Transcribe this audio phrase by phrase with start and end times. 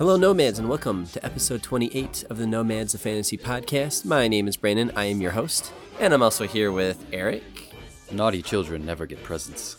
[0.00, 4.06] Hello, Nomads, and welcome to episode 28 of the Nomads of Fantasy podcast.
[4.06, 4.90] My name is Brandon.
[4.96, 7.42] I am your host, and I'm also here with Eric.
[8.10, 9.76] Naughty children never get presents.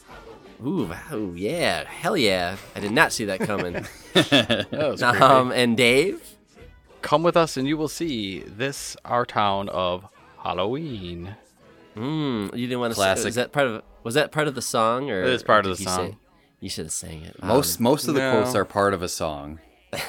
[0.64, 2.58] Ooh, oh yeah, hell yeah!
[2.76, 3.74] I did not see that coming.
[4.14, 6.22] That was um, and Dave.
[7.02, 10.06] Come with us and you will see this our town of
[10.44, 11.36] Halloween.
[11.98, 12.96] Mm, you didn't want to.
[12.96, 13.26] Say, Classic.
[13.26, 13.82] was that part of?
[14.04, 15.96] Was that part of the song, or It is part of did the he say-
[15.96, 16.18] song.
[16.60, 17.42] you should have sang it.
[17.42, 18.32] Most most of the no.
[18.42, 19.60] quotes are part of a song.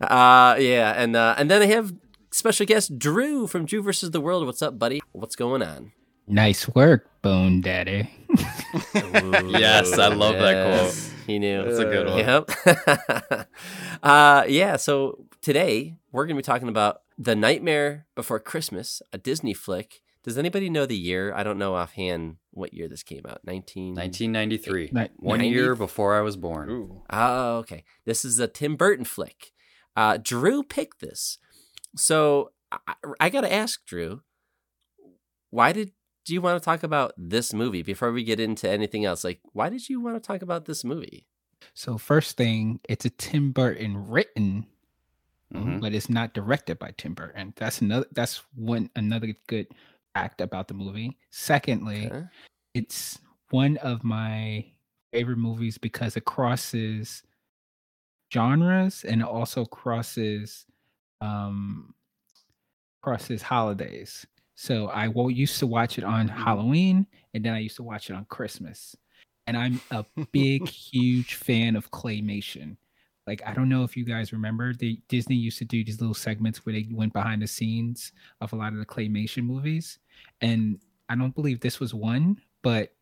[0.00, 1.92] Uh, yeah, and uh, and then I have
[2.32, 4.46] special guest Drew from Drew versus the World.
[4.46, 5.00] What's up, buddy?
[5.12, 5.92] What's going on?
[6.26, 8.10] Nice work, Bone Daddy.
[8.94, 11.10] Yes, I love that quote.
[11.26, 11.64] He knew.
[11.64, 12.18] That's a good one.
[12.18, 13.48] Yep.
[14.02, 14.76] uh, yeah.
[14.76, 20.00] So today we're gonna be talking about The Nightmare Before Christmas, a Disney flick.
[20.22, 21.32] Does anybody know the year?
[21.34, 23.40] I don't know offhand what year this came out.
[23.44, 23.94] Nineteen.
[23.94, 24.90] 1993.
[24.92, 25.48] Ni- One 90?
[25.54, 26.68] year before I was born.
[26.70, 27.02] Ooh.
[27.10, 27.84] Oh, okay.
[28.04, 29.52] This is a Tim Burton flick.
[29.96, 31.38] Uh, Drew picked this.
[31.96, 34.20] So I, I got to ask Drew,
[35.50, 35.92] why did
[36.28, 39.24] you want to talk about this movie before we get into anything else?
[39.24, 41.26] Like, why did you want to talk about this movie?
[41.74, 44.66] So first thing, it's a Tim Burton written,
[45.52, 45.80] Mhm.
[45.80, 47.52] but it's not directed by Tim Burton.
[47.56, 48.06] That's another.
[48.12, 49.66] That's one another good
[50.14, 51.16] fact about the movie.
[51.30, 52.26] Secondly, Okay.
[52.74, 53.18] it's
[53.50, 54.64] one of my
[55.12, 57.22] favorite movies because it crosses
[58.32, 60.64] genres and it also crosses
[61.20, 61.94] um
[63.02, 64.26] crosses holidays.
[64.54, 68.14] So I used to watch it on Halloween and then I used to watch it
[68.14, 68.94] on Christmas.
[69.46, 72.76] And I'm a big huge fan of claymation.
[73.26, 76.14] Like I don't know if you guys remember the Disney used to do these little
[76.14, 79.98] segments where they went behind the scenes of a lot of the claymation movies
[80.40, 82.92] and I don't believe this was one, but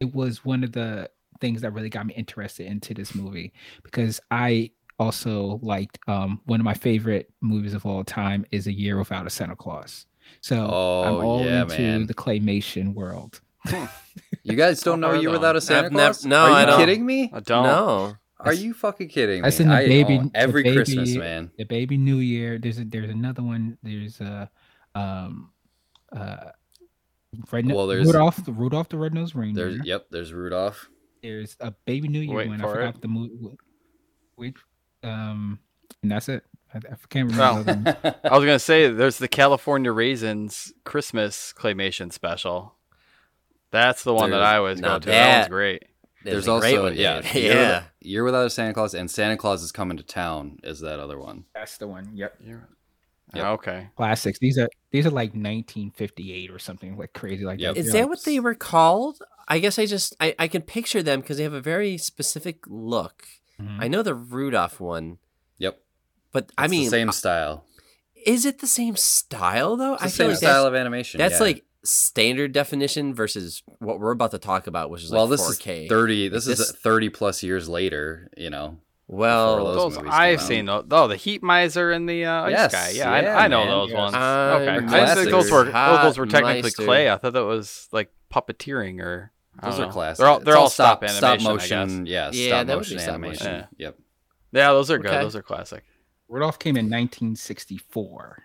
[0.00, 1.10] it was one of the
[1.40, 6.60] things that really got me interested into this movie because I also liked um one
[6.60, 10.06] of my favorite movies of all time is A Year Without a Santa Claus.
[10.42, 12.06] So I'm Oh, all yeah, into man.
[12.06, 13.40] the claymation world.
[14.42, 16.24] You guys don't know I've you without a Santa I've nev- Claus?
[16.24, 16.78] no, Are you I don't.
[16.80, 17.30] kidding me?
[17.32, 17.62] I don't.
[17.64, 18.16] No.
[18.44, 19.64] Are you fucking kidding That's me?
[19.64, 21.50] in the I- baby oh, the every baby- Christmas, man.
[21.58, 22.58] The Baby New Year.
[22.58, 23.78] There's a, there's another one.
[23.82, 24.50] There's a
[24.94, 25.50] um
[26.14, 26.50] uh
[27.52, 29.70] Red Well, there's- Rudolph the Rudolph the Red-Nosed Reindeer.
[29.72, 30.88] There's yep, there's Rudolph.
[31.22, 32.60] There's a Baby New Year Waiting one.
[32.60, 33.02] I for forgot it.
[33.02, 33.56] the movie.
[34.36, 34.56] Which
[35.02, 35.58] um
[36.02, 36.44] and that's it.
[36.74, 37.36] I, I can't remember.
[37.38, 38.14] Well, the other one.
[38.32, 42.74] I was gonna say there's the California Raisins Christmas claymation special.
[43.70, 45.06] That's the one that I always now go to.
[45.10, 45.84] That one's great.
[46.22, 47.34] There's, There's also great one, yeah, dude.
[47.34, 47.58] Year yeah.
[47.58, 51.00] Without- Year without a Santa Claus and Santa Claus is coming to town is that
[51.00, 51.44] other one.
[51.54, 52.10] That's the one.
[52.14, 52.40] Yep.
[53.34, 53.44] Yep.
[53.44, 53.88] Okay.
[53.96, 54.38] Classics.
[54.38, 57.74] These are these are like 1958 or something like crazy like Yep.
[57.74, 57.80] that.
[57.80, 58.00] Is Yeah.
[58.02, 59.22] that what they were called?
[59.48, 62.58] I guess I just I, I can picture them because they have a very specific
[62.66, 63.24] look.
[63.60, 63.76] Mhm.
[63.80, 65.18] I know the Rudolph one,
[65.58, 65.80] Yep.
[66.32, 67.64] but I mean, the same style.
[68.26, 69.94] is it the same style though?
[69.94, 71.18] It's the I feel same like style of animation.
[71.18, 71.40] that's yeah.
[71.40, 75.58] like standard definition versus what we're about to talk about, which is well, like this
[75.60, 75.84] 4K.
[75.84, 76.28] is thirty.
[76.28, 78.30] This, This- is thirty plus years later.
[78.36, 78.78] You know.
[79.06, 80.84] well, before Those I've seen those.
[80.90, 82.90] Oh, the Heat Miser and the uh, Ice Yes, Guy.
[82.90, 83.68] Yeah, yeah, I, I know man.
[83.68, 83.96] those Yes.
[83.98, 84.14] ones.
[84.14, 84.20] I'm
[84.62, 84.68] okay.
[84.70, 86.84] I a didn't think those were those were technically Meister.
[86.84, 87.10] clay.
[87.10, 89.92] I thought that was like puppeteering or Those don't are know.
[89.92, 90.18] classic.
[90.18, 91.16] They're all they're all stop, animation.
[91.18, 91.44] stop I guess.
[91.44, 92.06] motion.
[92.06, 93.46] Yeah, Yeah, stop that would be motion stop animation.
[93.52, 93.66] motion.
[93.78, 93.98] Yep.
[94.52, 95.10] Yeah, those are good.
[95.10, 95.20] Okay.
[95.22, 95.84] Those are classic.
[96.28, 98.44] Rudolph came in 1964.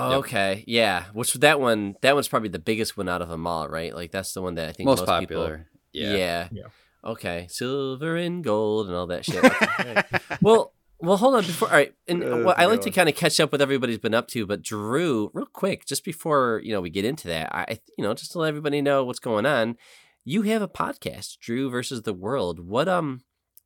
[0.00, 0.18] Oh, Yep.
[0.20, 1.04] okay, yeah.
[1.12, 1.96] Which that one?
[2.02, 3.94] That one's probably the biggest one out of them all, right?
[3.94, 5.68] Like that's the one that I think Most, most, popular.
[5.92, 6.16] People, Yeah.
[6.16, 6.48] yeah.
[6.52, 6.62] Yeah.
[7.04, 9.42] Okay, silver and gold and all that shit.
[9.44, 10.02] Okay,
[10.42, 11.42] well, well, hold on.
[11.46, 13.52] Before, all right, and That's well, a I good like to kind of catch up
[13.52, 14.46] with everybody's been up to.
[14.46, 18.02] But Drew, real quick, just before you know we get into that, I, I- you
[18.04, 19.76] know, just to let everybody know what's going on,
[20.24, 22.58] you have a podcast, Drew versus the World.
[22.60, 23.22] What um,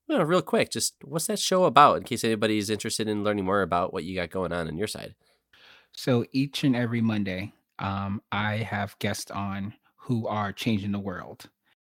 [0.08, 1.96] you know, real quick, just what's that show about?
[1.96, 4.87] In case anybody's interested in learning more about what you got going on on your
[4.88, 5.14] side.
[5.93, 11.49] So each and every Monday, um, I have guests on who are changing the world.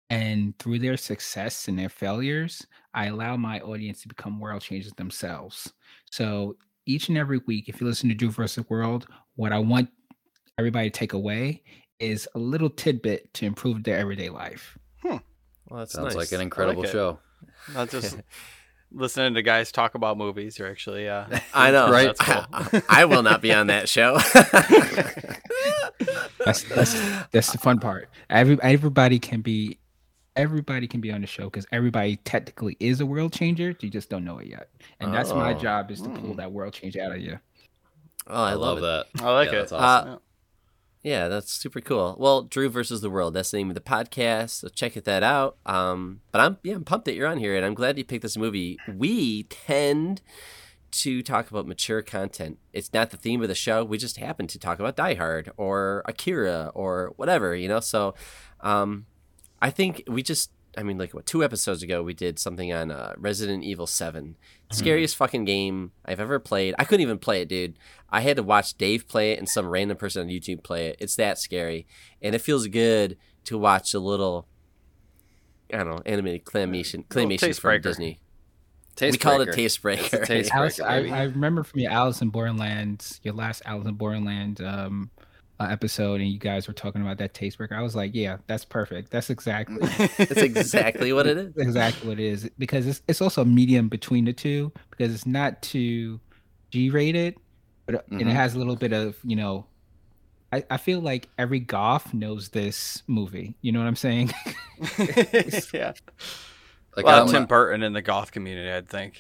[0.10, 4.94] And through their success and their failures, I allow my audience to become world changers
[4.94, 5.74] themselves.
[6.12, 9.60] So each and every week, if you listen to Drew versus the World, what I
[9.60, 9.90] want
[10.60, 11.64] everybody to take away
[12.00, 14.78] is a little tidbit to improve their everyday life.
[15.70, 16.16] Well, that's Sounds nice.
[16.16, 16.92] like an incredible it.
[16.92, 17.20] show.
[17.74, 18.18] Not just
[18.94, 20.58] listening to guys talk about movies.
[20.60, 22.08] You're actually uh, I know, Right.
[22.08, 22.46] That's cool.
[22.54, 24.18] I, I will not be on that show.
[26.46, 26.94] That's that's
[27.32, 28.10] that's the fun part.
[28.30, 29.78] Every everybody can be
[30.36, 33.76] everybody can be on the show because everybody technically is a world changer.
[33.80, 34.70] You just don't know it yet.
[35.00, 35.58] And that's my Oh.
[35.58, 37.40] job is to pull that world change out of you.
[38.28, 39.24] oh, I, I, love, love that.
[39.24, 39.60] I like Yeah, it.
[39.60, 40.10] That's awesome.
[40.12, 40.18] Yeah.
[41.04, 42.16] Yeah, that's super cool.
[42.18, 43.34] Well, Drew versus the World.
[43.34, 44.52] That's the name of the podcast.
[44.52, 45.58] So check that out.
[45.66, 48.22] Um, but I'm yeah, I'm pumped that you're on here, and I'm glad you picked
[48.22, 48.80] this movie.
[48.88, 50.22] We tend
[50.92, 52.58] to talk about mature content.
[52.72, 53.84] It's not the theme of the show.
[53.84, 57.82] We just happen to talk about Die Hard or Akira or whatever, you know.
[57.82, 58.14] So,
[58.62, 59.06] um,
[59.62, 60.52] I think we just.
[60.78, 64.36] I mean, like what two episodes ago, we did something on uh, Resident Evil 7
[64.72, 66.74] Scariest fucking game I've ever played.
[66.80, 67.78] I couldn't even play it, dude.
[68.10, 70.98] I had to watch Dave play it and some random person on YouTube play it.
[71.00, 71.86] It's that scary,
[72.22, 74.48] and it feels good to watch a little.
[75.72, 77.90] I don't know, animated claymation, Little claymation taste from breaker.
[77.90, 78.20] Disney.
[78.96, 79.52] Taste we call it breaker.
[79.54, 80.18] taste breaker.
[80.18, 81.20] A taste Alice, breaker, I.
[81.20, 85.10] I remember from your Alice in Borderland, your last Alice in Borderland um,
[85.60, 87.76] episode, and you guys were talking about that taste breaker.
[87.76, 89.12] I was like, yeah, that's perfect.
[89.12, 89.78] That's exactly
[90.18, 91.54] That's exactly what it is.
[91.58, 95.26] exactly what it is because it's it's also a medium between the two because it's
[95.26, 96.20] not too
[96.72, 97.36] G rated,
[97.86, 98.32] but uh, and it Mhm.
[98.34, 99.66] has a little bit of you know.
[100.52, 103.56] I, I feel like every goth knows this movie.
[103.62, 104.32] You know what I'm saying?
[105.74, 105.94] yeah.
[106.96, 109.20] Like a lot I'm- of Tim Burton in the goth community, I'd think.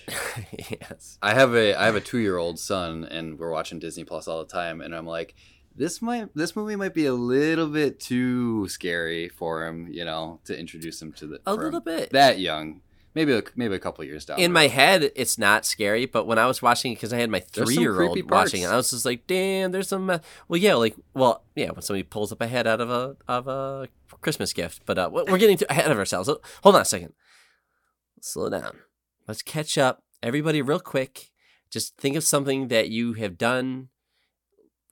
[0.69, 1.17] yes.
[1.23, 4.27] I have a I have a two year old son, and we're watching Disney Plus
[4.27, 5.33] all the time, and I'm like,
[5.75, 10.39] this might this movie might be a little bit too scary for him, you know,
[10.45, 12.11] to introduce him to the A little bit.
[12.11, 12.81] that young,
[13.15, 14.39] maybe a, maybe a couple years down.
[14.39, 17.29] in my head, it's not scary, but when I was watching it, because I had
[17.29, 18.67] my three year old watching it.
[18.67, 22.03] I was just like, "Damn, there's some." Uh, well, yeah, like, well, yeah, when somebody
[22.03, 23.87] pulls up a head out of a of a
[24.21, 26.29] Christmas gift, but uh, we're getting ahead of ourselves.
[26.63, 27.13] Hold on a second.
[28.21, 28.77] Slow down.
[29.27, 31.31] Let's catch up, everybody, real quick.
[31.69, 33.89] Just think of something that you have done.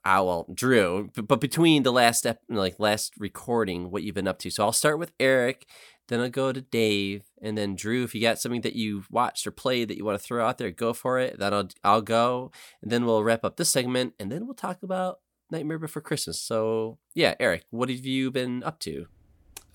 [0.03, 4.39] Ah, well, Drew, but between the last ep- like last recording, what you've been up
[4.39, 4.50] to.
[4.50, 5.68] So I'll start with Eric,
[6.07, 8.03] then I'll go to Dave, and then Drew.
[8.03, 10.57] If you got something that you've watched or played that you want to throw out
[10.57, 11.38] there, go for it.
[11.38, 12.51] Then I'll I'll go,
[12.81, 15.19] and then we'll wrap up this segment, and then we'll talk about
[15.51, 16.42] Nightmare Before Christmas.
[16.42, 19.06] So yeah, Eric, what have you been up to?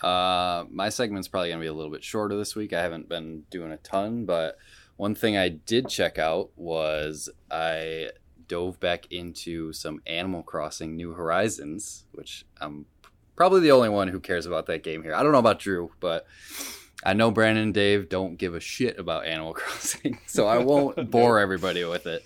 [0.02, 2.73] Uh, my segment's probably gonna be a little bit shorter this week.
[2.73, 4.56] I haven't been doing a ton, but
[4.96, 8.11] one thing I did check out was I
[8.48, 12.87] dove back into some Animal Crossing New Horizons, which I'm
[13.37, 15.14] probably the only one who cares about that game here.
[15.14, 16.26] I don't know about Drew, but
[17.04, 21.10] I know Brandon and Dave don't give a shit about Animal Crossing, so I won't
[21.10, 22.25] bore everybody with it.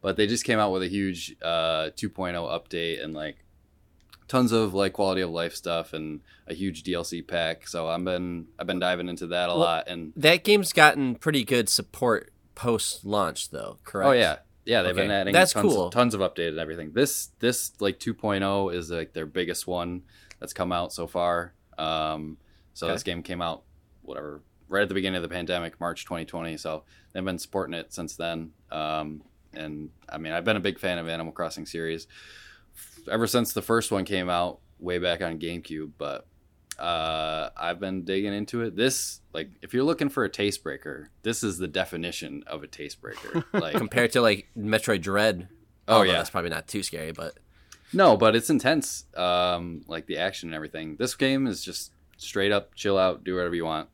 [0.00, 3.36] But they just came out with a huge uh, 2.0 update and like
[4.26, 7.68] tons of like quality of life stuff and a huge DLC pack.
[7.68, 11.14] So I've been I've been diving into that a Well, lot and That game's gotten
[11.14, 13.78] pretty good support post launch, though.
[13.84, 14.08] Correct?
[14.08, 14.38] oh yeah.
[14.64, 15.90] Yeah, they've been adding that's tons, cool.
[15.90, 16.92] tons of updated and everything.
[16.92, 20.02] This this like 2.0 is like their biggest one
[20.38, 21.54] that's come out so far.
[21.78, 22.36] Um,
[22.74, 22.94] so Okay.
[22.94, 23.62] this game came out
[24.02, 26.56] whatever right at the beginning of the pandemic, March 2020.
[26.56, 28.52] So they've been supporting it since then.
[28.70, 29.22] Um,
[29.52, 32.06] and I mean, I've been a big fan of Animal Crossing series
[33.10, 35.90] ever since the first one came out way back on GameCube.
[35.98, 36.26] But
[36.82, 38.74] uh, I've been digging into it.
[38.74, 42.66] This, like, if you're looking for a taste breaker, this is the definition of a
[42.66, 43.44] taste breaker.
[43.52, 45.48] Like, Compared to like Metroid Dread.
[45.86, 46.14] Oh, yeah.
[46.14, 47.38] that's probably not too scary, but
[47.92, 49.04] no, but it's intense.
[49.16, 50.96] Um, like the action and everything.
[50.96, 53.88] This game is just straight up chill out, do whatever you want.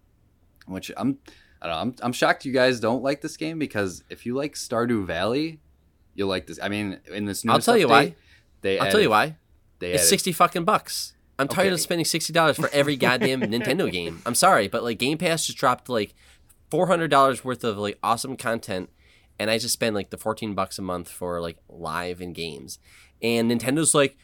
[0.66, 1.18] Which I'm,
[1.60, 1.80] I don't know.
[1.80, 5.60] I'm, I'm shocked you guys don't like this game because if you like Stardew Valley,
[6.14, 6.58] you'll like this.
[6.62, 8.14] I mean, in this new I'll tell you why.
[8.62, 9.36] They I'll tell you why.
[9.78, 11.14] They It's added- sixty fucking bucks.
[11.38, 14.22] I'm tired of spending sixty dollars for every goddamn Nintendo game.
[14.26, 16.14] I'm sorry, but like Game Pass just dropped like
[16.70, 18.90] four hundred dollars worth of like awesome content,
[19.38, 22.78] and I just spend like the fourteen bucks a month for like live and games.
[23.22, 24.16] And Nintendo's like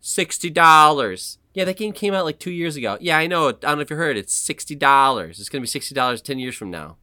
[0.00, 1.38] sixty dollars.
[1.54, 2.98] Yeah, that game came out like two years ago.
[3.00, 3.48] Yeah, I know.
[3.48, 4.16] I don't know if you heard.
[4.16, 5.38] It's sixty dollars.
[5.40, 6.96] It's gonna be sixty dollars ten years from now.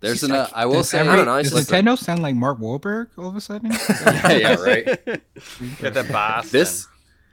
[0.00, 0.30] There's It's an.
[0.30, 1.00] like- Uh, I will Does say.
[1.00, 3.70] I don't know, Does just- Nintendo sound like Mark Wahlberg all of a sudden?
[4.04, 4.84] yeah, yeah, right.
[5.80, 6.50] Get that boss.
[6.50, 6.88] This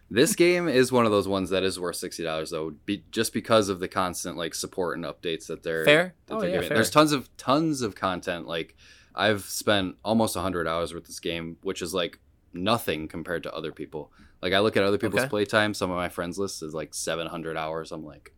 [0.09, 3.33] this game is one of those ones that is worth sixty dollars though, be, just
[3.33, 6.15] because of the constant like support and updates that they're Fair?
[6.27, 6.69] That Oh, they're yeah, giving.
[6.69, 6.77] fair.
[6.77, 8.47] There's tons of tons of content.
[8.47, 8.75] Like
[9.15, 12.19] I've spent almost hundred hours with this game, which is like
[12.53, 14.11] nothing compared to other people.
[14.41, 15.29] Like I look at other people's Okay.
[15.29, 15.73] playtime.
[15.73, 17.91] Some of my friends' list is like seven hundred hours.
[17.91, 18.33] I'm like,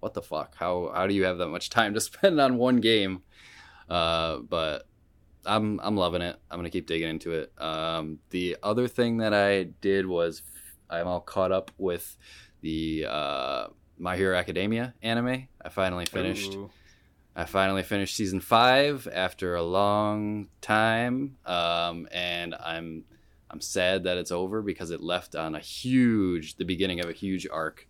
[0.00, 0.56] what the fuck?
[0.56, 3.22] How how do you have that much time to spend on one game?
[3.88, 4.86] Uh, but
[5.44, 6.36] I'm I'm loving it.
[6.50, 7.52] I'm gonna keep digging into it.
[7.56, 10.42] Um, the other thing that I did was
[10.90, 12.16] I'm all caught up with
[12.60, 13.66] the uh,
[13.98, 15.48] My Hero Academia anime.
[15.62, 16.54] I finally finished.
[16.54, 16.70] Ooh.
[17.34, 23.04] I finally finished season five after a long time, um, and I'm
[23.50, 27.12] I'm sad that it's over because it left on a huge the beginning of a
[27.12, 27.86] huge arc.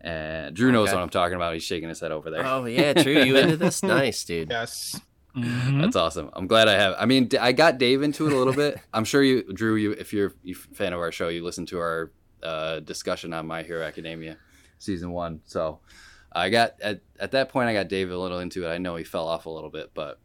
[0.00, 0.96] And Drew knows Okay.
[0.96, 1.54] what I'm talking about.
[1.54, 2.46] He's shaking his head over there.
[2.46, 3.22] Oh yeah, true.
[3.22, 3.82] You into this?
[3.82, 4.50] Nice, dude.
[4.50, 5.00] yes.
[5.36, 5.80] Mhm.
[5.82, 6.30] That's awesome.
[6.34, 6.94] I'm glad I have.
[6.96, 8.78] I mean, I got Dave into it a little bit.
[8.92, 11.78] I'm sure you, Drew, you if you're a fan of our show, you listen to
[11.80, 12.12] our
[12.44, 14.36] uh, discussion on My Hero Academia
[14.78, 15.40] season one.
[15.44, 15.80] So
[16.32, 18.70] I got at at that point I got David a little into it.
[18.70, 20.18] I know he fell off a little bit, but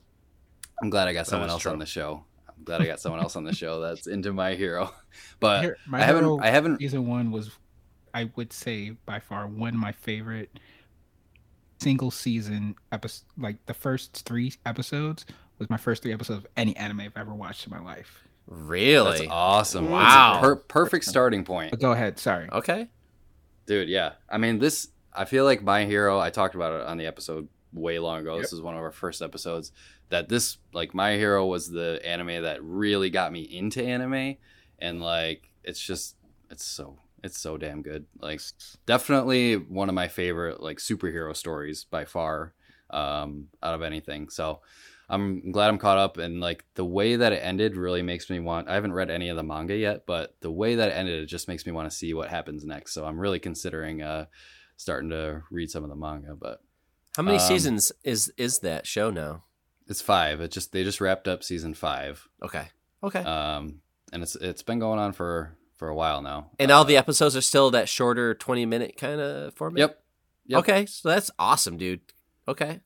[0.81, 1.71] I'm glad I got someone else true.
[1.71, 2.23] on the show.
[2.47, 4.91] I'm glad I got someone else on the show that's into My Hero.
[5.39, 7.51] But My I haven't Hero I haven't season one was,
[8.13, 10.59] I would say, by far one of my favorite
[11.79, 13.25] single season episode.
[13.37, 15.25] Like the first three episodes
[15.57, 18.23] was my first three episodes of any anime I've ever watched in my life.
[18.51, 19.19] Really?
[19.19, 19.91] That's awesome.
[19.91, 20.33] Wow.
[20.33, 21.69] It's a per- perfect starting point.
[21.69, 22.17] But go ahead.
[22.17, 22.49] Sorry.
[22.51, 22.89] Okay.
[23.67, 24.13] Dude, yeah.
[24.27, 27.47] I mean, this, I feel like My Hero, I talked about it on the episode
[27.73, 28.41] way long ago.
[28.41, 29.71] This is one of our first episodes.
[30.09, 34.37] That this, like, My Hero was the anime that really got me into anime.
[34.79, 36.15] And, like, it's just,
[36.49, 38.07] it's so, it's so damn good.
[38.19, 38.41] Like,
[38.87, 42.55] definitely one of my favorite, like, superhero stories by far
[42.89, 44.29] um, out of anything.
[44.29, 44.61] So,
[45.09, 48.39] I'm glad I'm caught up and like the way that it ended really makes me
[48.39, 51.23] want I haven't read any of the manga yet, but the way that it ended
[51.23, 52.93] it just makes me want to see what happens next.
[52.93, 54.25] So I'm really considering uh
[54.77, 56.61] starting to read some of the manga, but
[57.17, 59.43] How many Um, seasons is is that show now?
[59.87, 60.41] it's 5.
[60.41, 62.27] It just they just wrapped up season 5.
[62.43, 62.67] Okay.
[63.03, 63.19] Okay.
[63.23, 63.81] Um
[64.13, 66.51] and it's it's been going on for for a while now.
[66.59, 69.79] and all Uh, the episodes are still that shorter 20 minute kind of format?
[69.79, 70.03] Yep.
[70.47, 70.59] Yep.
[70.59, 70.85] Okay.
[70.85, 72.01] So that's awesome, dude.
[72.47, 72.81] Okay.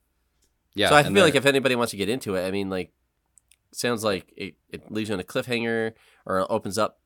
[0.75, 0.89] Yeah.
[0.89, 2.91] so I feel like if anybody wants to get into it, I mean, like,
[3.71, 5.93] sounds like it, it leaves you on a cliffhanger
[6.25, 6.99] or opens up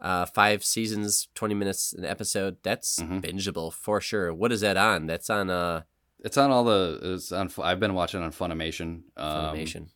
[0.00, 2.56] uh, five seasons, 20 minutes an episode.
[2.62, 3.22] That's Mhm.
[3.22, 4.32] bingeable for sure.
[4.32, 5.06] What is that on?
[5.06, 5.82] That's on uh,
[6.20, 9.02] it's on all the it's on I've been watching on Funimation.
[9.16, 9.88] Um, Funimation.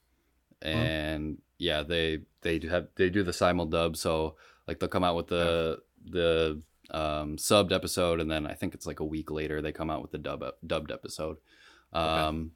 [0.62, 5.04] and yeah they they do have they do the simul dub so like they'll come
[5.04, 9.30] out with the the um subbed episode and then i think it's like a week
[9.30, 11.36] later they come out with the dub dubbed episode
[11.92, 12.50] um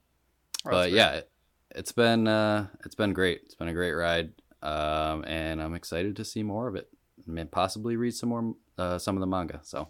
[0.68, 0.94] Oh, but great.
[0.94, 1.30] yeah it,
[1.74, 4.32] it's been uh it's been great it's been a great ride
[4.62, 6.88] um and i'm excited to see more of it
[7.26, 9.88] and possibly read some more uh some of the manga so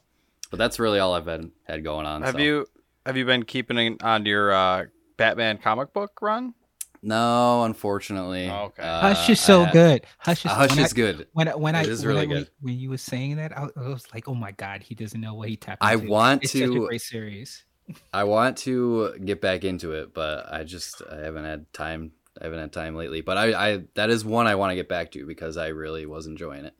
[0.50, 2.38] but that's really all i've had had going on Have so.
[2.40, 2.66] you
[3.06, 4.84] have you been keeping on your uh,
[5.16, 6.52] Batman comic book run?
[7.00, 8.82] no unfortunately Oh, okay.
[8.82, 10.06] Uh, Hush is so I- good.
[10.18, 12.38] Hush is hush when I- good When I- when I It is when, really I-
[12.40, 12.50] good.
[12.60, 15.34] when you were saying that, I, I was like, "Oh my god, he doesn't know
[15.34, 16.08] what he tapped." I into.
[16.08, 17.64] want It's such a great series.
[18.12, 22.12] I want to get back into it, but I just I haven't had time.
[22.40, 23.20] I haven't had time lately.
[23.20, 26.06] But I, I that is one I want to get back to because I really
[26.06, 26.74] was enjoying it.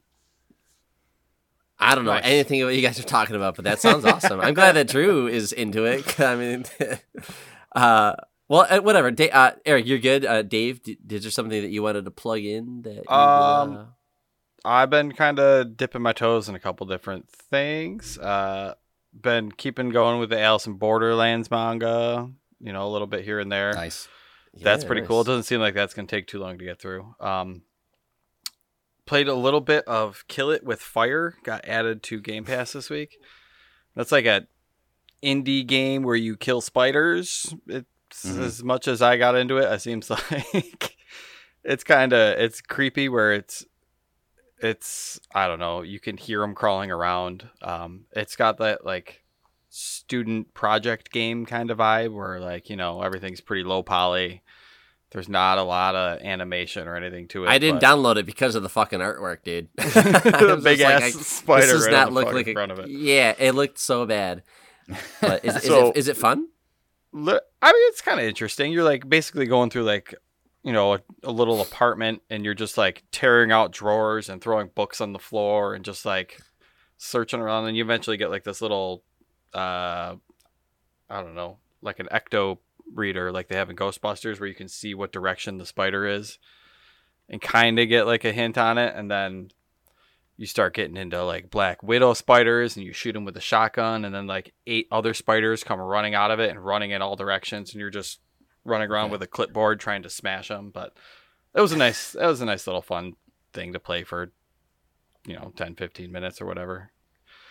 [1.79, 2.25] I don't know Nice.
[2.25, 4.41] anything what you guys are talking about, but that sounds awesome.
[4.41, 6.19] I'm glad that Drew is into it.
[6.21, 6.65] I mean,
[7.77, 8.15] uh,
[8.49, 9.11] well, uh, whatever.
[9.13, 10.25] Da- uh, Eric, you're good.
[10.25, 12.83] Uh, Dave, d- is there something that you wanted to plug in?
[12.83, 13.85] That you, Um, uh,
[14.65, 18.19] I've been kind of dipping my toes in a couple different things.
[18.19, 18.75] Uh,
[19.23, 23.39] been keeping going with the Alice in Borderlands manga, you know, a little bit here
[23.41, 23.73] and there.
[23.73, 24.09] Nice.
[24.55, 25.21] That's yeah, pretty cool.
[25.21, 27.15] It doesn't seem like that's going to take too long to get through.
[27.21, 27.63] Um,
[29.07, 31.35] played a little bit of Kill It with Fire.
[31.45, 33.19] Got added to Game Pass this week.
[33.95, 34.47] That's like a
[35.23, 37.55] indie game where you kill spiders.
[37.67, 38.41] It's Mhm.
[38.43, 39.71] as much as I got into it.
[39.71, 40.97] It seems like
[41.65, 43.67] it's kind of it's creepy where it's
[44.61, 45.83] it's I don't know.
[45.83, 47.49] You can hear them crawling around.
[47.63, 49.25] Um, it's got that like
[49.71, 54.43] student project game kind of vibe where like you know everything's pretty low poly.
[55.11, 57.49] There's not a lot of animation or anything to it.
[57.49, 59.69] I didn't but- download it because of the fucking artwork, dude.
[59.79, 62.91] The big ass like, spider this does right not look like a, front of it.
[62.91, 64.43] Yeah, it looked so bad.
[65.21, 66.49] But is, is, it, is it fun?
[67.15, 68.71] I mean, it's kind of interesting.
[68.71, 70.15] You're like basically going through like,
[70.63, 74.71] you know, a, a little apartment, and you're just like tearing out drawers and throwing
[74.75, 76.41] books on the floor, and just like
[76.97, 77.67] searching around.
[77.67, 79.03] And you eventually get like this little,
[79.55, 80.17] uh,
[81.09, 82.59] I don't know, like an ecto
[82.95, 86.39] reader, like they have in Ghostbusters, where you can see what direction the spider is,
[87.29, 89.51] and kind of get like a hint on it, and then.
[90.41, 94.05] You start getting into like black widow spiders, and you shoot them with a shotgun,
[94.05, 97.17] and then like eight other spiders come running out of it and running in all
[97.17, 98.21] directions, and you're just
[98.65, 99.13] running around Okay.
[99.13, 100.71] with a clipboard trying to smash them.
[100.71, 100.97] But
[101.55, 103.15] it was a nice, that was a nice little fun
[103.53, 104.31] thing to play for,
[105.27, 106.91] you know, 10, 15 minutes or whatever.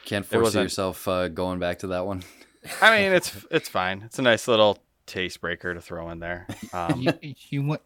[0.05, 2.23] Can't It force yourself uh, going back to that one.
[2.81, 4.03] I mean, it's it's fine.
[4.05, 6.47] It's a nice little taste breaker to throw in there.
[6.73, 7.13] Um, you,
[7.49, 7.81] you want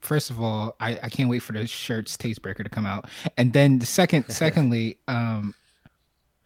[0.00, 3.08] first of all, I, I can't wait for the shirts taste breaker to come out,
[3.38, 5.54] and then the second, secondly, um,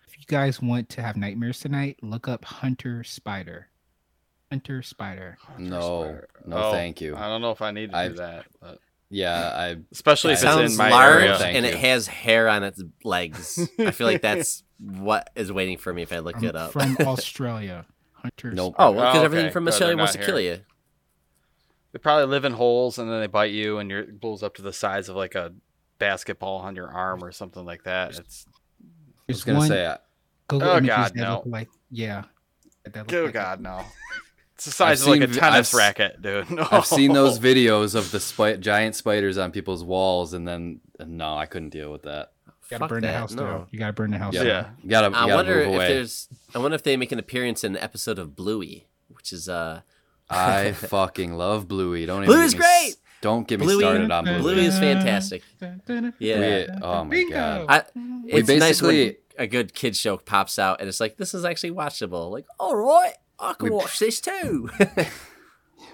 [0.07, 3.69] if you guys want to have nightmares tonight, look up Hunter Spider.
[4.50, 5.37] Hunter Spider.
[5.59, 6.28] No, Spider.
[6.47, 7.17] no, Oh, thank you.
[7.17, 8.78] I don't know if I need to I- do that, but
[9.11, 11.37] Yeah, I especially It if sounds it's in my large area.
[11.38, 11.73] And you.
[11.73, 13.69] it has hair on its legs.
[13.78, 16.73] I feel like that's what is waiting for me if I look From, it up.
[16.73, 17.87] from Australia.
[18.14, 18.50] Hunter.
[18.52, 18.75] Nope.
[18.78, 20.61] oh, well, because Oh, everything from Australia they're wants to not kill you.
[21.93, 24.55] They probably live in holes and then they bite you, and your it blows up
[24.57, 25.55] to the size of like a
[25.99, 28.19] basketball on your arm or something like that.
[28.19, 28.47] It's
[29.28, 29.97] I was gonna one say uh,
[30.49, 31.43] Google Oh, God, no.
[31.47, 32.25] like yeah.
[32.87, 32.90] Oh
[33.25, 33.85] like God, no.
[34.59, 36.50] It's the size of like seen a vi- tennis I've racket, dude.
[36.50, 36.67] No.
[36.73, 41.37] I've seen those videos of the spi- giant spiders on people's walls, and then no,
[41.37, 42.33] I couldn't deal with that.
[42.47, 43.43] You gotta Fuck burn the house no.
[43.45, 43.67] down.
[43.71, 44.67] You gotta burn the house Yeah, Yeah.
[44.83, 46.29] you gotta, you I gotta wonder move if there's.
[46.55, 49.83] I wonder if they make an appearance in an episode of Bluey, which is uh.
[50.29, 52.05] I fucking love Bluey.
[52.05, 52.88] Don't Bluey's even get me great!
[52.91, 54.41] s- Don't get me Bluey- started on Bluey.
[54.41, 55.43] Bluey is fantastic.
[56.19, 56.67] Yeah.
[56.67, 57.67] We- oh my god.
[57.69, 57.83] I,
[58.27, 61.71] it's nice when a good kid show pops out and it's like this is actually
[61.71, 62.31] watchable.
[62.31, 64.71] Like, all right, I can We- watch this too.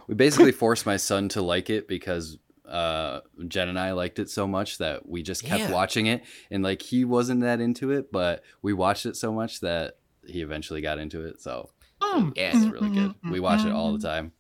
[0.06, 4.30] we basically forced my son to like it because uh, Jen and I liked it
[4.30, 5.70] so much that we just kept Yeah.
[5.72, 9.60] watching it, and like he wasn't that into it, but we watched it so much
[9.60, 11.40] that he eventually got into it.
[11.42, 11.70] So
[12.00, 13.10] Um, Yeah, it's really good.
[13.10, 14.06] Mm-hmm, we watch it all the mm-hmm.
[14.06, 14.32] time.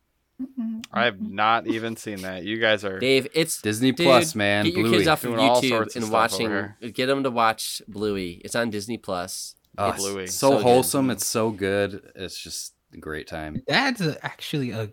[0.42, 2.44] Mm-hmm, I've not even seen that.
[2.44, 2.98] You guys are.
[2.98, 4.64] Dave, it's Disney dude, Plus, man.
[4.64, 4.96] Get your Bluey.
[4.98, 6.72] kids off of Doing all YouTube sorts of and watching.
[6.92, 8.40] Get them to watch Bluey.
[8.44, 9.54] It's on Disney Plus.
[9.78, 10.24] Oh, It's Bluey.
[10.24, 10.62] it's so, so good.
[10.64, 11.10] wholesome.
[11.10, 12.10] It's so good.
[12.16, 13.62] It's just a great time.
[13.66, 14.90] Dad's a, actually a.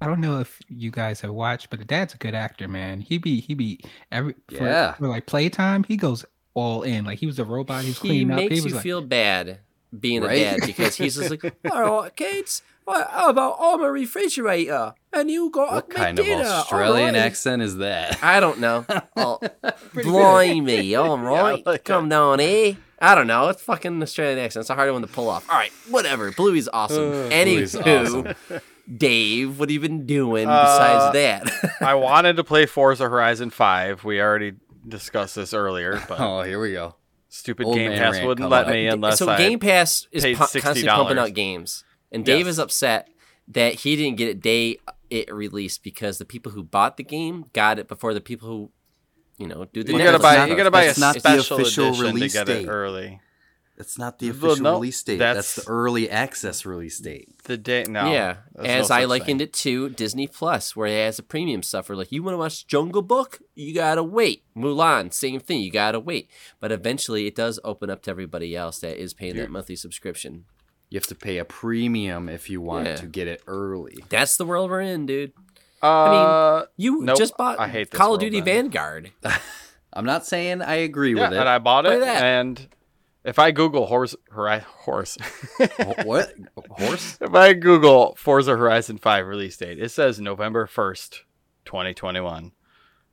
[0.00, 3.00] I don't know if you guys have watched, but the dad's a good actor, man.
[3.00, 3.80] He be he be
[4.12, 4.92] every for, Yeah.
[4.94, 5.84] for like playtime.
[5.84, 6.24] He goes
[6.54, 7.04] all in.
[7.04, 7.82] Like he was a robot.
[7.82, 8.36] he's was He cleaning up.
[8.36, 9.58] makes He was you like, feel bad
[9.98, 10.38] being Right?
[10.38, 12.62] a dad because he's just like, all right, kids.
[12.86, 16.50] Well, how about I'm a refrigerator and you got What a kind of dinner, all
[16.60, 18.22] Australian right." accent is that?
[18.22, 18.86] I don't know.
[19.16, 19.38] Oh,
[19.92, 20.12] Pretty good.
[20.12, 20.94] blimey!
[20.94, 22.76] All right, like come down here.
[23.00, 23.48] I don't know.
[23.48, 24.62] It's fucking Australian accent.
[24.62, 25.48] It's a hard one to pull off.
[25.48, 26.32] All right, whatever.
[26.32, 27.12] Bluey's awesome.
[27.12, 28.60] Uh, Anywho, Bluey's awesome.
[28.96, 31.72] Dave, what have you been doing Uh, besides that?
[31.82, 34.02] I wanted to play Forza Horizon 5.
[34.04, 34.54] We already
[34.86, 36.96] discussed this earlier, but Oh, here we go.
[37.28, 39.36] stupid Old Game Pass rant wouldn't let me unless so I.
[39.36, 42.54] Game Pass is pu- constantly pumping out games, and Dave Yes.
[42.54, 43.08] is upset
[43.46, 44.78] that he didn't get it day
[45.10, 48.70] it released because the people who bought the game got it before the people who,
[49.38, 50.32] you know, do the you Netflix gotta buy.
[50.34, 50.48] stuff.
[50.48, 52.68] You gotta buy a That's not the special official edition to release get it date.
[52.68, 53.20] early.
[53.76, 55.18] That's not the Well, official no, release date.
[55.18, 57.28] That's, that's- the early access release date.
[57.44, 57.84] The day.
[57.88, 58.10] No.
[58.12, 59.46] yeah, as no I likened thing.
[59.48, 61.88] it to Disney Plus, where it has a premium stuff.
[61.88, 64.42] Where like you want to watch Jungle Book, you gotta wait.
[64.56, 66.28] Mulan, same thing, you gotta wait.
[66.58, 70.46] But eventually, it does open up to everybody else that is paying that monthly subscription.
[70.90, 72.96] You have to pay a premium if you want Yeah.
[72.96, 73.98] to get it early.
[74.08, 75.34] That's the world we're in, dude.
[75.82, 78.70] Uh, I mean, You Nope, just bought I hate Call of Duty then.
[78.70, 79.12] Vanguard.
[79.92, 81.40] I'm not saying I agree yeah, with it.
[81.40, 82.68] and I bought it, and
[83.24, 85.16] if I Google horse, hori- horse,
[86.04, 86.32] what
[86.70, 87.18] horse?
[87.20, 91.22] if I Google Forza Horizon Five release date, it says November first,
[91.64, 92.52] 2021,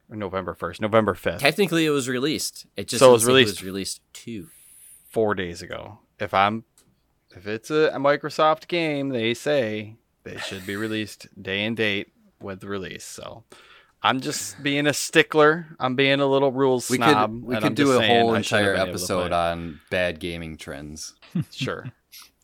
[0.10, 2.65] or November first, November fifth, Technically, it was released.
[2.75, 4.47] It just So it was say released- was released too.
[5.10, 5.99] four days ago.
[6.19, 6.65] If I'm,
[7.36, 12.12] if it's a, a Microsoft game, they say they should be released day and date
[12.41, 13.04] with release.
[13.06, 13.43] So.
[14.04, 15.65] I'm just being a stickler.
[15.80, 17.32] I'm being a little rules We snob.
[17.41, 19.32] could we could do a whole I should have entire been able to play episode
[19.32, 21.15] on bad gaming trends.
[21.52, 21.89] Sure.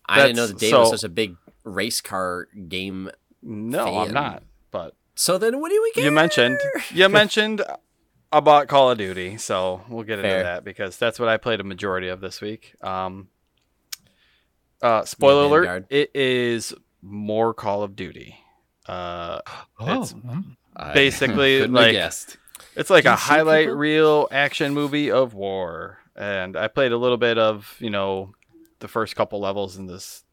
[0.10, 3.12] I didn't know that That's- Dave was such a big race car game.
[3.43, 4.08] No, Fan.
[4.08, 4.43] I'm not.
[4.71, 6.04] But So then, what do we get?
[6.04, 6.58] you mentioned
[6.91, 7.62] you mentioned
[8.32, 11.63] about Call of Duty, so we'll get into that because that's what I played a
[11.63, 12.73] majority of this week.
[12.82, 13.27] Um,
[14.82, 16.73] uh, spoiler alert: it is
[17.04, 18.38] more Call of Duty.
[18.87, 19.39] Uh,
[19.79, 22.37] oh, It's- um, I Basically, like- guessed.
[22.75, 23.77] It's like Do a highlight people?
[23.77, 25.99] reel action movie of war.
[26.15, 28.33] And I played a little bit of, you know,
[28.79, 30.23] the first couple levels in this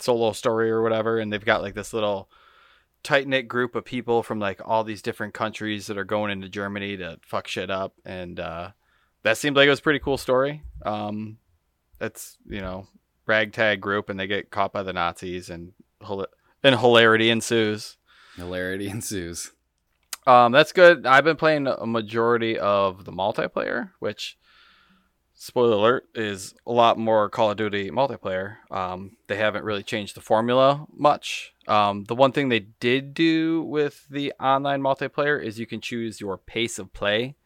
[0.00, 1.18] solo story or whatever.
[1.18, 2.28] And they've got like this little
[3.04, 6.48] tight knit group of people from like all these different countries that are going into
[6.48, 7.94] Germany to fuck shit up.
[8.04, 8.70] And uh,
[9.22, 10.62] that seemed like it was a pretty cool story.
[10.84, 11.38] Um,
[12.00, 12.88] it's, you know,
[13.26, 15.72] ragtag group and they get caught by the Nazis and,
[16.02, 16.26] hila-
[16.64, 17.96] and hilarity ensues.
[18.36, 19.52] Hilarity ensues.
[20.26, 21.06] Um, that's good.
[21.06, 24.38] I've been playing a majority of the multiplayer, which,
[25.34, 28.56] spoiler alert, is a lot more Call of Duty multiplayer.
[28.70, 31.52] Um, they haven't really changed the formula much.
[31.68, 36.20] Um, the one thing they did do with the online multiplayer is you can choose
[36.22, 37.36] your pace of play.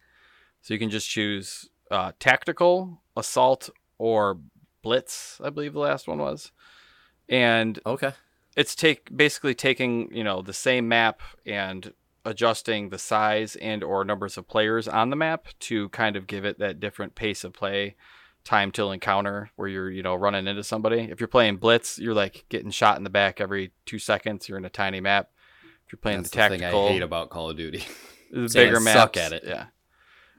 [0.63, 4.39] So you can just choose uh, tactical, assault, or
[4.83, 5.41] blitz.
[5.43, 6.53] I believe the last one was,
[7.29, 8.13] and Okay.
[8.59, 11.93] It's take basically taking you know the same map and
[12.25, 16.45] adjusting the size and or numbers of players on the map to kind of give
[16.45, 17.95] it that different pace of play
[18.45, 22.15] time till encounter where you're you know running into somebody if you're playing blitz you're
[22.15, 25.31] like getting shot in the back every two seconds you're in a tiny map
[25.87, 27.85] if you're playing That's the the thing tactical I hate about Call of Duty.
[28.33, 29.45] the bigger maps suck at it.
[29.47, 29.67] yeah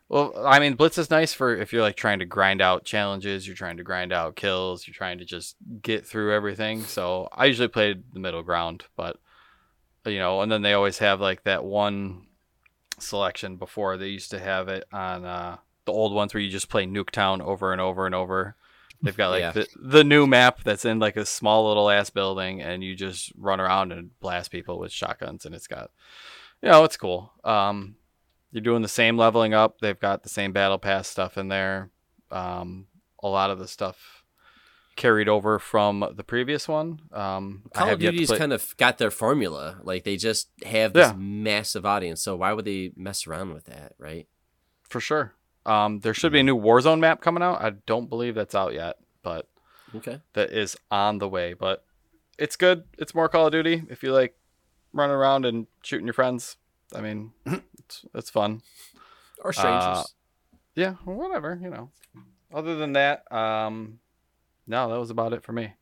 [0.10, 3.48] well i mean blitz is nice for if you're like trying to grind out challenges
[3.48, 7.45] you're trying to grind out kills you're trying to just get through everything so i
[7.45, 9.17] usually played the middle ground but
[10.06, 12.26] you know and then they always have like that one
[13.00, 16.69] selection before they used to have it on uh the old ones where you just
[16.69, 18.56] play nuketown over and over and over
[19.02, 19.52] They've got like Yeah.
[19.52, 23.32] the, the new map that's in like a small little ass building, and you just
[23.38, 25.89] run around and blast people with shotguns, and it's got,
[26.62, 27.32] you know, it's cool.
[27.45, 27.95] Um,
[28.51, 29.79] you're doing the same leveling up.
[29.79, 31.89] They've got the same battle pass stuff in there.
[32.31, 32.88] Um,
[33.21, 34.23] a lot of the stuff
[34.95, 36.99] carried over from the previous one.
[37.13, 39.79] Um, Call of Duty's play- kind of got their formula.
[39.83, 41.15] Like they just have this Yeah.
[41.17, 42.21] massive audience.
[42.21, 44.27] So why would they mess around with that, right?
[44.83, 45.35] for sure.
[45.67, 47.62] Um, there should be a new Warzone map coming out.
[47.62, 49.47] I don't believe that's out yet, but
[49.95, 50.19] Okay.
[50.33, 51.53] that is on the way.
[51.53, 51.85] But
[52.39, 52.85] it's good.
[52.97, 53.83] It's more Call of Duty.
[53.88, 54.35] If you like
[54.91, 56.57] running around and shooting your friends,
[56.93, 58.62] I mean, it's, it's fun.
[59.43, 59.84] Or strangers.
[59.84, 60.04] Uh,
[60.75, 61.60] Yeah, whatever.
[61.62, 61.91] You know.
[62.54, 63.99] Other than that, um,
[64.67, 65.73] no, that was about it for me.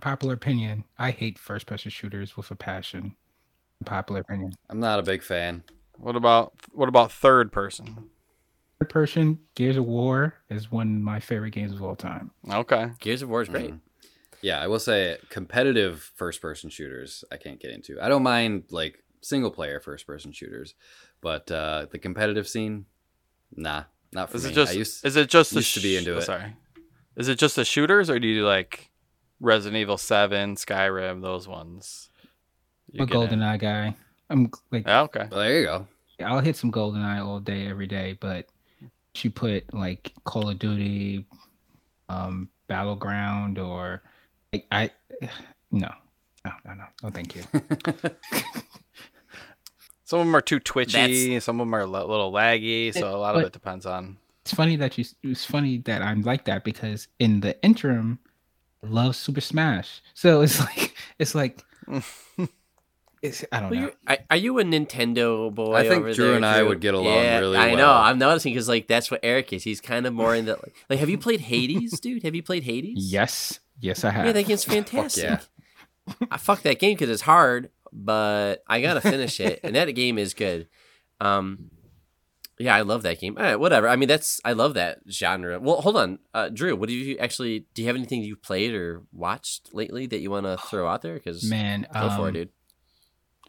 [0.00, 0.84] Popular opinion.
[0.98, 3.14] I hate first person shooters with a passion.
[3.84, 4.52] Popular opinion.
[4.70, 5.64] I'm not a big fan.
[5.98, 8.08] What about what about third person?
[8.80, 12.30] Third person, Gears of War is one of my favorite games of all time.
[12.50, 12.90] Okay.
[13.00, 13.70] Gears of War is great.
[13.72, 13.80] Mhm.
[14.40, 18.00] Yeah, I will say competitive first person shooters I can't get into.
[18.00, 20.74] I don't mind like single player first person shooters,
[21.20, 22.86] but uh, the competitive scene,
[23.56, 24.50] nah, not for Is me.
[24.50, 26.22] it just I used, is it just the used to be into oh, it.
[26.22, 26.54] Sorry.
[27.16, 28.90] Is it just the shooters or do you do like
[29.40, 32.10] Resident Evil 7, Skyrim, those ones?
[32.94, 33.38] I'm a get in?
[33.40, 33.96] GoldenEye guy.
[34.30, 35.28] I'm like, Yeah, okay.
[35.30, 35.86] well, there you go.
[36.24, 38.46] I'll hit some GoldenEye all day, every day, but
[39.16, 41.26] you put like Call of Duty,
[42.08, 44.02] um, Battleground, or
[44.52, 44.90] like I,
[45.70, 45.90] no,
[46.44, 47.42] no, no, no, no, thank you.
[50.12, 53.16] Some of them are too twitchy, some of them are a little laggy, so a
[53.16, 54.18] lot of it depends on.
[54.42, 55.06] It's funny that you.
[55.22, 58.18] It's funny that I'm like that because in the interim,
[58.82, 60.02] love Super Smash.
[60.12, 61.62] So it's like it's like
[63.22, 63.86] it's I don't Well, know.
[63.86, 65.74] you're, are, are you a Nintendo boy?
[65.76, 66.68] I think over Drew there, and I Drew?
[66.68, 67.76] would get along yeah, really I know.
[67.86, 67.98] well.
[68.02, 69.62] I'm noticing because like that's what Eric is.
[69.64, 70.58] He's kind of more in the
[70.90, 70.98] like.
[70.98, 72.22] Have you played Hades, dude?
[72.24, 73.10] Have you played Hades?
[73.12, 74.26] Yes, yes, I have.
[74.26, 75.24] Yeah, that game's fantastic.
[75.24, 75.40] yeah.
[76.30, 80.18] I fuck that game because it's hard, but I gotta finish it, and that game
[80.18, 80.68] is good.
[81.20, 81.70] Um,
[82.58, 83.36] yeah, I love that game.
[83.36, 83.88] All right, whatever.
[83.88, 85.58] I mean, that's I love that genre.
[85.58, 86.76] Well, hold on, uh, Drew.
[86.76, 87.66] What do you actually?
[87.74, 91.02] Do you have anything you've played or watched lately that you want to throw out
[91.02, 91.14] there?
[91.14, 92.48] Because Man, go for it, um, dude.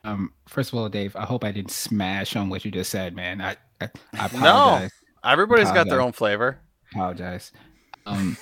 [0.06, 3.16] Um, first of all, Dave, I hope I didn't smash on what you just said,
[3.16, 3.42] man.
[3.42, 4.92] I I, I apologize.
[5.24, 6.60] Everybody's got their own flavor.
[6.92, 7.52] apologize.
[8.06, 8.36] Um,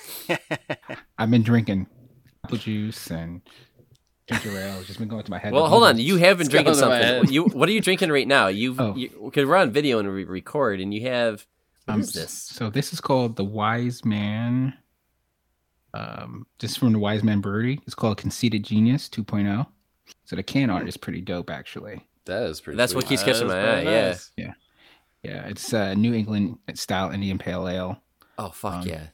[1.19, 1.85] I've been drinking
[2.43, 3.43] apple juice and
[4.39, 4.77] ginger ale.
[4.79, 5.53] It's just been going to my head.
[5.53, 5.97] Well, hold on.
[5.97, 7.33] You have been drinking going to my something.
[7.33, 8.47] You what are you drinking right now?
[8.47, 8.95] You've Oh.
[8.95, 11.45] you because we're on video and we record, and you have
[11.85, 12.31] what Um, is this?
[12.33, 14.73] So this is called the Wise Man.
[15.93, 17.79] Um, this is from the Wise Man Brewery.
[17.85, 19.67] It's called Conceited Genius 2.0.
[20.23, 22.05] So the can art is pretty dope, actually.
[22.25, 22.77] That is pretty.
[22.77, 23.83] That's what keeps catching my eye.
[23.83, 24.07] very Yeah.
[24.07, 24.31] nice.
[25.23, 28.01] Yeah, it's uh, New England style Indian Pale Ale.
[28.39, 29.07] Oh fuck Um, yeah,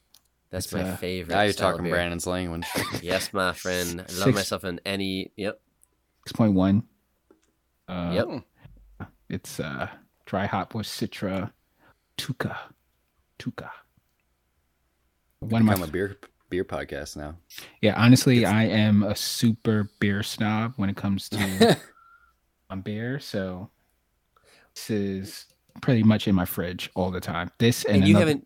[0.49, 1.35] that's it's, my uh, favorite.
[1.35, 1.93] Now you're talking beer.
[1.93, 2.65] Brandon's language.
[3.01, 3.99] Yes, my friend.
[4.01, 5.31] I love Six- myself in any.
[5.35, 5.59] Yep.
[6.29, 6.83] 6.1.
[7.87, 9.07] Uh, Yep.
[9.29, 9.89] It's uh,
[10.25, 11.51] dry hop with Citra
[12.17, 12.55] Tuca.
[13.39, 13.69] Tuca.
[15.39, 16.17] One of my a beer
[16.49, 17.35] beer podcast now.
[17.81, 21.77] Yeah, honestly, I am a super beer snob when it comes to
[22.69, 23.19] um, beer.
[23.19, 23.69] So
[24.73, 25.45] this is
[25.81, 27.51] pretty much in my fridge all the time.
[27.59, 28.45] This and, And you another- haven't.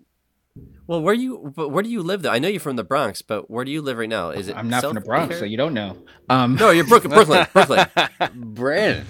[0.88, 1.54] Well, where you?
[1.56, 2.32] But where do you live though?
[2.32, 4.32] I know you're from the Bronx, but where do you live right now?
[4.32, 4.58] Is it?
[4.58, 5.40] I'm not from the Bronx, here?
[5.40, 5.98] so you don't know.
[6.30, 7.14] Um, No, you're Brooklyn.
[7.14, 7.48] Brooklyn.
[7.54, 7.88] Brooklyn.
[8.36, 9.06] Brandon,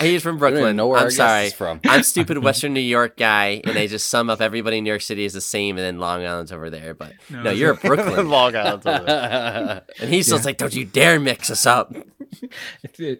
[0.00, 0.76] He's from I don't even Brooklyn.
[0.76, 1.50] know where I'm guest sorry.
[1.50, 1.80] from.
[1.86, 5.02] I'm stupid Western New York guy, and they just sum up everybody in New York
[5.02, 6.94] City is the same, and then Long Island's over there.
[6.94, 9.82] But no, No, you're a Brooklyn, Long Island's over there.
[10.00, 11.92] and he's just like, "Don't you dare mix us up."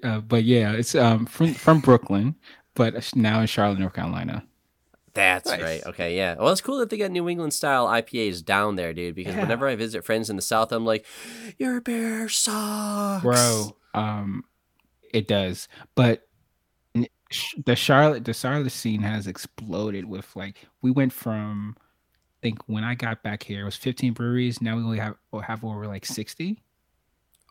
[0.04, 2.36] uh, but yeah, it's um from from Brooklyn,
[2.74, 4.44] but now in Charlotte, North Carolina.
[5.14, 5.62] That's Nice.
[5.62, 5.86] right.
[5.86, 6.34] Okay, yeah.
[6.38, 9.14] Well, it's cool that they got New England style IPAs down there, dude.
[9.14, 9.42] Because Yeah.
[9.42, 11.06] whenever I visit friends in the South, I'm like,
[11.58, 13.76] "Your beer sucks, bro.
[13.94, 14.44] Um,
[15.12, 16.26] it does, but
[17.64, 20.04] the Charlotte, the Charlotte scene has exploded.
[20.04, 24.12] With like, we went from, I think when I got back here, it was 15
[24.14, 24.60] breweries.
[24.60, 26.60] Now we only have we'll have over like 60.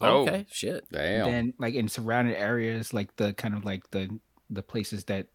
[0.02, 0.24] Oh.
[0.24, 0.86] Okay, shit.
[0.92, 1.26] Damn.
[1.32, 5.28] Then like in surrounding areas, like the kind of like the the places that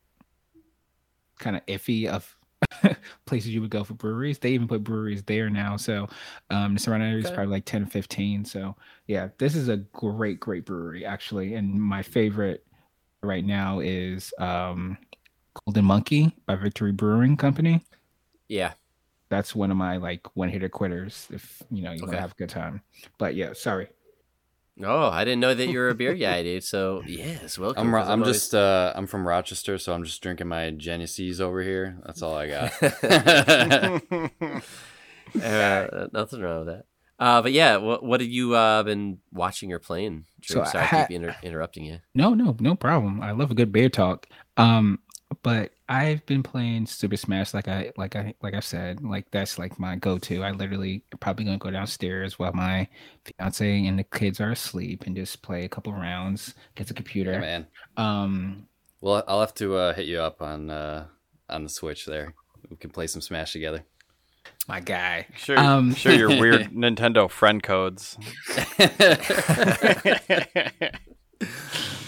[1.38, 2.36] kind of iffy of
[3.26, 4.38] places you would go for breweries.
[4.38, 5.76] They even put breweries there now.
[5.76, 6.08] So
[6.50, 8.44] um the surrounding area is probably like 10 15.
[8.44, 11.54] So yeah, this is a great, great brewery actually.
[11.54, 12.64] And my favorite
[13.22, 14.98] right now is um
[15.66, 17.84] Golden Monkey by Victory Brewing Company.
[18.48, 18.72] Yeah.
[19.28, 22.32] That's one of my like one hitter quitters if you know you want to have
[22.32, 22.82] a good time.
[23.18, 23.88] But yeah, sorry.
[24.84, 26.62] Oh, I didn't know that you were a beer guy, dude.
[26.64, 27.88] So yes, welcome.
[27.88, 31.40] I'm, ro- I'm always- just uh, I'm from Rochester, so I'm just drinking my Genesees
[31.40, 31.98] over here.
[32.06, 32.72] That's all I got.
[35.42, 36.84] Uh, nothing wrong with that.
[37.18, 40.24] Uh, but yeah, what what have you uh, been watching or playing?
[40.40, 40.64] Drew?
[40.64, 41.98] So Sorry, I ha- keep inter- interrupting you.
[42.14, 43.20] No, no, no problem.
[43.20, 44.26] I love a good beer talk.
[44.56, 45.00] Um,
[45.42, 49.58] but I've been playing Super Smash like I like I like I said, like that's
[49.58, 50.42] like my go-to.
[50.42, 52.88] I literally probably gonna go downstairs while my
[53.24, 57.32] fiance and the kids are asleep and just play a couple rounds, get the computer.
[57.32, 57.66] Yeah, man.
[57.96, 58.66] Um,
[59.00, 61.06] Well, I'll have to uh, hit you up on uh,
[61.48, 62.34] on the Switch there.
[62.68, 63.84] We can play some Smash together.
[64.68, 65.26] my guy.
[65.36, 68.18] Sure, Um, sure your weird Nintendo friend codes.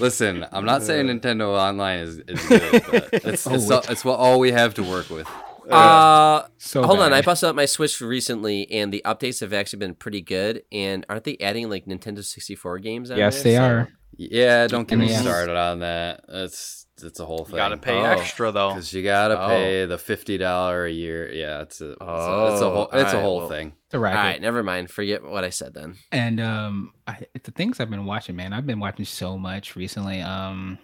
[0.00, 4.04] Listen, I'm not saying Nintendo Online is, is good, but it's, Oh, it's, all, it's
[4.04, 5.28] what all we have to work with.
[5.74, 9.78] Uh, So hold on, I busted up my Switch recently, and the updates have actually
[9.80, 10.62] been pretty good.
[10.72, 13.10] And aren't they adding like Nintendo 64 games?
[13.10, 13.52] On Yes, there?
[13.52, 13.88] they So- are.
[14.16, 15.22] Yeah, don't get me NES.
[15.22, 16.24] started on that.
[16.28, 17.54] It's it's a whole thing.
[17.54, 18.04] You gotta pay Oh.
[18.04, 18.70] extra though.
[18.70, 19.48] because you gotta Oh.
[19.48, 21.32] pay the fifty dollar a year.
[21.32, 22.04] Yeah, it's a it's a,
[22.52, 23.72] it's a Oh, whole it's a alright, whole well- thing.
[23.86, 24.18] It's a All racket.
[24.18, 24.90] right, never mind.
[24.90, 25.94] Forget what I said then.
[26.12, 30.20] And um, I, the things I've been watching, man, I've been watching so much recently.
[30.20, 30.78] Um,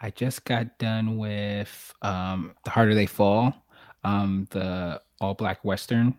[0.00, 3.54] I just got done with um, The Harder They Fall,
[4.08, 6.14] um, the all black western.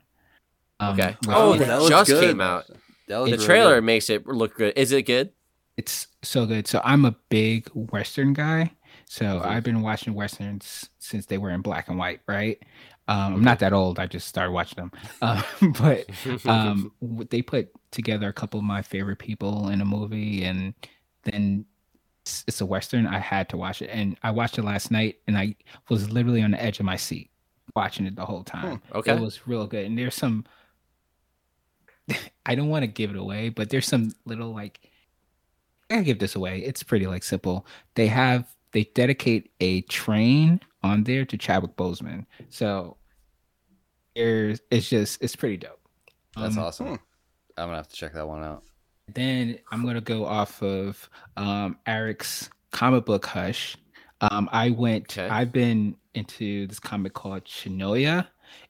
[0.79, 1.15] Um, Okay.
[1.27, 2.23] Oh, that that looks just good.
[2.23, 2.65] came out.
[2.67, 3.83] That The really trailer good.
[3.85, 4.73] makes it look good.
[4.77, 5.31] Is it good?
[5.77, 6.67] it's so good.
[6.67, 8.71] So I'm a big western guy.
[9.05, 9.45] So Mhm.
[9.45, 12.61] I've been watching westerns since they were in black and white, right?
[13.07, 13.97] Um, I'm not that old.
[13.97, 14.91] I just started watching them.
[15.21, 16.05] Um, but
[16.45, 16.91] um
[17.29, 20.73] they put together a couple of my favorite people in a movie and
[21.23, 21.65] then
[22.23, 25.17] it's, it's a western i had to watch it and i watched it last night
[25.27, 25.55] and i
[25.89, 27.29] was literally on the edge of my seat
[27.75, 29.13] watching it the whole time okay.
[29.13, 30.45] it was real good and there's some
[32.45, 34.79] i don't want to give it away but there's some little like
[35.89, 40.59] i gotta give this away it's pretty like simple they have they dedicate a train
[40.83, 42.97] on there to chadwick boseman so
[44.15, 45.79] there's it's just it's pretty dope
[46.35, 46.87] That's Um, awesome.
[47.57, 48.63] I'm gonna have to check that one out.
[49.13, 53.75] then I'm gonna go off of um, Eric's comic book hush.
[54.21, 55.17] Um, I went.
[55.17, 55.27] Okay.
[55.27, 58.27] I've been into this comic called Shinoya.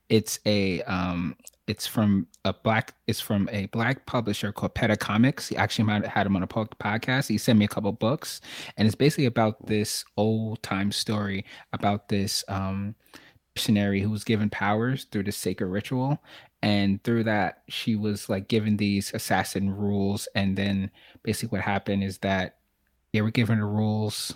[0.08, 0.82] It's a.
[0.84, 1.36] Um,
[1.68, 2.96] it's from a black.
[3.06, 5.50] It's from a black publisher called Peta Comics.
[5.50, 7.28] He actually might have had him on a podcast.
[7.28, 8.42] He sent me a couple books,
[8.78, 12.96] and it's basically about this old time story about this um,
[13.56, 16.24] missionary who was given powers through the sacred ritual
[16.62, 20.90] and through that she was like given these assassin rules and then
[21.24, 22.56] basically what happened is that
[23.14, 24.36] they were given the rules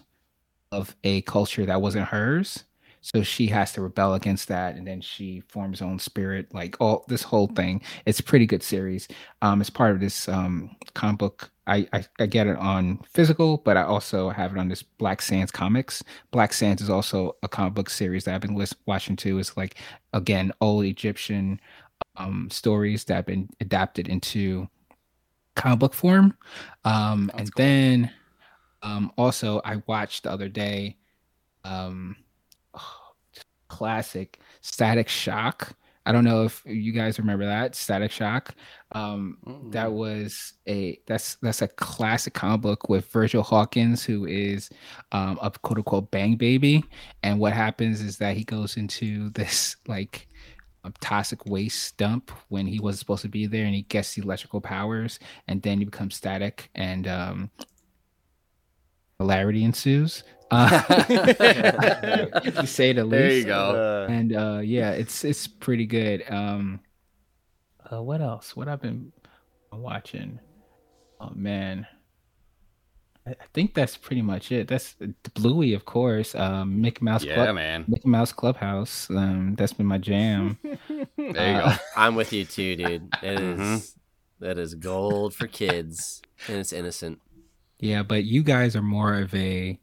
[0.71, 2.63] of a culture that wasn't hers
[3.03, 6.75] so she has to rebel against that and then she forms her own spirit like
[6.81, 7.81] all this whole thing.
[8.05, 9.07] It's a pretty good series.
[9.43, 11.51] Um it's part of this um comic book.
[11.67, 15.21] I, I i get it on physical but i also have it on this black
[15.21, 16.03] sands comics.
[16.31, 19.37] Black sands is also a comic book series that i've been lis- watching too.
[19.39, 19.75] It's like
[20.13, 21.59] again old egyptian
[22.17, 24.67] um, stories that have been adapted into
[25.55, 26.37] comic book form.
[26.85, 28.11] Um, and then
[28.81, 30.97] um, also, I watched the other day
[31.63, 32.15] um,
[33.73, 35.73] classic Static Shock.
[36.05, 38.53] I don't know if you guys remember that Static Shock.
[38.91, 39.37] Um,
[39.71, 44.69] that was a that's that's a classic comic book with Virgil Hawkins, who is
[45.11, 46.83] um, a quote unquote bang baby.
[47.23, 50.27] And what happens is that he goes into this like
[50.83, 54.21] a toxic waste dump when he wasn't supposed to be there, and he gets the
[54.21, 57.49] electrical powers, and then he becomes static, and um,
[59.23, 60.23] hilarity ensues.
[60.51, 60.81] Uh,
[62.51, 63.11] to say the least.
[63.11, 64.05] There you go.
[64.07, 66.23] Uh, And uh, yeah, it's it's pretty good.
[66.29, 66.81] Um,
[67.91, 68.55] uh, what else?
[68.55, 69.11] What I've been
[69.71, 70.39] watching?
[71.19, 71.87] Oh man,
[73.25, 74.67] I, I think that's pretty much it.
[74.67, 76.35] That's the Bluey, of course.
[76.35, 77.85] Um, Mickey Mouse Yeah, Club, man.
[77.87, 79.09] Mickey Mouse Clubhouse.
[79.09, 80.57] Um, that's been my jam.
[81.17, 81.77] There you Uh, go.
[81.95, 83.09] I'm with you too, dude.
[83.21, 83.95] That is Mhm.
[84.39, 87.19] that is gold for kids, and it's innocent.
[87.83, 89.77] Yeah, but you guys are more of a,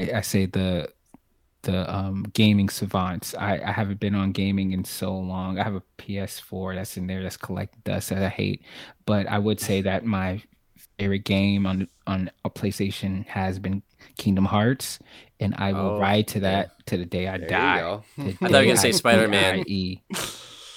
[0.00, 0.88] I, I say the,
[1.64, 3.34] the um gaming savants.
[3.34, 5.58] I, I haven't been on gaming in so long.
[5.58, 8.64] I have a PS4 that's in there that's collecting dust that I hate,
[9.04, 10.42] but I would say that my
[10.98, 13.82] favorite game on on a PlayStation has been
[14.16, 14.98] Kingdom Hearts,
[15.38, 16.50] and I will Oh, ride to yeah.
[16.62, 17.76] that to the day I There die.
[17.76, 18.04] you go.
[18.16, 19.64] The I thought you were gonna say Spider-Man.
[19.68, 20.02] die.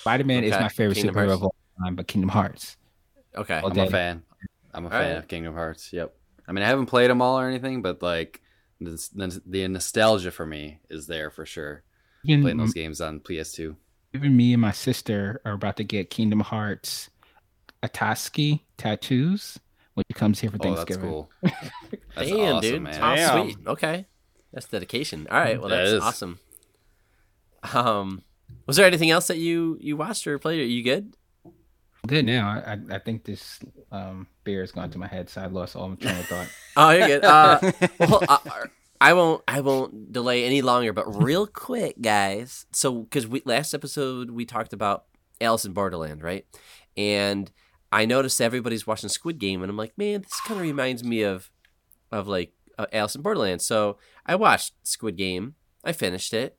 [0.02, 1.34] Spider-Man is my favorite Kingdom superhero Hearts.
[1.36, 2.78] of all time, but Kingdom Hearts.
[3.34, 3.62] Okay.
[3.64, 4.24] I'm a fan.
[4.74, 5.18] I'm a All fan right.
[5.18, 5.92] of Kingdom Hearts.
[5.94, 6.14] Yep.
[6.48, 8.42] I mean, I haven't played them all or anything, but like
[8.80, 11.84] the, the, the nostalgia for me is there for sure.
[12.26, 13.76] Even Playing those games on PS2.
[14.14, 17.10] even me and my sister are about to get Kingdom Hearts
[17.84, 19.60] Ataski tattoos
[19.94, 21.10] when she comes here for Oh, that's Thanksgiving.
[21.10, 21.30] cool.
[22.16, 22.82] That's Damn, awesome, dude.
[22.82, 23.04] man.
[23.04, 23.42] Oh, Damn.
[23.44, 23.58] sweet.
[23.68, 24.06] Okay.
[24.54, 25.28] That's dedication.
[25.30, 25.60] All right.
[25.60, 26.02] Well, that's is.
[26.02, 26.40] awesome.
[27.74, 28.24] Um,
[28.68, 30.60] was there anything else that you you watched or played?
[30.62, 31.16] Are you good?
[32.08, 32.48] Good now.
[32.48, 33.60] I, I, I think this
[33.92, 36.48] um, beer has gone to my head, so I lost all my train of thought.
[36.78, 37.24] Oh, you're good.
[37.24, 38.38] Uh, well, uh,
[39.00, 39.44] I won't.
[39.48, 40.92] I won't delay any longer.
[40.92, 42.66] But real quick, guys.
[42.72, 45.06] So, because we last episode we talked about
[45.40, 46.46] Alice in Borderland, right?
[46.98, 47.50] And
[47.92, 51.22] I noticed everybody's watching Squid Game, and I'm like, man, this kind of reminds me
[51.22, 51.50] of,
[52.12, 53.62] of like uh, Alice in Borderland.
[53.62, 55.56] So I watched Squid Game.
[55.84, 56.58] I finished it.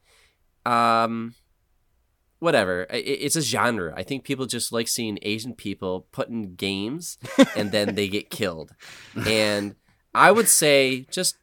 [0.65, 1.35] Um,
[2.39, 2.87] whatever.
[2.91, 3.93] It's a genre.
[3.97, 7.19] I think people just like seeing Asian people put in games,
[7.57, 8.73] and then they get killed.
[9.27, 9.77] And
[10.15, 11.37] I would say just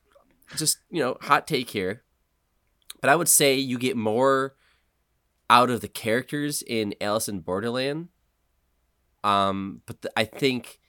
[0.56, 2.04] just you know hot take here,
[3.02, 4.56] but I would say you get more
[5.50, 8.10] out of the characters in Alice in Borderland.
[9.24, 10.80] Um, but the, I think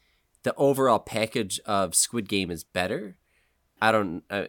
[0.42, 3.16] the overall package of Squid Game is better.
[3.80, 4.22] I don't.
[4.30, 4.44] Uh,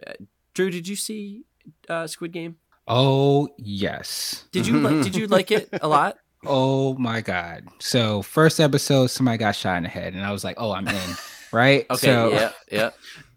[0.53, 1.43] Drew, did you see
[1.89, 2.57] uh, Squid Game?
[2.87, 4.45] Oh yes.
[4.51, 5.03] Did you like?
[5.03, 6.17] did you like it a lot?
[6.47, 7.65] Oh my god.
[7.79, 10.87] So first episode, somebody got shot in the head, and I was like, oh, I'm
[10.87, 11.09] in.
[11.51, 11.87] Right.
[11.91, 12.05] Okay.
[12.05, 12.51] So, yeah.
[12.71, 12.89] Yeah.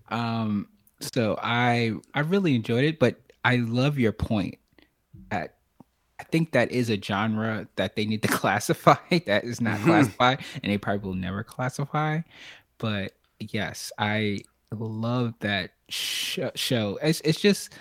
[0.10, 0.68] Um.
[1.00, 4.58] So I I really enjoyed it, but I love your point.
[5.30, 5.54] At
[6.20, 10.44] I think that is a genre that they need to classify that is not classified,
[10.62, 12.20] and they probably will never classify.
[12.78, 14.40] But yes, I
[14.72, 16.98] love that sh- show.
[17.02, 17.72] It's it's just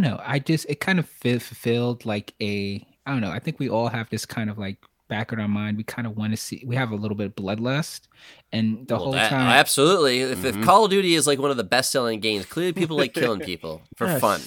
[0.00, 0.20] don't know.
[0.24, 3.30] I just it kind of fulfilled like a I don't know.
[3.30, 4.78] I think we all have this kind of like
[5.08, 5.76] back in our mind.
[5.76, 6.62] We kind of want to see.
[6.66, 8.02] We have a little bit of bloodlust,
[8.52, 10.20] and the Well, whole that- time absolutely.
[10.22, 10.64] If, if Mhm.
[10.64, 13.40] Call of Duty is like one of the best selling games, clearly people like killing
[13.52, 14.20] people for Yes.
[14.20, 14.40] fun.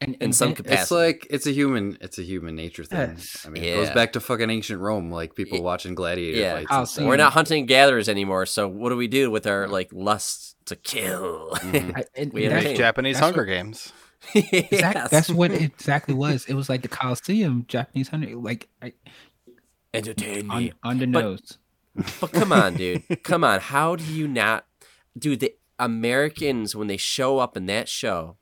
[0.00, 0.82] and, in some then- capacity.
[0.82, 2.98] It's like it's a human it's a human nature thing.
[3.16, 3.44] Yes.
[3.46, 5.64] I mean, it goes back to fucking ancient Rome, like people Yeah.
[5.64, 6.54] watching gladiator Yeah.
[6.54, 6.66] fights.
[6.70, 7.04] I'll see.
[7.04, 8.44] We're not hunting gatherers anymore.
[8.46, 11.50] So what do we do with our like lust to kill?
[11.56, 11.96] Mhm.
[11.96, 12.76] I, We that's, entertain.
[12.76, 13.92] Japanese Hunger what- Games.
[14.34, 15.10] exact- Yes.
[15.10, 16.44] that's what it exactly was.
[16.46, 18.92] It was like the Coliseum, Japanese hunter, like I,
[19.94, 20.72] entertain on, me.
[20.82, 21.58] on the But- nose.
[22.20, 23.04] But come on, dude.
[23.22, 23.58] Come on.
[23.58, 24.66] How do you not,
[25.18, 25.40] dude?
[25.40, 28.36] The Americans when they show up in that show,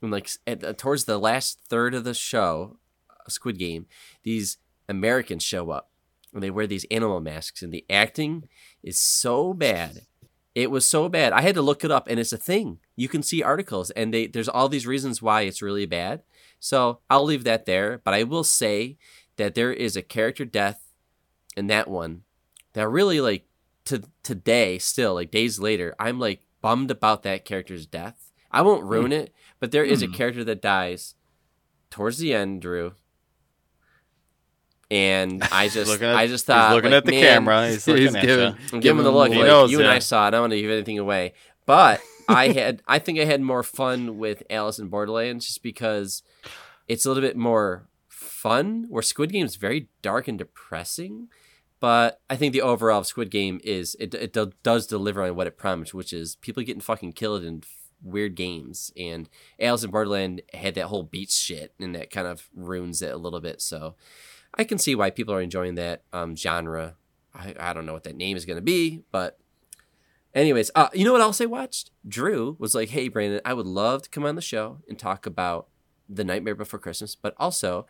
[0.00, 2.76] when like at, uh, towards the last third of the show,
[3.08, 3.86] uh, Squid Game,
[4.24, 4.58] these
[4.90, 5.90] Americans show up
[6.34, 8.46] and they wear these animal masks, and the acting
[8.82, 10.02] is so bad.
[10.54, 11.32] It was so bad.
[11.32, 12.78] I had to look it up, and it's a thing.
[12.96, 16.22] You can see articles, and they there's all these reasons why it's really bad.
[16.58, 18.00] So I'll leave that there.
[18.02, 18.96] But I will say
[19.36, 20.82] that there is a character death
[21.56, 22.22] in that one
[22.72, 23.46] that really like
[23.84, 28.84] to today still like days later i'm like bummed about that character's death i won't
[28.84, 30.12] ruin it but there is a Hmm.
[30.12, 31.14] character that dies
[31.90, 32.92] towards the end drew
[34.90, 37.68] and i just at- i just thought he's looking like, at the man, camera.
[37.68, 38.58] He's looking He's at giving- you.
[38.72, 40.42] I'm giving him the look the like knows you and i saw it i don't
[40.42, 41.34] want to give anything away
[41.66, 46.22] but i had i think i had more fun with alice in borderlands just because
[46.86, 51.28] it's a little bit more fun where squid game is very dark and depressing
[51.80, 55.36] but I think the overall of Squid Game is it, it do- does deliver on
[55.36, 57.70] what it promised, which is people getting fucking killed in f-
[58.02, 58.90] weird games.
[58.96, 59.28] And
[59.60, 63.16] Alice in Borderland had that whole beach shit, and that kind of ruins it a
[63.16, 63.62] little bit.
[63.62, 63.94] So
[64.58, 66.96] I can see why people are enjoying that um, genre.
[67.34, 69.38] I, I don't know what that name is going to be, but
[70.34, 71.90] anyways, uh, you know what else I watched?
[72.06, 75.26] Drew was like, "Hey, Brandon, I would love to come on the show and talk
[75.26, 75.68] about
[76.08, 77.86] The Nightmare Before Christmas, but also."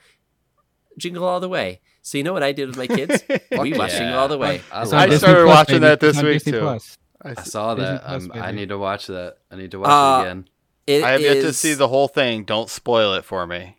[0.96, 1.80] Jingle All the Way.
[2.02, 3.22] So you know what I did with my kids?
[3.52, 3.98] we watched yeah.
[4.00, 4.60] Jingle All the Way.
[4.72, 5.80] I, It's I started Plus, watching baby.
[5.84, 6.60] that this week, Disney too.
[6.60, 6.98] Plus.
[7.22, 8.02] I, I saw that.
[8.02, 8.56] Plus, I'm- I baby.
[8.56, 9.36] need to watch that.
[9.48, 10.48] I need to watch Uh, it again.
[10.88, 12.42] It I have yet to see the whole thing.
[12.42, 13.77] Don't spoil it for me.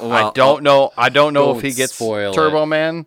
[0.00, 0.86] Oh, I don't oh.
[0.86, 0.90] know.
[0.96, 2.66] I don't know if Don't he gets spoil Turbo it.
[2.66, 3.06] Man.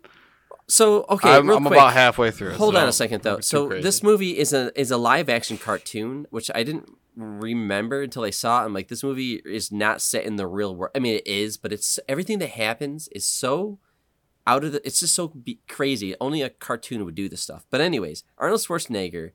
[0.68, 2.54] So okay, I'm, I'm about halfway through.
[2.54, 3.30] Hold so on a second though.
[3.30, 3.82] don't be too So crazy.
[3.82, 8.30] this movie is a is a live action cartoon, which I didn't remember until I
[8.30, 8.66] saw it.
[8.66, 10.92] I'm like, this movie is not set in the real world.
[10.94, 13.78] I mean, it is, but it's everything that happens is so
[14.46, 14.86] out of the.
[14.86, 16.14] It's just so be- crazy.
[16.20, 17.66] Only a cartoon would do this stuff.
[17.70, 19.32] But anyways, Arnold Schwarzenegger.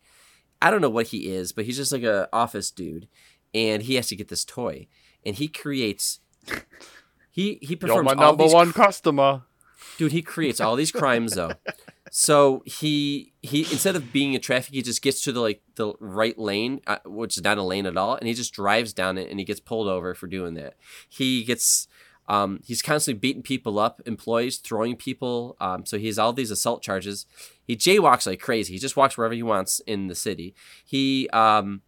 [0.60, 3.08] I don't know what he is, but he's just like a office dude,
[3.54, 4.88] and he has to get this toy,
[5.26, 6.20] and he creates.
[7.38, 9.44] He he performs You're my all number these one customer.
[10.00, 11.52] dude he creates all these crimes though.
[12.10, 15.94] So he he instead of being in traffic he just gets to the like the
[16.00, 19.18] right lane uh, which is not a lane at all and he just drives down
[19.18, 20.76] it and he gets pulled over for doing that.
[21.10, 21.88] He gets
[22.30, 26.50] um, he's constantly beating people up employees throwing people um, so he has all these
[26.50, 27.26] assault charges.
[27.66, 28.74] He jaywalks like crazy.
[28.74, 30.56] He just walks wherever he wants in the city.
[30.86, 31.82] He um,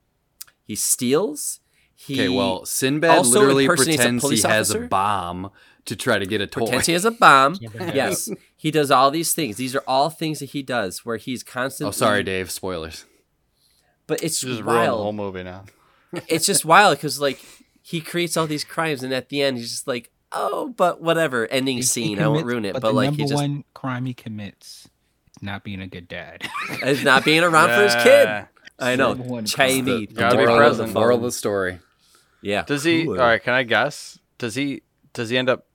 [0.66, 1.62] he steals
[2.02, 4.86] he Okay, well, Sinbad also literally impersonates a pretends he police has officer?
[4.86, 5.52] a bomb
[5.86, 6.62] to try to get a toy.
[6.62, 10.39] pretends he has a bomb yes he does all these things these are all things
[10.39, 12.50] that he does where he's constantly oh, sorry, Dave.
[12.52, 13.06] Spoilers.
[14.08, 15.66] but it's You just ruined the whole movie now.
[16.28, 17.39] it's just wild because like
[17.82, 21.47] he creates all these crimes and at the end he's just like oh but whatever
[21.47, 23.64] ending He- he scene i won't ruin it but, the like number he just one
[23.74, 24.88] crime he commits
[25.36, 26.47] is not being a good dad.
[26.84, 28.47] He's not being around for his kid.
[28.78, 29.14] I know.
[29.14, 29.86] Number Chinese.
[29.86, 30.93] The, the Gotta be the present.
[30.93, 31.80] moral of the story.
[32.42, 32.64] Yeah.
[32.64, 33.04] Does he?
[33.06, 33.20] Cool.
[33.20, 33.42] All right.
[33.44, 34.20] Can I guess?
[34.38, 34.82] Does he?
[35.14, 35.66] Does he end up?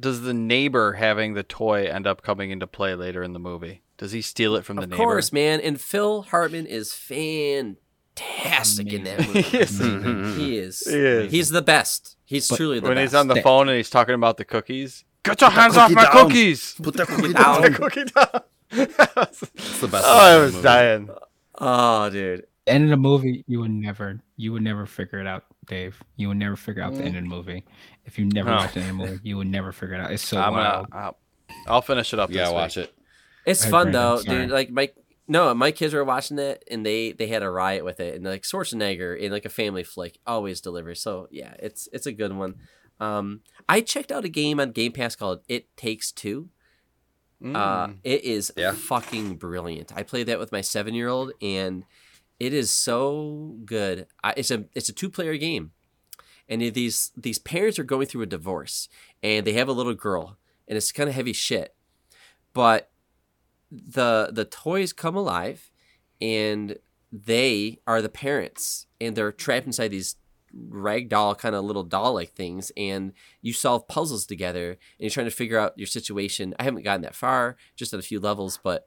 [0.00, 3.82] Does the neighbor having the toy end up coming into play later in the movie?
[3.98, 5.02] Does he steal it from the Of neighbor?
[5.02, 5.60] Of course, man.
[5.60, 9.40] And Phil Hartman is fantastic in that movie.
[9.52, 9.72] Yes.
[9.72, 10.38] Mm-hmm.
[10.38, 10.80] He is.
[10.80, 11.30] He is.
[11.32, 12.16] He's the best.
[12.24, 12.96] He's But truly the when best.
[12.96, 15.04] When he's on the phone and he's talking about the cookies.
[15.24, 16.12] Get your the hands off cookie my down.
[16.12, 16.74] cookies!
[16.82, 17.62] Put that cookie Down.
[17.62, 17.62] down.
[17.62, 18.42] Put the cookie down.
[19.54, 20.04] It's the best.
[20.08, 21.10] oh, I was dying.
[21.60, 22.46] oh, dude.
[22.66, 26.00] End of the movie, you would never, you would never figure it out, Dave.
[26.16, 27.06] You would never figure out the Mm.
[27.06, 27.64] end of the movie.
[28.04, 28.56] If you never No.
[28.56, 30.12] watched the end of the movie, you would never figure it out.
[30.12, 30.90] It's so I'm wild.
[30.90, 31.04] gonna.
[31.04, 31.18] I'll,
[31.66, 32.30] I'll finish it up.
[32.30, 32.60] Yeah, this gotta week.
[32.62, 32.94] watch it.
[33.46, 33.92] It's Hi, fun Brandon.
[34.02, 34.38] though, Sorry.
[34.42, 34.50] dude.
[34.50, 34.90] Like my
[35.28, 38.24] no, my kids were watching it and they they had a riot with it, and
[38.24, 41.00] like Schwarzenegger in like a family flick always delivers.
[41.02, 42.54] So yeah, it's it's a good one.
[43.00, 46.50] Um, I checked out a game on Game Pass called It Takes Two.
[47.44, 47.98] Uh, Mm.
[48.04, 48.70] it is Yeah.
[48.72, 49.92] fucking brilliant.
[49.96, 51.84] I played that with my seven year old, and
[52.38, 54.06] it is so good.
[54.22, 55.72] I, it's a it's a two player game,
[56.48, 58.88] and these these parents are going through a divorce,
[59.22, 61.74] and they have a little girl, and it's kind of heavy shit,
[62.52, 62.90] but
[63.70, 65.70] the the toys come alive,
[66.20, 66.78] and
[67.10, 70.16] they are the parents, and they're trapped inside these
[70.54, 75.10] rag doll kind of little doll like things and you solve puzzles together and you're
[75.10, 76.54] trying to figure out your situation.
[76.58, 78.86] I haven't gotten that far just at a few levels but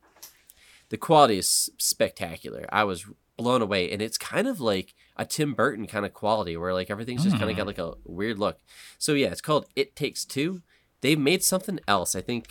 [0.89, 2.67] the quality is spectacular.
[2.71, 3.05] I was
[3.37, 6.89] blown away and it's kind of like a tim burton kind of quality where like
[6.89, 7.57] everything's just kind of Mm.
[7.57, 8.59] got like a weird look
[8.97, 10.61] so yeah it's called it takes two
[11.01, 12.47] they've made something else i think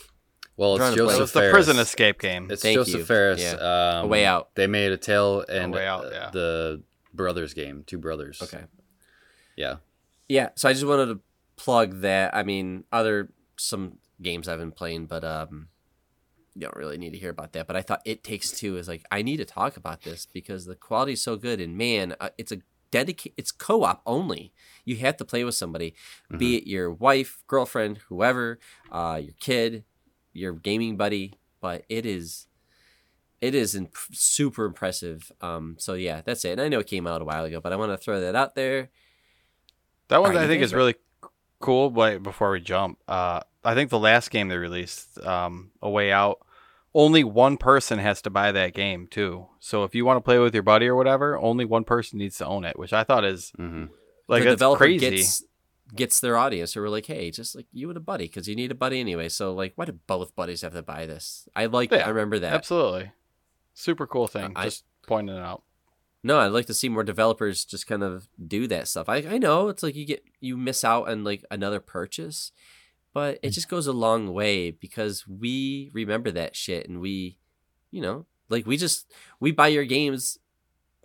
[0.57, 1.05] Well, it's to play.
[1.05, 2.49] It Josef was the prison escape game.
[2.51, 3.05] It's Thank Josef you.
[3.05, 3.43] Fares.
[3.43, 3.55] Yeah.
[3.55, 4.55] Um, A Way Out.
[4.55, 6.31] They made a tale and Way Out, uh, yeah.
[6.33, 6.83] the
[7.13, 8.41] brothers game, two brothers.
[8.43, 8.65] okay
[9.57, 9.77] Yeah.
[10.29, 11.21] yeah so i just wanted to
[11.57, 15.69] plug that i mean other some games i've been playing but um
[16.55, 18.89] you don't really need to hear about that but i thought it takes two is
[18.89, 22.15] like i need to talk about this because the quality is so good and man
[22.21, 22.59] uh, it's a
[22.95, 24.53] dedicated it's co-op only.
[24.85, 25.95] You have to play with somebody
[26.39, 28.61] be it your wife girlfriend whoever
[28.93, 29.83] uh your kid
[30.33, 32.47] your gaming buddy but it is
[33.41, 35.33] it is imp- super impressive.
[35.41, 36.53] Um so yeah that's it.
[36.53, 38.37] And i know it came out a while ago but i want to throw that
[38.37, 38.91] out there.
[40.07, 40.95] That one I think is really
[41.59, 41.91] cool.
[41.91, 46.13] Wait, before we jump, uh, I think the last game they released, um, A Way
[46.13, 46.44] Out,
[46.95, 49.47] only one person has to buy that game too.
[49.61, 52.39] So if you want to play with your buddy or whatever, only one person needs
[52.39, 53.87] to own it, which I thought is hmm
[54.29, 55.11] like the that's developer crazy.
[55.11, 55.45] gets
[55.95, 58.57] gets their audience who are like, hey, just like you and a buddy, because you
[58.57, 59.29] need a buddy anyway.
[59.29, 61.47] So like, why do both buddies have to buy this?
[61.55, 61.91] I like.
[61.91, 62.55] Yeah, I remember that.
[62.55, 63.13] Absolutely,
[63.75, 64.53] super cool thing.
[64.57, 65.63] I- just pointing it out.
[66.27, 69.11] No, I'd like to see more developers just kind of do that stuff.
[69.11, 72.51] I I know it's like you get you miss out on like another purchase,
[73.15, 73.53] but it mm.
[73.53, 77.39] just goes a long way because we remember that shit and we,
[77.91, 79.11] you know, like we just
[79.41, 80.39] we buy your games.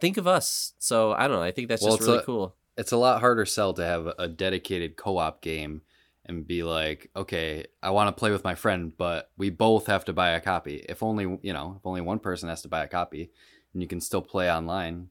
[0.01, 0.73] Think of us.
[0.79, 1.43] So I don't know.
[1.43, 2.55] I think that's Well, just really a- cool.
[2.77, 5.81] It's a lot harder sell to have a dedicated co-op game
[6.25, 10.05] and be like, okay, I want to play with my friend, but we both have
[10.05, 10.77] to buy a copy.
[10.87, 13.31] If only you know, if only one person has to buy a copy,
[13.73, 15.09] and you can still play online,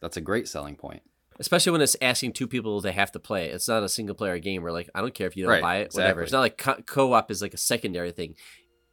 [0.00, 1.02] that's a great selling point.
[1.38, 3.48] Especially when it's asking two people to have to play.
[3.50, 5.62] It's not a single player game where like I don't care if you don't Right,
[5.62, 6.22] buy it, whatever.
[6.22, 8.34] It's not like co- co-op is like a secondary thing.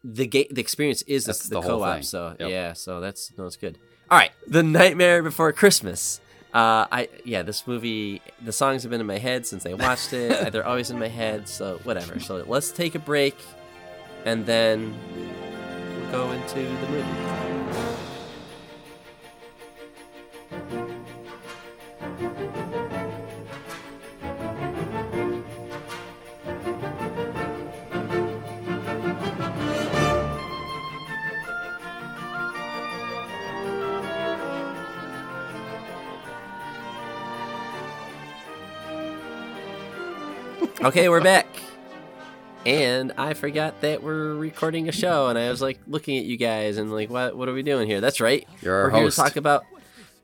[0.04, 2.04] The game, the experience is the, That's the, the whole co-op.
[2.04, 2.50] So Yep.
[2.50, 3.78] yeah, so that's no, it's good.
[4.12, 6.22] All right, The Nightmare Before Christmas.
[6.54, 8.22] Uh, I yeah, this movie.
[8.44, 10.52] The songs have been in my head since I watched it.
[10.54, 11.50] They're always in my head.
[11.50, 12.20] So whatever.
[12.20, 13.36] So let's take a break,
[14.24, 14.96] and then
[15.98, 17.95] we'll go into the movie.
[40.86, 41.48] Okay, we're back.
[42.64, 46.38] And I forgot that we're recording a show, and I was like looking at you
[46.38, 48.00] guys and like, what what are we doing here?
[48.02, 48.48] That's right.
[48.62, 49.64] You're our we're here to talk about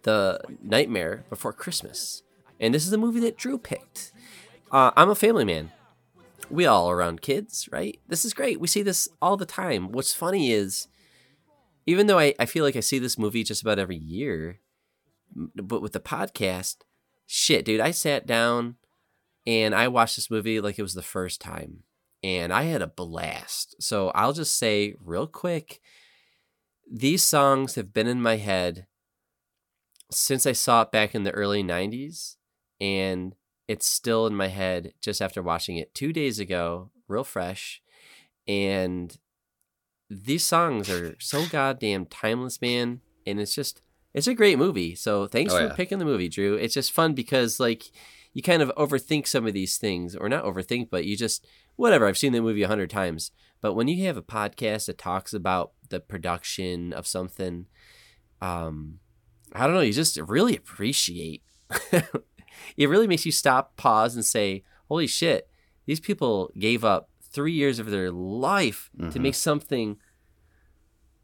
[0.04, 2.22] the Nightmare Before Christmas,
[2.60, 4.12] and this is the movie that Drew picked.
[4.72, 5.72] Uh, I'm a family man.
[6.48, 8.00] We all around kids, right?
[8.08, 8.60] This is great.
[8.60, 9.92] We see this all the time.
[9.92, 10.88] What's funny is,
[11.88, 14.60] even though I, I feel like I see this movie just about every year,
[15.36, 16.76] but with the podcast,
[17.26, 18.76] shit, dude, I sat down
[19.46, 21.84] and I watched this movie like it was the first time,
[22.24, 23.76] and I had a blast.
[23.82, 25.82] So I'll just say real quick
[26.94, 28.86] these songs have been in my head
[30.12, 32.36] since I saw it back in the early 90s,
[32.82, 33.36] and
[33.68, 37.82] it's still in my head just after watching it two days ago, real fresh.
[38.48, 39.16] And
[40.10, 43.82] these songs are so goddamn timeless, man, and it's just
[44.14, 44.94] it's a great movie.
[44.96, 45.74] So thanks Oh, for yeah.
[45.74, 46.56] picking the movie, Drew.
[46.56, 47.84] It's just fun because like
[48.34, 52.08] you kind of overthink some of these things, or not overthink, but you just whatever.
[52.08, 55.34] I've seen the movie a hundred times, but when you have a podcast that talks
[55.34, 57.66] about the production of something,
[58.42, 59.00] um,
[59.54, 61.44] I don't know, you just really appreciate.
[61.92, 65.50] it really makes you stop, pause, and say, "Holy shit!
[65.86, 69.22] These people gave up three years of their life to Mhm.
[69.22, 69.98] make something."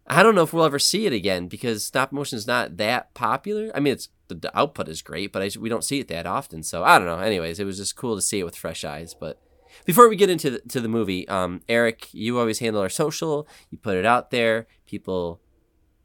[0.09, 3.13] I don't know if we'll ever see it again because stop motion is not that
[3.13, 3.69] popular.
[3.75, 6.25] I mean, it's the, the output is great, but I, we don't see it that
[6.25, 6.63] often.
[6.63, 7.19] So I don't know.
[7.19, 9.13] Anyways, it was just cool to see it with fresh eyes.
[9.13, 9.39] But
[9.85, 13.47] before we get into the, to the movie, um, Eric, you always handle our social.
[13.69, 14.67] You put it out there.
[14.85, 15.39] People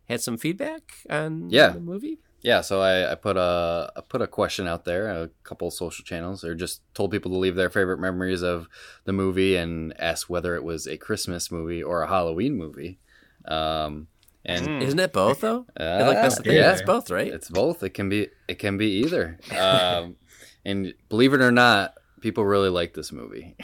[0.09, 1.70] had some feedback on Yeah.
[1.70, 2.18] the movie.
[2.45, 6.05] Yeah, so I, I put a I put a question out there, a couple social
[6.05, 8.66] channels, or just told people to leave their favorite memories of
[9.05, 12.99] the movie and ask whether it was a Christmas movie or a Halloween movie.
[13.47, 14.09] Um,
[14.45, 14.82] and Mm.
[14.82, 15.66] Isn't it both though?
[15.78, 16.53] uh, like that's, yeah.
[16.53, 17.28] yeah, it's both, right?
[17.32, 17.82] it's both.
[17.82, 19.38] It can be it can be either.
[19.57, 20.16] Um,
[20.64, 23.57] and believe it or not, people really like this movie.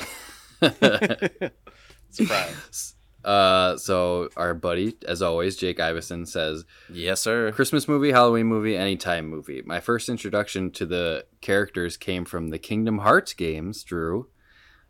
[2.11, 2.95] Surprise.
[3.25, 7.53] uh, so our buddy, as always, Jake Iverson says, yes, sir.
[7.53, 9.63] Christmas movie, Halloween movie, anytime movie.
[9.65, 14.29] My first introduction to the characters came from the Kingdom Hearts games, Drew.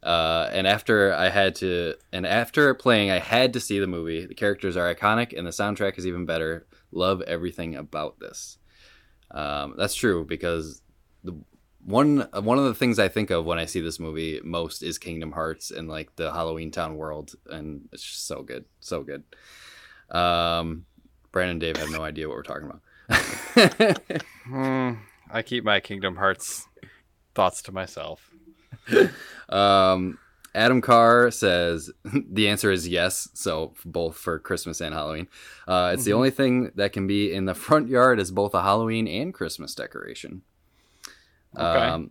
[0.09, 4.25] Uh, and after I had to, and after playing, I had to see the movie.
[4.25, 6.67] The characters are iconic, and the soundtrack is even better.
[6.93, 8.57] Love everything about this.
[9.31, 10.81] Um, that's true because
[11.25, 11.39] the
[11.85, 14.97] one one of the things I think of when I see this movie most is
[14.97, 19.25] Kingdom Hearts and like the Halloween Town world, and it's just so good, so good.
[20.11, 20.87] Um,
[21.33, 24.23] Brandon and Dave have no idea what we're talking about.
[24.49, 24.93] Hmm,
[25.31, 26.67] I keep my Kingdom Hearts
[27.35, 28.31] thoughts to myself.
[29.49, 30.19] um,
[30.55, 33.29] Adam Carr says the answer is yes.
[33.35, 35.29] So both for Christmas and Halloween.
[35.67, 38.63] Uh, it's the only thing that can be in the front yard as both a
[38.63, 40.43] Halloween and Christmas decoration.
[41.57, 41.65] Okay.
[41.65, 42.11] Um,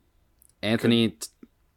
[0.61, 1.18] Anthony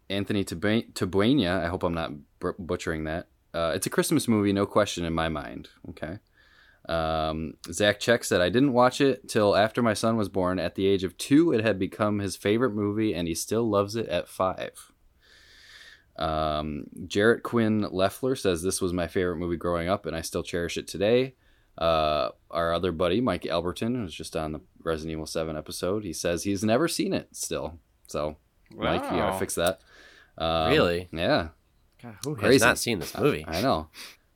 [0.09, 1.64] Anthony Tabu- Tabuena.
[1.64, 2.12] I hope I'm not
[2.59, 3.28] butchering that.
[3.53, 5.68] Uh, it's a Christmas movie, no question in my mind.
[5.91, 6.18] Okay.
[6.91, 10.59] Um, Zach Check said I didn't watch it till after my son was born.
[10.59, 13.95] At the age of two, it had become his favorite movie, and he still loves
[13.95, 14.72] it at five.
[16.16, 20.43] Um, Jarrett Quinn Leffler says this was my favorite movie growing up, and I still
[20.43, 21.34] cherish it today.
[21.78, 26.05] Uh, our other buddy Mike Alberton, who was just on the Resident Evil Seven episode,
[26.05, 27.78] he says he's never seen it still.
[28.07, 28.36] So,
[28.74, 29.80] Mike, you gotta fix that.
[30.36, 31.09] Um, Really?
[31.12, 31.49] Yeah,
[32.03, 33.45] God, who has not seen this movie?
[33.47, 33.88] I know.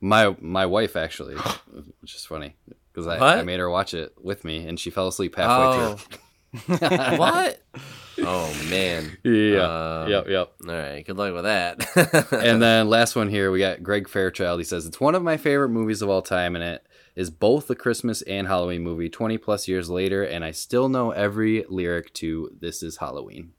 [0.05, 1.35] My my wife actually,
[2.01, 2.55] which is funny
[2.93, 5.95] because I, I made her watch it with me, and she fell asleep halfway Oh,
[5.95, 6.17] through.
[7.17, 7.59] what?
[8.19, 9.17] Oh man.
[9.23, 10.03] yeah.
[10.03, 10.27] Um, yep.
[10.27, 10.53] Yep.
[10.69, 11.03] All right.
[11.05, 12.27] Good luck with that.
[12.31, 14.59] and then last one here, we got Greg Fairchild.
[14.59, 16.85] He says it's one of my favorite movies of all time, and it
[17.15, 19.09] is both the Christmas and Halloween movie.
[19.09, 23.53] Twenty plus years later, and I still know every lyric to "This Is Halloween."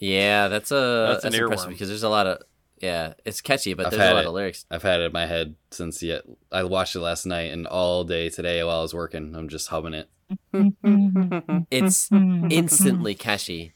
[0.00, 1.72] yeah, that's a That's that's, an impressive earworm.
[1.72, 2.42] because there's a lot of
[2.80, 4.28] yeah, it's catchy, but I've there's a had lot it.
[4.28, 4.64] of lyrics.
[4.70, 6.22] I've had it in my head since yet.
[6.50, 9.68] I watched it last night, and all day today while I was working, I'm just
[9.68, 10.08] humming it.
[11.70, 13.72] It's instantly catchy.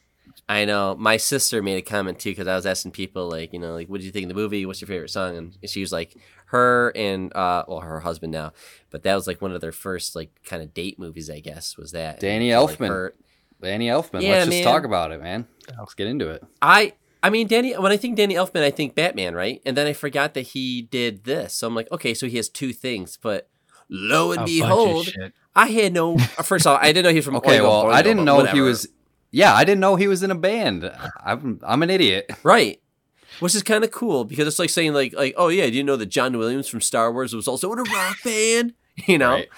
[0.48, 0.94] I know.
[0.98, 3.88] My sister made a comment too because I was asking people like, you know, like,
[3.88, 4.66] what do you think of the movie?
[4.66, 5.36] What's your favorite song?
[5.36, 8.52] And she was like, her and uh, well, her husband now,
[8.90, 11.76] but that was like one of their first like kind of date movies, I guess.
[11.76, 12.88] Was that Danny And, like, Elfman.
[12.88, 13.14] her-
[13.62, 14.20] Danny Elfman.
[14.22, 14.64] Yeah, Let's just man.
[14.64, 15.46] talk about it, man.
[15.78, 16.44] Let's get into it.
[16.60, 16.92] I
[17.24, 19.92] I mean Danny when I think Danny Elfman I think Batman right and then I
[19.92, 23.48] forgot that he did this so I'm like okay so he has two things but
[23.88, 25.08] lo and A behold.
[25.56, 27.86] I had no first of all I didn't know he was from Okay, Oingo well,
[27.90, 28.86] I didn't but know he was.
[29.30, 30.90] Yeah, I didn't know he was in a band.
[31.24, 32.30] I'm I'm an idiot.
[32.44, 32.80] right
[33.40, 35.82] which is kind of cool because it's like saying like like oh yeah do you
[35.82, 38.74] know that John Williams from Star Wars was also in a rock band
[39.06, 39.48] you know Right.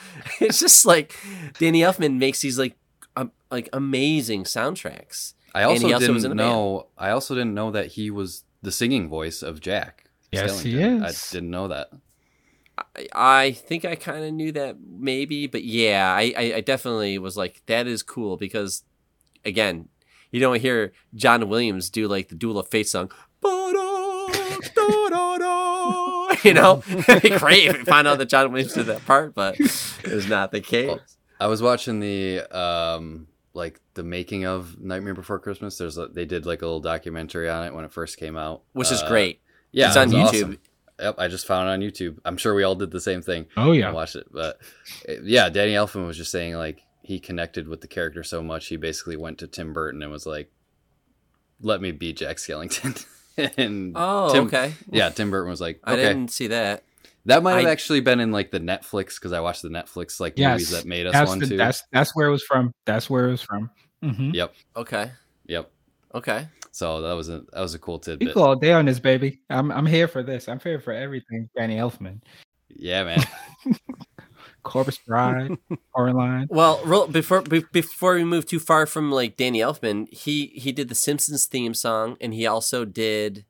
[0.41, 1.15] it's just like
[1.59, 2.75] Danny Elfman makes these like
[3.17, 6.37] um, like amazing soundtracks I also also didn't in band.
[6.37, 6.87] know.
[6.99, 10.05] I also didn't know that he was the singing voice of Jack.
[10.33, 11.03] Yes, he Skellington.
[11.05, 11.89] I didn't know that.
[11.93, 17.17] I- I think I kind of knew that maybe, but yeah, I, I, I definitely
[17.19, 18.85] was like, that is cool because,
[19.47, 19.89] again,
[20.31, 23.11] you don't hear John Williams do like the Duel of Fate song.
[26.45, 29.35] You know, It'd be great if we found out that John Williams did that part,
[29.35, 30.99] but it was not the case.
[31.41, 33.27] I was watching the um
[33.57, 35.79] like the making of Nightmare Before Christmas.
[35.79, 38.63] There's a, they did like a little documentary on it when it first came out,
[38.73, 39.41] Which is Uh, great.
[39.73, 40.23] Yeah, It's on YouTube.
[40.25, 40.59] awesome.
[41.01, 42.19] Yep, I just found it on YouTube.
[42.25, 43.47] I'm sure we all did the same thing.
[43.57, 43.91] Oh and yeah.
[43.91, 44.27] watched it.
[44.33, 44.59] But
[45.09, 48.67] uh, yeah, Danny Elfman was just saying like he connected with the character so much
[48.69, 50.51] he basically went to Tim Burton and was like,
[51.61, 53.05] "Let me be Jack Skellington."
[53.59, 54.73] and Oh, Tim, okay.
[54.91, 56.83] yeah, Tim Burton was like, I didn't see that.
[57.27, 60.19] That might have I- actually been in like the Netflix because I watched the Netflix
[60.21, 61.57] like Yes, movies that made us That's one the, too.
[61.57, 62.73] that's that's where it was from.
[62.87, 63.71] That's where it was from.
[64.03, 64.31] Mm-hmm.
[64.35, 65.11] Yep, Okay.
[65.47, 65.71] yep.
[66.15, 66.49] Okay.
[66.73, 68.35] So that was a that was a cool We tidbit.
[68.35, 69.41] go all day on this, baby.
[69.51, 70.49] I'm I'm here for this.
[70.49, 71.49] I'm here for everything.
[71.57, 72.21] Danny Elfman,
[72.69, 73.25] Yeah, man.
[74.63, 75.57] Corpse Bride,
[75.95, 76.47] Coraline.
[76.51, 80.73] Well, real, before be, before we move too far from like Danny Elfman, he he
[80.73, 83.45] did the Simpsons theme song, and he also did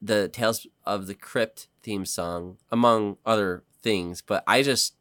[0.00, 4.22] the Tales of the Crypt theme song, among other things.
[4.22, 4.94] But I just,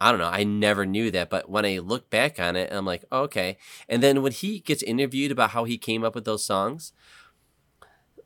[0.00, 1.30] I don't know, I never knew that.
[1.30, 3.56] But when I look back on it, I'm like, okay.
[3.88, 6.92] And then when he gets interviewed about how he came up with those songs,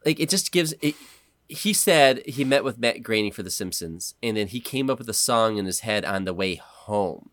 [0.05, 0.95] like it just gives it.
[1.49, 4.99] He said he met with Matt Groening for The Simpsons, and then he came up
[4.99, 7.31] with a song in his head on the way home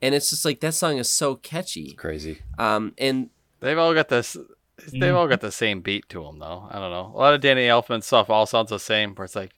[0.00, 1.92] and it's just like that song is so catchy.
[1.92, 2.42] Crazy.
[2.58, 3.30] Um, and
[3.62, 4.36] They've all got this.
[4.92, 6.66] They've all got the same beat to them, though.
[6.70, 7.12] I don't know.
[7.14, 9.52] A lot of Danny Elfman stuff all sounds the same, where it's like,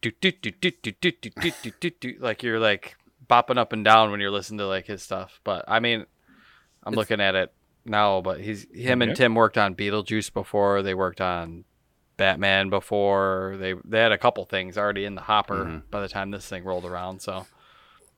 [0.00, 2.96] do do do do do do do do do do do, like you're like
[3.28, 5.40] bopping up and down when you're listening to like his stuff.
[5.44, 6.06] But I mean,
[6.84, 7.52] I'm It's- looking at it
[7.84, 8.20] now.
[8.22, 10.82] But he's him and Tim worked on Beetlejuice before.
[10.82, 11.64] They worked on
[12.16, 13.56] Batman before.
[13.58, 15.82] They they had a couple things already in the hopper Mhm.
[15.90, 17.20] by the time this thing rolled around.
[17.20, 17.46] So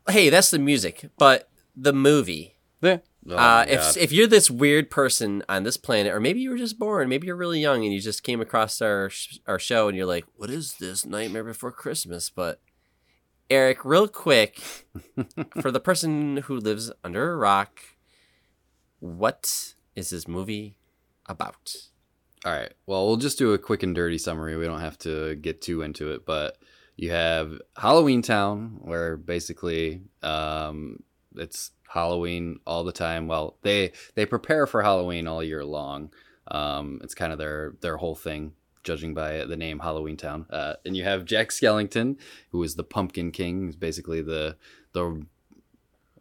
[0.09, 2.57] hey, that's the music, but the movie.
[2.81, 2.99] yeah,
[3.29, 3.97] Oh uh, if God.
[3.99, 7.27] if you're this weird person on this planet, or maybe you were just born, maybe
[7.27, 10.25] you're really young and you just came across our sh- our show and you're like,
[10.35, 12.61] "What is this Nightmare Before Christmas?" But
[13.49, 14.61] Eric, real quick,
[15.61, 17.81] for the person who lives under a rock,
[18.99, 20.79] what is this movie
[21.27, 21.75] about?
[22.45, 22.73] All right.
[22.87, 24.57] Well, we'll just do a quick and dirty summary.
[24.57, 26.57] We don't have to get too into it, but
[26.97, 30.99] you have Halloween Town, where basically um,
[31.37, 33.27] it's Halloween all the time.
[33.29, 36.13] Well, they they prepare for Halloween all year long.
[36.49, 38.53] Um, it's kind of their their whole thing,
[38.85, 40.47] judging by the name Halloween Town.
[40.51, 42.17] Uh, and you have Jack Skellington,
[42.51, 44.57] who is the Pumpkin King, who's basically the
[44.93, 45.23] the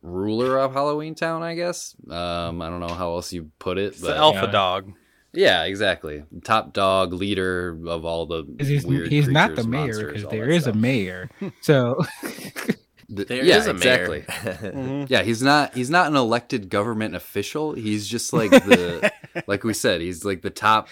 [0.02, 1.96] ruler of Halloween Town, I guess.
[2.10, 4.52] Um, I don't know how else you put it, it's the alpha Yeah.
[4.52, 4.94] dog.
[5.34, 6.24] yeah, exactly.
[6.44, 8.44] Top dog, leader of all the.
[8.60, 11.30] He's, weird he's not the mayor monsters, because all there that is a mayor.
[11.62, 12.04] So
[13.14, 14.16] The- There yeah, is a mayor.
[14.16, 15.06] exactly.
[15.10, 17.74] Yeah, he's not he's not an elected government official.
[17.74, 19.12] He's just like the
[19.48, 20.88] like we said, he's like the top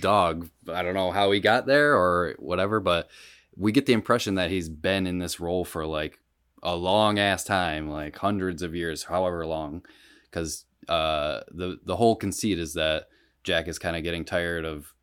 [0.00, 0.48] dog.
[0.72, 3.08] I don't know how he got there or whatever, but
[3.56, 6.18] we get the impression that he's been in this role for like
[6.62, 9.84] a long ass time, like hundreds of years, however long.
[10.30, 13.08] Because uh, the the whole conceit is that
[13.42, 14.94] Jack is kind of getting tired of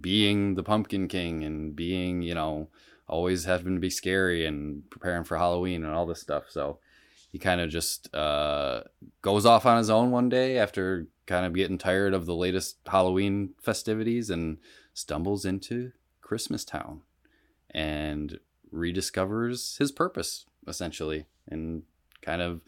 [0.00, 2.68] being the Pumpkin King and being, you know,
[3.10, 6.44] always having to be scary and preparing for Halloween and all this stuff.
[6.48, 6.78] So
[7.30, 8.82] he kind of just uh,
[9.20, 12.78] goes off on his own one day after kind of getting tired of the latest
[12.86, 14.58] Halloween festivities and
[14.94, 15.92] stumbles into
[16.22, 17.02] Christmas Town
[17.70, 18.38] and
[18.72, 21.82] rediscovers his purpose essentially and
[22.22, 22.60] kind of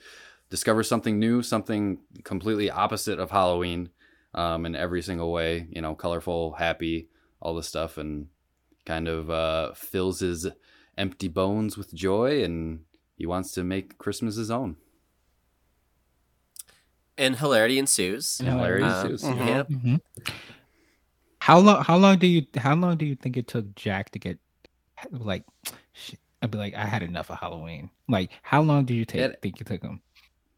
[0.50, 3.90] discovers something new, something completely opposite of Halloween
[4.34, 7.08] um, in every single way, you know, colorful, happy,
[7.40, 8.26] all this stuff, and
[8.84, 10.48] kind of uh, fills his
[10.98, 12.80] empty bones with joy and
[13.16, 14.76] he wants to make Christmas his own.
[17.18, 18.40] and hilarity ensues.
[18.40, 19.22] And Hilarity Um, ensues.
[19.22, 19.46] Mhm.
[19.46, 19.68] Yep.
[19.68, 20.00] Mhm.
[21.40, 21.84] how long?
[21.84, 22.46] How long do you?
[22.56, 24.38] How long do you think it took Jack to get
[25.10, 25.44] like?
[25.92, 27.90] Shit, I'd be like, I had enough of Halloween.
[28.08, 29.20] Like, how long did you take?
[29.20, 30.00] It- think it took him?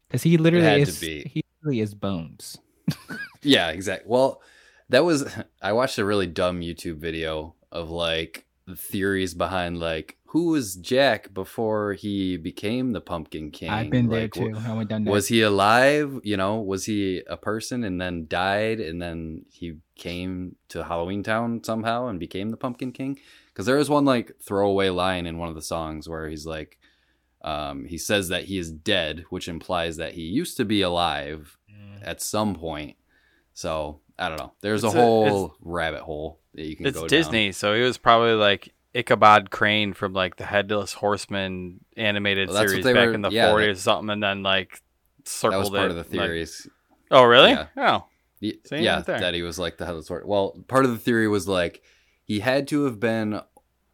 [0.07, 0.99] Because he literally had to is.
[0.99, 1.23] be.
[1.33, 2.57] He literally is bones.
[3.41, 4.07] Yeah, exactly.
[4.09, 4.41] Well,
[4.89, 5.23] that was
[5.61, 8.45] I watched a really dumb YouTube video of like
[8.75, 13.69] theories behind like who was Jack before he became the Pumpkin King.
[13.69, 14.51] I've been there too.
[14.53, 15.11] wh- I went down that.
[15.11, 16.19] Was he alive?
[16.23, 21.23] You know, was he a person and then died and then he came to Halloween
[21.23, 23.17] Town somehow and became the Pumpkin King?
[23.47, 26.77] Because there is one like throwaway line in one of the songs where he's like,
[27.41, 31.57] um, he says that he is dead, which implies that he used to be alive
[32.01, 32.97] at some point.
[33.53, 34.51] So I don't know.
[34.61, 37.81] There's It's a a- whole rabbit hole that you can It's go Disney, so he
[37.81, 43.13] was probably like Ichabod Crane from like the Headless Horseman animated Well, series back were-
[43.13, 44.81] in the yeah, 40s that- or something, and then like
[45.41, 45.51] Down.
[45.51, 45.97] That was part it.
[45.97, 46.67] of the like- theories.
[47.11, 47.51] oh, really?
[47.51, 47.67] Yeah.
[47.77, 48.05] Oh,
[48.41, 50.23] Y- yeah, right that he was like the headless horse.
[50.25, 51.81] Well, part of the theory was like
[52.25, 53.41] he had to have been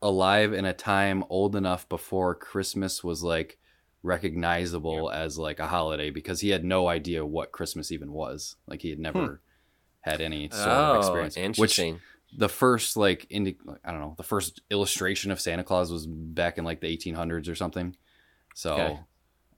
[0.01, 3.59] alive in a time old enough before Christmas was like
[4.03, 8.55] recognizable as like a holiday because he had no idea what Christmas even was.
[8.67, 9.33] Like he had never hmm.
[10.09, 11.33] had any sort of experience.
[11.35, 11.57] experience.
[11.59, 12.01] Which interesting.
[12.37, 16.57] The first like indi- I don't know, the first illustration of Santa Claus was back
[16.57, 17.95] in like the 1800s or something.
[18.55, 18.99] So Okay.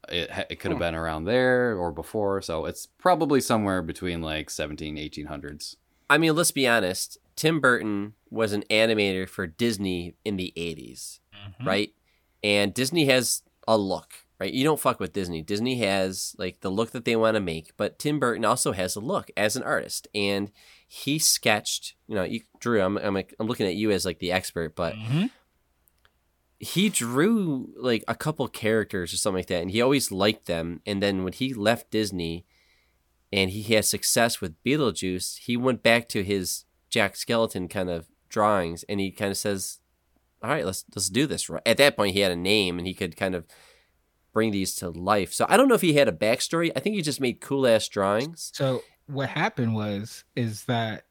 [0.09, 2.41] it it could have been around there or before.
[2.41, 5.75] So it's probably somewhere between like 17 1800s.
[6.09, 7.17] I mean, let's be honest.
[7.35, 11.65] Tim Burton was an animator for Disney in the 80s, Mhm.
[11.65, 11.93] right?
[12.45, 14.51] and Disney has a look, right?
[14.53, 15.41] You don't fuck with Disney.
[15.41, 18.97] Disney has like the look that they want to make, but Tim Burton also has
[18.97, 20.51] a look as an artist, and
[20.87, 21.95] he sketched.
[22.07, 24.95] You know, you, Drew, I'm I'm I'm looking at you as like the expert, but
[24.95, 25.29] Mhm.
[26.59, 30.81] he drew like a couple characters or something like that, and he always liked them.
[30.85, 32.45] And then when he left Disney,
[33.31, 38.07] and he had success with Beetlejuice, he went back to his Jack Skeleton kind of
[38.29, 39.79] drawings, and he kind of says,
[40.41, 42.87] "All right, let's let's do this." Right at that point, he had a name, and
[42.87, 43.45] he could kind of
[44.31, 45.33] bring these to life.
[45.33, 46.71] So I don't know if he had a backstory.
[46.75, 48.51] I think he just made cool ass drawings.
[48.53, 51.05] So what happened was is that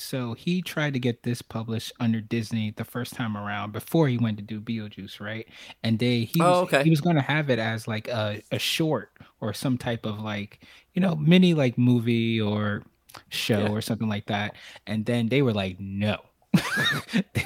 [0.00, 4.16] so he tried to get this published under Disney the first time around before he
[4.16, 5.48] went to do Beetlejuice, right?
[5.82, 6.84] And they he Oh, was, okay.
[6.84, 10.20] he was going to have it as like a, a short or some type of
[10.20, 10.60] like
[10.94, 12.84] you know mini like movie or
[13.30, 13.70] show Yeah.
[13.70, 14.54] or something like that.
[14.86, 16.18] And then they were like, no.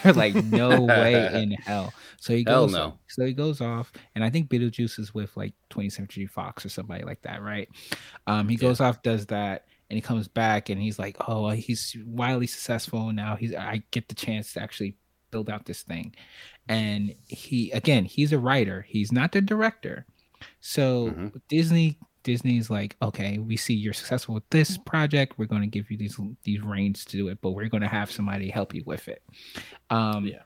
[0.05, 1.93] They're like, no way in hell.
[2.21, 2.99] So he goes, no.
[3.09, 6.69] so he goes off, and I think Beetlejuice is with like 20th Century Fox or
[6.69, 7.69] somebody like that, right?
[8.27, 8.61] Um, he Yeah.
[8.61, 13.13] goes off, does that, and he comes back, and he's like, "Oh, he's wildly successful
[13.13, 13.37] now.
[13.37, 14.97] He's I get the chance to actually
[15.31, 16.15] build out this thing."
[16.67, 18.87] And he again, he's a writer.
[18.89, 20.07] He's not the director.
[20.61, 21.41] So Mhm.
[21.49, 25.35] Disney Disney's like, "Okay, we see you're successful with this project.
[25.37, 27.89] We're going to give you these these reins to do it, but we're going to
[27.89, 29.23] have somebody help you with it."
[29.91, 30.43] Um, Yeah.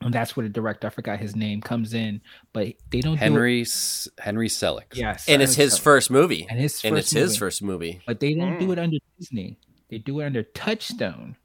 [0.00, 2.20] And that's where the director, I forgot his name, comes in,
[2.52, 3.18] but they don't do it.
[3.18, 4.94] Henry S- Henry Selick.
[4.94, 5.80] Yes, And it's his Selick.
[5.82, 6.46] first movie.
[6.48, 8.00] and his And it's first his first movie.
[8.06, 8.60] But they don't Mm.
[8.60, 9.58] do it under Disney.
[9.90, 11.36] They do it under Touchstone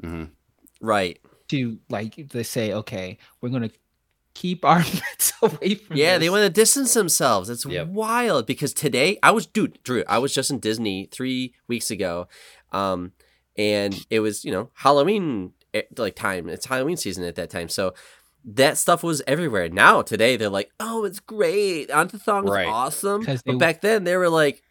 [0.00, 0.24] hmm
[0.80, 1.18] Right.
[1.48, 3.70] to like they say, okay, we're gonna
[4.34, 5.96] keep our mitts away from.
[5.96, 7.48] Yeah, they want to distance themselves.
[7.48, 7.88] It's Yep.
[7.88, 12.28] wild because today I was dude, Drew, I was just in Disney 3 weeks ago.
[12.72, 13.12] Um
[13.56, 15.52] and it was, you know, Halloween
[15.96, 16.48] like time.
[16.48, 17.68] It's Halloween season at that time.
[17.68, 17.94] So
[18.44, 19.68] that stuff was everywhere.
[19.68, 21.88] Now today they're like, "Oh, it's great.
[21.88, 22.68] Antithong was Right.
[22.68, 24.62] awesome." 'Cause But they- back then they were like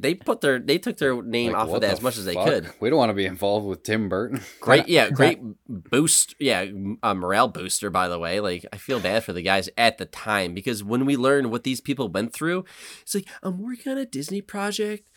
[0.00, 2.16] they put their they took their name Like, off what of that the as much
[2.18, 2.46] as they fuck?
[2.46, 2.70] could.
[2.78, 4.40] We don't want to be involved with Tim Burton.
[4.60, 7.90] Great, yeah, great boost, yeah, m- a morale booster.
[7.90, 11.04] By the way, like I feel bad for the guys at the time because when
[11.04, 12.64] we learn what these people went through,
[13.02, 15.08] it's like I'm working on a Disney project,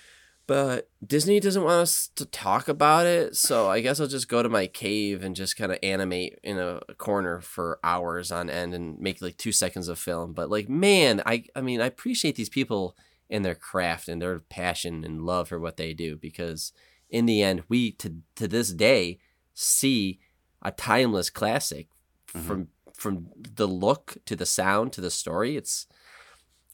[0.47, 4.43] but Disney doesn't want us to talk about it, so I guess I'll just go
[4.43, 8.73] to my cave and just kind of animate in a corner for hours on end
[8.73, 10.33] and make like two seconds of film.
[10.33, 12.97] But like, man, I, I mean, I appreciate these people
[13.29, 16.73] and their craft and their passion and love for what they do because
[17.09, 19.19] in the end, we to to this day
[19.53, 20.19] see
[20.61, 21.87] a timeless classic
[22.33, 22.43] Mhm.
[22.45, 25.55] from from the look to the sound to the story.
[25.55, 25.87] It's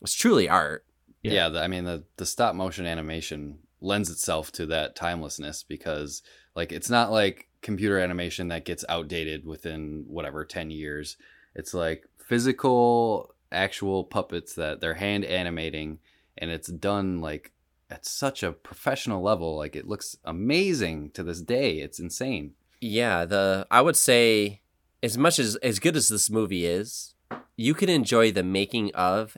[0.02, 0.86] it's truly art.
[1.28, 1.34] Yeah.
[1.34, 6.24] Yeah, the, I mean the the stop motion animation lends itself to that timelessness because
[6.56, 11.18] like it's not like computer animation that gets outdated within whatever 10 years.
[11.56, 16.00] It's like physical actual puppets that they're hand animating
[16.38, 17.52] and it's done like
[17.90, 21.80] at such a professional level like it looks amazing to this day.
[21.80, 22.54] It's insane.
[22.82, 24.62] Yeah, the I would say
[25.02, 27.16] as much as as good as this movie is,
[27.56, 29.38] you can enjoy the making of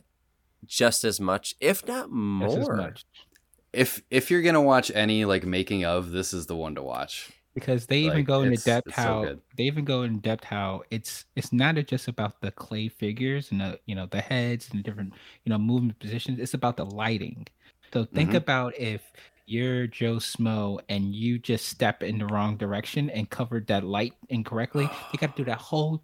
[0.66, 2.10] just as much, if not
[2.42, 2.58] Just more.
[2.58, 3.06] as much.
[3.74, 6.84] If if you're going to watch any like making of, this is the one to
[6.84, 7.32] watch.
[7.54, 10.44] because they even Like, go into depth it's so how they even go in depth
[10.44, 14.70] how it's it's not just about the clay figures and the you know the heads
[14.70, 15.14] and the different
[15.46, 17.46] you know movement positions it's about the lighting
[17.94, 18.34] so think Mhm.
[18.34, 19.12] about if
[19.48, 24.14] you're joe smo and you just step in the wrong direction and covered that light
[24.30, 26.04] incorrectly you got to do that whole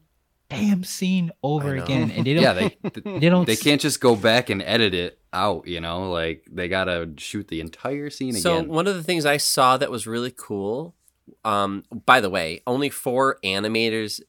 [0.50, 2.78] damn scene over again and they don't yeah, they
[3.20, 6.12] they don't they can't just go back and edit it out, you know?
[6.12, 8.70] Like they got to shoot the entire scene So again.
[8.70, 10.96] one of the things I saw that was really cool.
[11.44, 14.22] Um, by the way, only four animators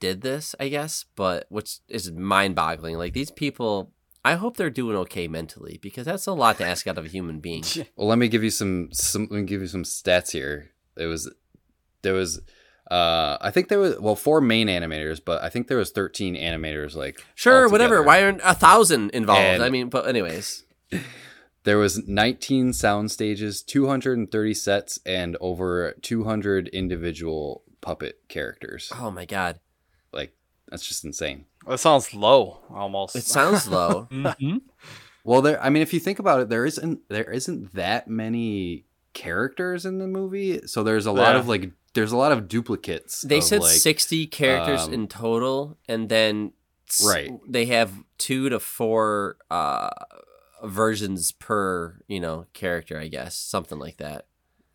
[0.00, 2.96] did this, I guess, but which is mind-boggling.
[2.96, 3.90] Like these people,
[4.24, 7.08] I hope they're doing okay mentally because that's a lot to ask out of a
[7.08, 7.64] human being.
[7.96, 10.70] Well, let me give you some some let me give you some stats here.
[10.96, 11.30] It was
[12.02, 12.40] there was
[12.90, 16.34] uh I think there was well four main animators, but I think there was 13
[16.34, 18.02] animators like Sure, whatever.
[18.02, 19.40] Why aren't a thousand involved?
[19.40, 20.64] And- I mean, but anyways,
[21.64, 28.92] There was 19 sound stages, 230 sets and over 200 individual puppet characters.
[28.94, 29.60] oh my god,
[30.12, 30.34] Like
[30.68, 31.46] that's just insane.
[31.66, 33.16] That sounds low, almost.
[33.16, 34.08] it sounds low.
[34.12, 34.60] Mhm.
[35.24, 35.58] Well, there.
[35.62, 39.98] I mean, if you think about it, there isn't there isn't that many characters in
[39.98, 43.22] the movie, so there's a lot of like there's a lot of duplicates.
[43.22, 46.52] They of, said like, sixty characters um, in total, and then
[47.04, 47.30] Right.
[47.48, 49.88] they have two to four uh,
[50.62, 54.26] versions per you know character, I guess, something like that.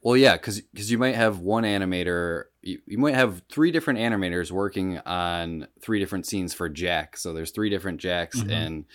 [0.02, 4.00] Well, yeah, because because you might have one animator, you, you might have three different
[4.00, 7.18] animators working on three different scenes for Jack.
[7.18, 8.52] So there's three different Jacks, Mhm.
[8.52, 8.86] and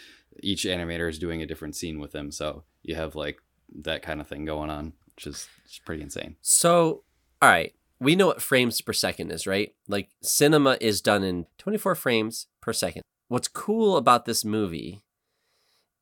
[0.43, 2.31] each animator is doing a different scene with them.
[2.31, 3.39] So you have like
[3.83, 6.37] that kind of thing going on, which is just pretty insane.
[6.41, 7.05] So,
[7.43, 9.75] all right, we know what frames per second is, right?
[9.89, 13.03] Like cinema is done in 24 frames per second.
[13.29, 15.05] What's cool about this movie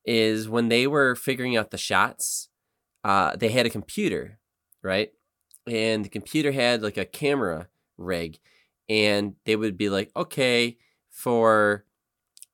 [0.05, 2.49] is when they were figuring out the shots,
[3.05, 4.39] uh, they had a computer,
[4.83, 5.13] right?
[5.67, 8.39] And the computer had like a camera rig,
[8.89, 10.79] and they would be like, okay,
[11.09, 11.85] for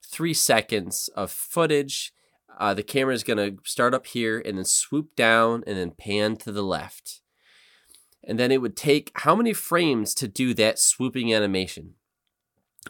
[0.04, 2.12] three seconds of footage,
[2.58, 5.92] uh, the camera is going to start up here and then swoop down and then
[5.92, 7.20] pan to the left.
[8.24, 11.94] And then it would take how many frames to do that swooping animation?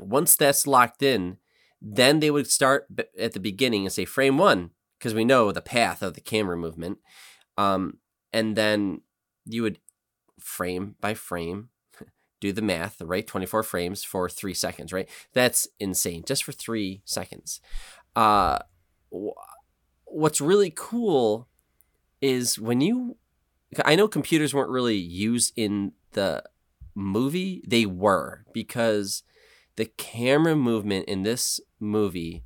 [0.01, 1.39] Once that's locked in,
[1.81, 2.87] then they would start
[3.19, 6.57] at the beginning and say frame one, because we know the path of the camera
[6.57, 6.99] movement.
[7.57, 7.99] Um,
[8.33, 9.03] and then
[9.45, 9.79] you would
[10.39, 11.69] frame by frame
[12.41, 13.27] do the math, right?
[13.27, 15.09] 24 frames for three seconds, right?
[15.33, 17.61] That's insane, just for three seconds.
[18.17, 18.59] Uh,
[20.05, 21.49] what's really cool
[22.21, 23.17] is when you,
[23.85, 26.43] I know computers weren't really used in the
[26.95, 29.23] movie, they were because
[29.77, 32.43] the camera movement in this movie,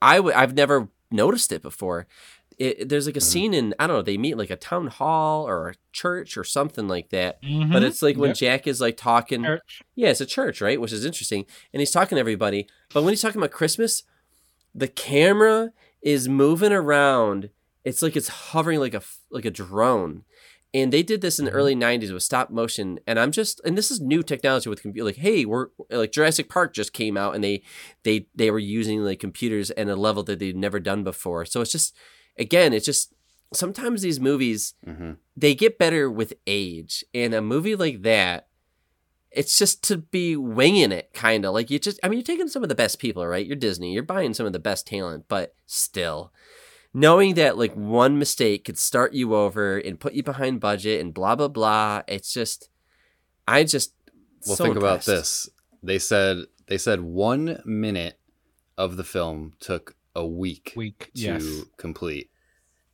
[0.00, 2.06] I w- I've never noticed it before.
[2.58, 3.22] It, there's like a Mhm.
[3.22, 6.42] scene in I don't know they meet like a town hall or a church or
[6.42, 7.82] something like that but Mhm.
[7.82, 8.36] it's like when Yep.
[8.36, 9.44] Jack is like talking.
[9.44, 9.82] Church.
[9.94, 10.80] Yeah, it's a church, right?
[10.80, 11.46] Which is interesting.
[11.72, 12.66] And he's talking to everybody.
[12.92, 14.02] But when he's talking about Christmas,
[14.74, 15.70] the camera
[16.02, 17.50] is moving around.
[17.88, 20.24] It's like it's hovering like a like a drone.
[20.74, 21.54] And they did this in the Mhm.
[21.54, 23.00] early '90s with stop motion.
[23.06, 25.06] And I'm just, and this is new technology with computer.
[25.06, 27.62] Like, hey, we're like Jurassic Park just came out, and they
[28.02, 31.46] they they were using like computers at a level that they'd never done before.
[31.46, 31.94] So it's just,
[32.38, 33.14] again, it's just
[33.54, 37.02] sometimes these movies hmm they get better with age.
[37.14, 38.48] And a movie like that,
[39.30, 41.98] it's just to be winging it, kind of like you just.
[42.02, 43.46] I mean, you're taking some of the best people, right?
[43.46, 43.94] You're Disney.
[43.94, 46.30] You're buying some of the best talent, but still,
[46.94, 51.12] knowing that like one mistake could start you over and put you behind budget and
[51.14, 52.02] blah blah blah.
[52.08, 52.68] It's just,
[53.46, 53.94] I just.
[54.46, 55.48] Well, so think about this.
[55.82, 58.18] They said they said one minute
[58.76, 61.10] of the film took a week Week.
[61.14, 61.62] to Yes.
[61.76, 62.30] complete.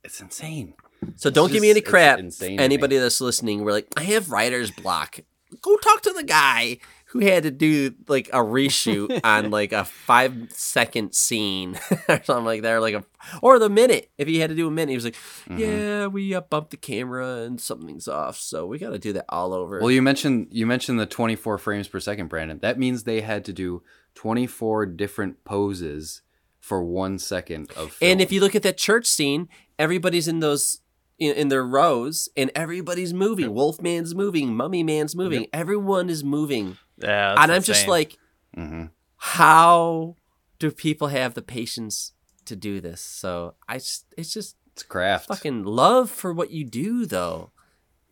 [0.03, 0.73] It's insane.
[1.15, 2.19] So don't It's give me any crap.
[2.19, 2.63] insane me.
[2.63, 5.19] Anybody that's listening, we're like, I have writer's block.
[5.61, 6.77] Go talk to the guy
[7.15, 12.43] who had to do like a reshoot on like a five second scene or something
[12.45, 13.05] like that, or like a
[13.41, 14.11] or the minute.
[14.17, 15.15] If he had to do a minute, he was like,
[15.47, 15.59] Mhm.
[15.59, 19.25] "Yeah, we uh, bumped the camera and something's off, so we got to do that
[19.29, 22.59] all over." Well, you mentioned you mentioned the 24 frames per second, Brandon.
[22.59, 23.81] That means they had to do
[24.15, 26.21] 24 different poses
[26.59, 27.93] for one second of.
[27.93, 28.11] Film.
[28.11, 29.47] and if you look at that church scene,
[29.79, 30.81] everybody's in those
[31.19, 33.53] in, in their rows, and everybody's moving.
[33.53, 35.47] Wolfman's moving, Mummy Man's moving.
[35.53, 36.77] Everyone is moving.
[36.97, 38.17] Yeah, and I'm just like,
[38.57, 38.91] Mhm.
[39.17, 40.15] how
[40.59, 42.13] do people have the patience
[42.45, 43.01] to do this?
[43.01, 45.27] So I just, it's just it's craft.
[45.27, 47.51] fucking love for what you do, though.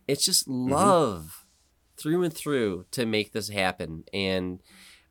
[0.07, 0.71] It's just Mm-hmm.
[0.73, 1.45] love
[1.97, 4.61] through and through to make this happen, and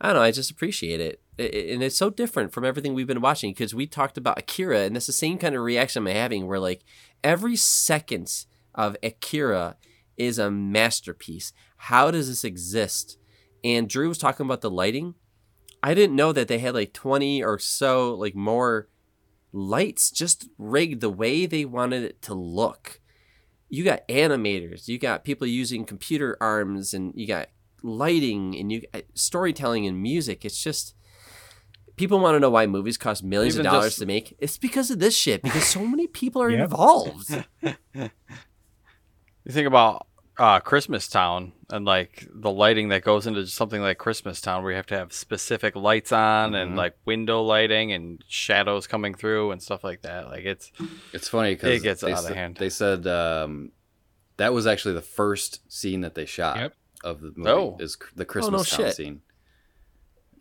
[0.01, 0.23] I don't know.
[0.23, 3.87] I just appreciate it, and it's so different from everything we've been watching because we
[3.87, 6.47] talked about Akira, and that's the same kind of reaction I'm having.
[6.47, 6.83] Where like
[7.25, 9.77] every second of Akira
[10.17, 11.53] is a masterpiece.
[11.77, 13.19] How does this exist?
[13.65, 15.15] And Drew was talking about the lighting.
[15.83, 18.89] I didn't know that they had like 20 or so like more
[19.53, 23.01] lights just rigged the way they wanted it to look.
[23.69, 27.49] You got animators, you got people using computer arms and you got
[27.83, 30.45] lighting and you got storytelling and music.
[30.45, 30.95] It's just
[31.97, 34.35] people want to know why movies cost millions Even of dollars just- to make.
[34.39, 36.61] It's because of this shit because so many people are Yep.
[36.61, 37.45] involved.
[39.45, 40.07] You think about
[40.39, 44.71] uh, Christmas Town and like the lighting that goes into something like Christmas Town, where
[44.73, 46.77] you have to have specific lights on and Mhm.
[46.77, 50.27] like window lighting and shadows coming through and stuff like that.
[50.29, 50.71] Like it's
[51.13, 52.57] It's funny because It gets they, out of sa- hand.
[52.57, 53.73] they said um,
[54.37, 56.75] that was actually the first scene that they shot Yep.
[57.03, 57.51] of the movie.
[57.51, 57.77] Oh.
[57.81, 58.95] Is the Christmas Town shit.
[58.95, 59.23] scene?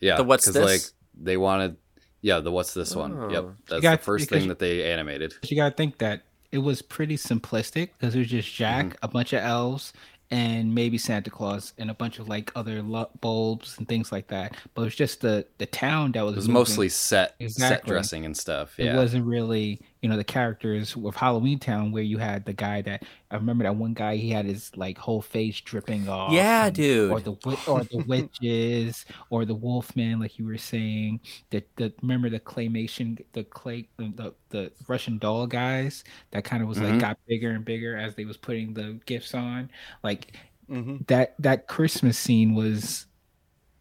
[0.00, 0.56] Yeah, The what's this?
[0.56, 0.80] like
[1.20, 1.76] they wanted.
[2.20, 3.16] Yeah, the what's this one?
[3.18, 3.30] Oh.
[3.30, 5.34] Yep, that's got- the first thing you- that they animated.
[5.44, 9.04] You gotta think that it was pretty simplistic because it was just Jack, Mm-hmm.
[9.04, 9.92] a bunch of elves,
[10.30, 12.82] and maybe Santa Claus, and a bunch of like other
[13.20, 14.56] bulbs and things like that.
[14.74, 16.34] But it was just the the town that was.
[16.34, 18.78] It was mostly set set dressing and stuff.
[18.78, 22.82] It wasn't really you know the characters with Halloween Town, where you had the guy
[22.82, 26.32] that I remember that one guy he had his like whole face dripping off.
[26.32, 27.10] Yeah, and- dude.
[27.12, 27.32] Or the
[27.68, 31.20] or the witches or the Wolfman, like you were saying.
[31.50, 36.68] The the remember the claymation, the clay, the the Russian doll guys that kind of
[36.68, 37.00] was like Mhm.
[37.00, 39.70] got bigger and bigger as they was putting the gifts on.
[40.02, 40.36] Like
[40.68, 43.06] hmm that that Christmas scene was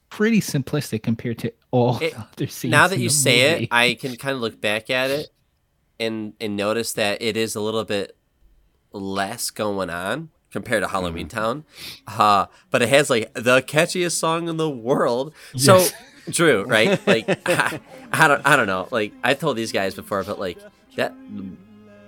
[0.10, 2.72] pretty simplistic compared to all It- the other scenes.
[2.72, 3.64] now that you say movie.
[3.64, 5.30] it, I can kind of look back at it
[6.02, 8.16] and and notice that it is a little bit
[8.92, 11.38] less going on compared to Halloween Mm-hmm.
[11.38, 11.66] Town.
[12.08, 15.34] Uh, but it has like the catchiest song in the world.
[15.56, 15.94] So Yes.
[16.30, 17.00] Drew, right?
[17.08, 17.80] Like I,
[18.12, 18.88] I don't I don't know.
[18.92, 20.58] Like I told these guys before, but like
[20.98, 21.14] that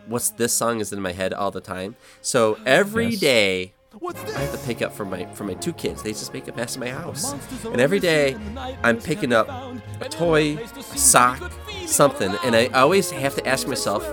[0.07, 1.95] what's this song is in my head all the time.
[2.21, 3.19] So every Yes.
[3.21, 3.73] day
[4.03, 6.03] I have to pick up for my for my two kids.
[6.03, 7.33] They just make it past my house,
[7.65, 8.35] and every day
[8.83, 9.47] I'm picking up
[10.01, 11.39] a toy, a sock,
[11.87, 14.03] something, and I always have to ask myself,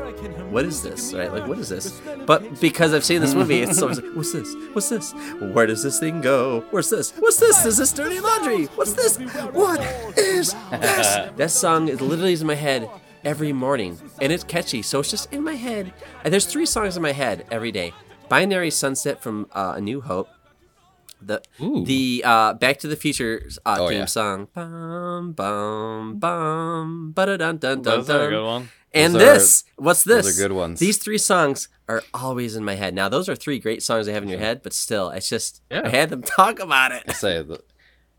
[0.51, 1.33] "What is this?" Right?
[1.33, 2.01] Like, what is this?
[2.27, 4.55] But because I've seen this movie, it's always like, "What's this?
[4.73, 5.13] What's this?
[5.41, 6.65] Where does this thing go?
[6.71, 7.13] Where's this?
[7.19, 7.65] What's this?
[7.65, 8.67] Is this dirty laundry?
[8.77, 9.17] What's this?
[9.53, 9.81] What
[10.17, 12.89] is this?" that song is literally in my head
[13.25, 15.93] every morning, and it's catchy, so it's just in my head.
[16.25, 17.93] And there's three songs in my head every day.
[18.29, 20.29] Binary Sunset from uh, A New Hope.
[21.23, 21.85] The Ooh.
[21.85, 24.05] the uh, Back to the Future uh, Oh, theme yeah.
[24.07, 24.49] song.
[24.55, 28.69] Bum bum bum ba dun dun dun That's a good one.
[28.93, 30.25] And Those are- this, what's this?
[30.27, 30.81] those are good ones.
[30.81, 32.93] These three songs are always in my head.
[32.93, 35.63] Now, those are three great songs I have in your head, but still, it's just
[35.71, 35.83] Yeah.
[35.85, 37.05] I had them talk about it.
[37.07, 37.45] I say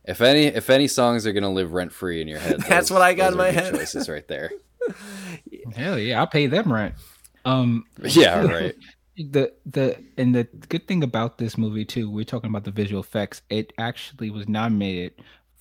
[0.05, 2.91] if any if any songs are gonna live rent free in your head, That's those-
[2.91, 3.73] what I got those in my head.
[3.75, 4.51] Choices right there.
[5.75, 6.95] Hell yeah, I'll pay them rent.
[7.45, 8.75] Um, Yeah, right.
[9.17, 13.01] The the and the good thing about this movie too, we're talking about the visual
[13.01, 13.41] effects.
[13.49, 15.13] It actually was nominated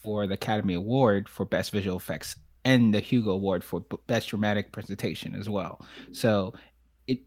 [0.02, 4.72] for the Academy Award for Best Visual Effects and the Hugo Award for Best Dramatic
[4.72, 5.80] Presentation as well.
[6.12, 6.54] So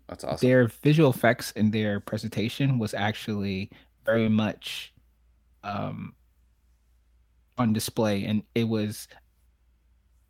[0.07, 0.39] That's awesome.
[0.41, 3.71] their visual effects and their presentation was actually
[4.05, 4.93] very much
[5.63, 6.13] um
[7.57, 9.07] on display and it was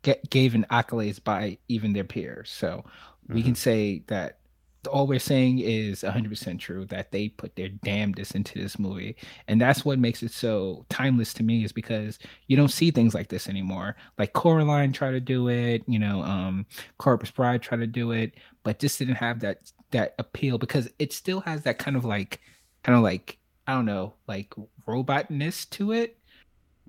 [0.02, 2.84] get, given accolades by even their peers so
[3.32, 3.48] we Mm-hmm.
[3.48, 4.38] can say that
[4.86, 9.16] all we're saying is 100% true that they put their damnedest into this movie.
[9.48, 12.18] And that's what makes it so timeless to me is because
[12.48, 13.96] you don't see things like this anymore.
[14.18, 16.66] Like coraline tried to do it you know um
[16.98, 21.12] Corpse Bride tried to do it but just didn't have that that appeal because it
[21.12, 22.40] still has that kind of like
[22.82, 24.52] kind of like i don't know like
[24.86, 26.18] robotness to it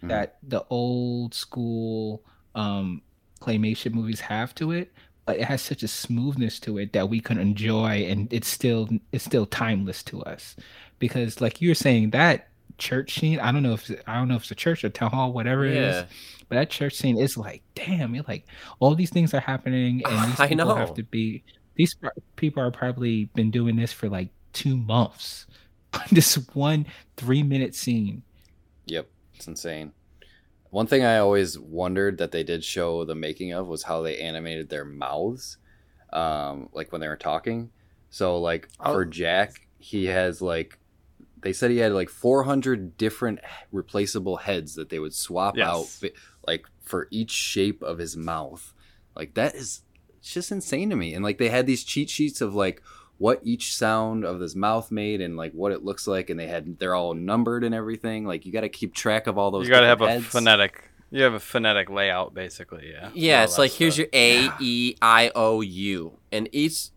[0.02, 0.10] Mhm.
[0.10, 2.24] that the old school
[2.56, 3.02] um
[3.42, 4.92] claymation movies have to it
[5.26, 8.88] but it has such a smoothness to it that we can enjoy and it's still
[9.12, 10.56] it's still timeless to us
[11.00, 14.36] because like you were saying that church scene i don't know if i don't know
[14.36, 16.02] if it's a church or town hall whatever it Yeah.
[16.02, 16.06] is
[16.50, 18.46] but that church scene is like damn you're like
[18.80, 20.76] all these things are happening and these I people know.
[20.76, 21.44] have to be
[21.76, 21.96] these
[22.36, 25.48] people are probably been doing this for like two months
[26.12, 26.86] this one
[27.18, 28.24] three minute scene
[28.88, 29.94] Yep, it's insane.
[30.76, 34.18] One thing I always wondered that they did show the making of was how they
[34.18, 35.56] animated their mouths,
[36.12, 37.70] um, like when they were talking.
[38.10, 39.10] So, like for Oh.
[39.10, 40.78] Jack, he has like
[41.40, 43.40] they said he had like 400 different
[43.72, 46.04] replaceable heads that they would swap Yes.
[46.04, 46.10] out,
[46.46, 48.74] like for each shape of his mouth.
[49.16, 49.84] Like that is
[50.18, 51.14] it's just insane to me.
[51.14, 52.82] And like they had these cheat sheets of like
[53.18, 56.48] what each sound of his mouth made and like what it looks like and they
[56.48, 59.66] had they're all numbered and everything like you got to keep track of all those
[59.66, 60.90] you got to have a phonetic.
[61.12, 62.92] You have a phonetic layout, basically.
[62.92, 63.10] Yeah.
[63.14, 64.08] Yeah, it's like here's stuff.
[64.14, 66.90] your A, E, I, O, U, and each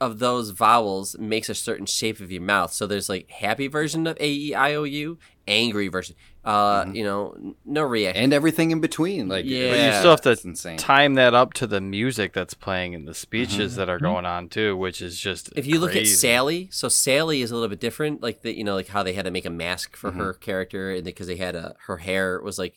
[0.00, 2.72] of those vowels makes a certain shape of your mouth.
[2.72, 6.16] So there's like happy version of A, E, I, O, U, angry version.
[6.46, 6.94] Uh, Mhm.
[6.94, 8.22] you know, no reaction.
[8.22, 9.70] and everything in between like Yeah.
[9.70, 12.94] But you still have to it's insane time that up to the music that's playing
[12.94, 13.76] and the speeches Mhm.
[13.78, 14.02] that are Mhm.
[14.02, 16.06] going on too, which is just if you look at.
[16.06, 18.22] Sally, so Sally is a little bit different.
[18.22, 20.16] Like the, you know, like how they had to make a mask for Mhm.
[20.18, 22.74] her character, and because they had a her hair was like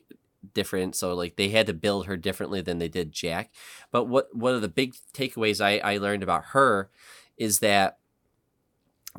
[0.56, 3.52] different, so like they had to build her differently than they did Jack.
[3.92, 6.90] But what one of the big takeaways I I learned about her
[7.38, 7.99] is that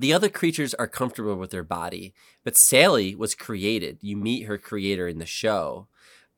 [0.01, 3.99] the other creatures are comfortable with their body, but Sally was created.
[4.01, 5.87] You meet her creator in the show.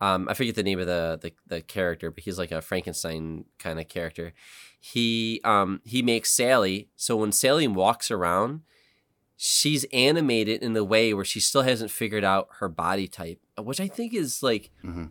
[0.01, 3.45] Um, I forget the name of the, the the character, but he's like a Frankenstein
[3.59, 4.33] kind of character.
[4.81, 8.63] He um he makes Sally so when Sally walks around,
[9.37, 13.81] she's animated in the way where she still hasn't figured out her body type, which
[13.81, 15.11] I think is like Mhm.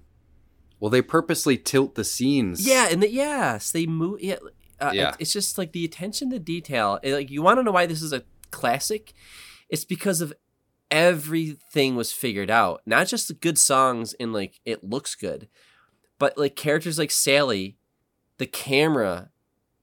[0.79, 4.19] well they purposely tilt the scenes yeah, and the, yes, they move.
[4.21, 4.39] Yeah,
[4.79, 5.09] uh, Yeah.
[5.09, 6.99] It's, it's just like the attention to detail.
[7.03, 9.13] It- like you want to know why this is a classic?
[9.69, 10.33] It's because of
[10.89, 12.81] everything was figured out.
[12.85, 15.47] Not just the good songs and like it looks good,
[16.19, 17.77] but like characters like Sally,
[18.37, 19.29] the camera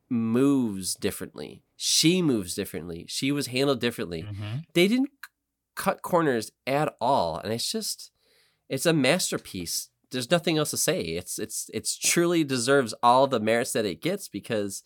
[0.08, 1.62] moves differently.
[1.76, 3.06] She moves differently.
[3.08, 4.22] She was handled differently.
[4.22, 4.64] Mhm.
[4.74, 5.10] They didn't
[5.74, 8.10] cut corners at all, and it's just
[8.68, 9.88] it's a masterpiece.
[10.10, 11.00] There's nothing else to say.
[11.02, 14.82] It's it's it's truly deserves all the merits that it gets because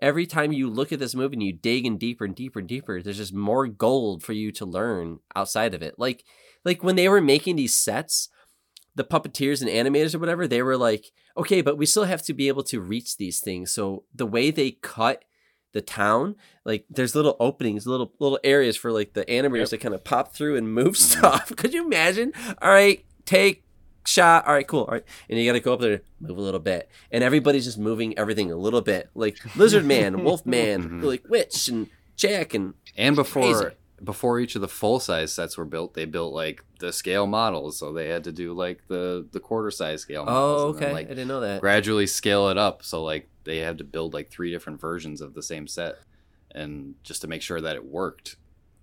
[0.00, 2.68] every time you look at this movie and you dig in deeper and deeper and
[2.68, 5.94] deeper, there's just more gold for you to learn outside of it.
[5.98, 6.24] Like
[6.64, 8.28] like when they were making these sets,
[8.94, 12.34] the puppeteers and animators or whatever, they were like, okay, but we still have to
[12.34, 13.70] be able to reach these things.
[13.70, 15.24] So the way they cut
[15.72, 19.94] the town, like there's little openings, little little areas for like the animators to kind
[19.94, 21.54] of pop through and move stuff.
[21.56, 22.32] Could you imagine?
[22.60, 23.65] All right, take
[24.06, 24.46] shot.
[24.46, 24.82] All right, cool.
[24.84, 27.64] All right, and you got to go up there, move a little bit, and everybody's
[27.64, 31.04] just moving everything a little bit, like Lizard Man, Wolf Man, Mhm.
[31.04, 33.76] like Witch and Jack and And before Crazy.
[34.02, 37.78] before each of the full size sets were built, they built like the scale models,
[37.78, 40.62] so they had to do like the the quarter size scale models.
[40.62, 41.60] oh, and then, okay, like I didn't know that.
[41.60, 42.82] gradually scale it up.
[42.82, 45.96] So like they had to build like three different versions of the same set,
[46.52, 48.36] and just to make sure that it worked,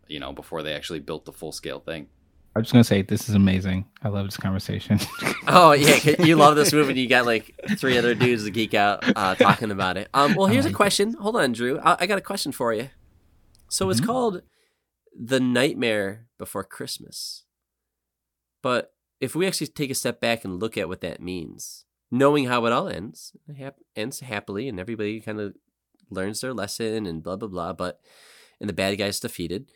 [0.07, 2.07] you know, before they actually built the full scale thing.
[2.55, 3.85] I'm just gonna say this is amazing.
[4.03, 4.99] I love this conversation.
[5.45, 6.91] Oh yeah, you love this movie.
[6.91, 10.07] and You got like three other dudes to geek out uh, talking about it.
[10.13, 10.73] Um, well, here's a it.
[10.73, 11.13] question.
[11.15, 11.79] Hold on, Drew.
[11.79, 12.89] I, I got a question for you.
[13.67, 14.05] So it's Mhm.
[14.05, 14.41] called
[15.19, 17.43] "The Nightmare Before Christmas,"
[18.61, 22.45] but if we actually take a step back and look at what that means, knowing
[22.45, 25.55] how it all ends, it hap- ends happily, and everybody kind of
[26.09, 27.73] learns their lesson and blah blah blah.
[27.73, 27.99] But
[28.61, 29.69] and the bad guy's defeated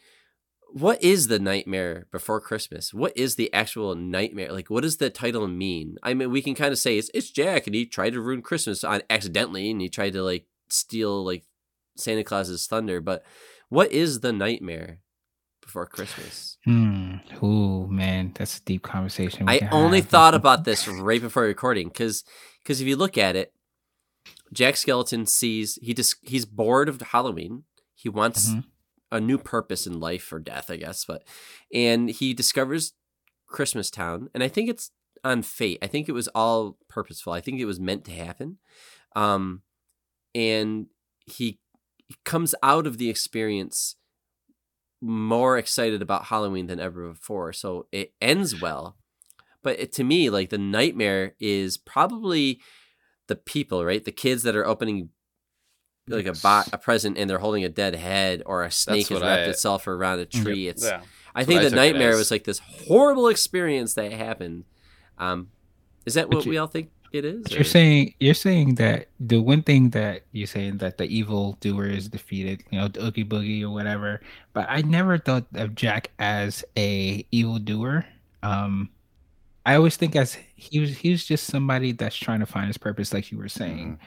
[0.71, 5.09] what is the nightmare before christmas what is the actual nightmare like what does the
[5.09, 8.11] title mean i mean we can kind of say it's, it's jack and he tried
[8.13, 11.43] to ruin christmas on accidentally and he tried to like steal like
[11.95, 13.23] santa claus's thunder but
[13.69, 14.99] what is the nightmare
[15.61, 17.15] before christmas hmm.
[17.43, 19.47] Ooh, man, that's a deep conversation.
[19.49, 20.09] i only have.
[20.09, 22.23] thought about this right before recording because
[22.61, 23.53] because if you look at it
[24.53, 27.63] jack Skellington sees he just he's bored of halloween
[27.95, 28.63] he wants Mhm.
[29.11, 31.05] A new purpose in life or death, I guess.
[31.05, 31.23] But
[31.73, 32.93] and he discovers
[33.47, 34.91] Christmas Town, and I think it's
[35.23, 35.79] on fate.
[35.81, 37.33] I think it was all purposeful.
[37.33, 38.57] I think it was meant to happen.
[39.15, 39.61] Um,
[40.35, 40.87] and
[41.25, 41.59] he,
[42.07, 43.95] he comes out of the experience
[45.01, 47.53] more excited about Halloween than ever before.
[47.53, 48.97] So it ends well.
[49.63, 52.61] But it, to me, like the nightmare is probably
[53.27, 54.03] the people, right?
[54.03, 55.09] The kids that are opening
[56.07, 59.21] like a bo- a present and they're holding a dead head or a snake has
[59.21, 60.67] wrapped I- itself around a tree.
[60.67, 61.01] It's Yeah.
[61.35, 64.63] I think what I the nightmare was like this horrible experience that happened.
[65.19, 65.49] Um,
[66.05, 67.51] is that But what you- we all think it is?
[67.51, 71.85] You're saying you're saying that the one thing that you're saying that the evil doer
[71.85, 74.21] is defeated, you know, the Oogie Boogie or whatever.
[74.53, 78.05] But I never thought of Jack as a evil doer.
[78.43, 78.89] Um,
[79.65, 82.77] I always think as he was he was just somebody that's trying to find his
[82.77, 83.99] purpose, like you were saying,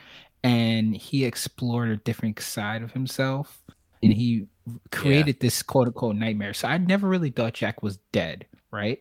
[0.42, 3.62] and he explored a different side of himself,
[4.02, 4.46] and he
[4.90, 6.54] created this quote unquote nightmare.
[6.54, 8.98] So I never really thought Jack was dead, right?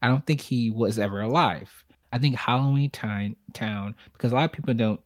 [0.00, 1.84] I don't think he was ever alive.
[2.12, 5.00] I think Halloween time, town because a lot of people don't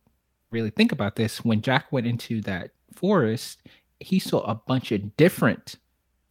[0.51, 1.45] really think about this.
[1.45, 3.61] When Jack went into that forest,
[4.01, 5.77] he saw a bunch of different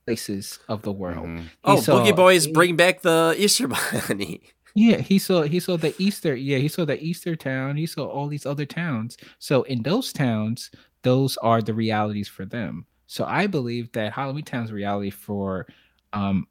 [0.05, 1.25] places of the world.
[1.27, 1.45] Mhm.
[1.63, 3.67] Oh, saw- Boogie Boys he- bring back the Easter
[4.07, 4.41] Bunny.
[4.75, 6.35] Yeah, he saw he saw the Easter.
[6.35, 7.77] Yeah, he saw the Easter town.
[7.77, 9.17] He saw all these other towns.
[9.39, 10.69] So in those towns,
[11.03, 12.85] those are the realities for them.
[13.07, 15.67] So I believe that Halloween Town's reality for
[16.13, 16.47] um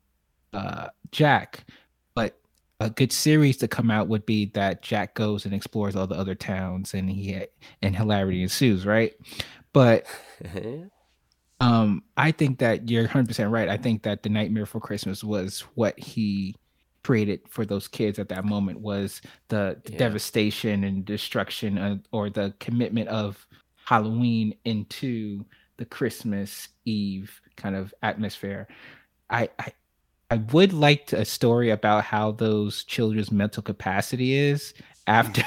[0.55, 1.67] uh Jack,
[2.15, 2.39] but
[2.81, 6.17] a good series to come out would be that Jack goes and explores all the
[6.17, 7.47] other towns and he
[7.83, 9.15] and hilarity ensues, right?
[9.75, 10.07] But
[11.61, 15.61] um i think that you're 100% right i think that the nightmare for christmas was
[15.75, 16.55] what he
[17.05, 19.99] created for those kids at that moment was the, the Yeah.
[19.99, 23.47] devastation and destruction of, or the commitment of
[23.87, 25.45] halloween into
[25.79, 28.67] the christmas eve kind of atmosphere.
[29.31, 29.73] I i,
[30.31, 34.75] I would like to, a story about how those children's mental capacity is
[35.07, 35.43] after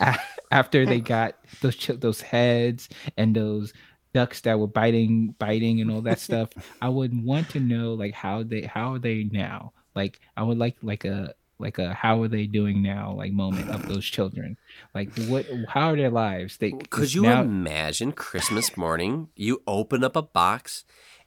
[0.50, 3.72] after they got those those heads and those
[4.14, 6.50] ducks that were biting biting and all that stuff.
[6.80, 10.58] I would want to know like how they how are they now like i would
[10.64, 11.34] like like a
[11.64, 14.56] like a how are they doing now like moment of those children
[14.94, 15.44] like what
[15.74, 19.28] how are their lives they Could you now, imagine Christmas morning?
[19.34, 20.84] You open up a box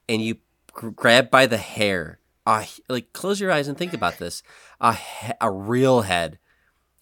[0.08, 0.36] and you
[0.74, 2.20] grab by the hair.
[2.48, 4.42] Uh, like close your eyes and think about this.
[4.80, 6.40] A he- a real head,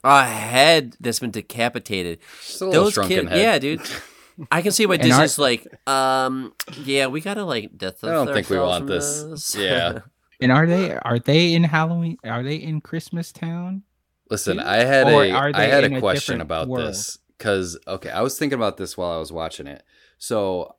[0.03, 2.17] a head that's been decapitated.
[2.61, 3.37] A Those kids, head.
[3.39, 3.81] yeah, dude.
[4.51, 8.03] I can see why And Disney's our- like, um, yeah, we gotta like death.
[8.03, 9.55] I don't think we want from this.
[9.55, 9.99] Yeah.
[10.41, 13.83] and are they are they in halloween are they in christmas town
[14.29, 14.63] Listen, too?
[14.63, 16.87] I had Or a are I they had a a question different about world?
[16.89, 19.81] this because okay, I was thinking about this while I was watching it.
[20.19, 20.75] So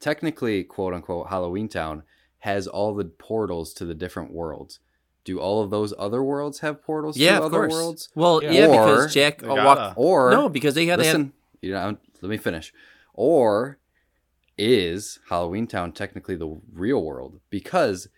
[0.00, 2.02] technically, quote unquote, Halloween Town
[2.40, 4.80] has all the portals to the different worlds.
[5.24, 7.72] Do all of those other worlds have portals Yeah, to of other course.
[7.72, 8.08] worlds?
[8.14, 8.50] Well, Yeah.
[8.52, 9.80] yeah, Or- because Jack They uh, gotta.
[9.80, 9.94] walked.
[9.96, 11.14] Or No, because they gotta have.
[11.16, 11.32] listen,
[11.62, 12.70] you know, let me finish.
[13.14, 13.78] Or
[14.58, 17.40] is Halloween Town technically the real world?
[17.48, 18.08] Because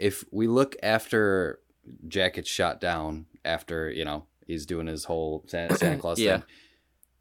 [0.00, 1.60] if we look after
[2.08, 6.38] Jack gets shot down after you know he's doing his whole Santa, Santa Claus Yeah.
[6.38, 6.46] thing,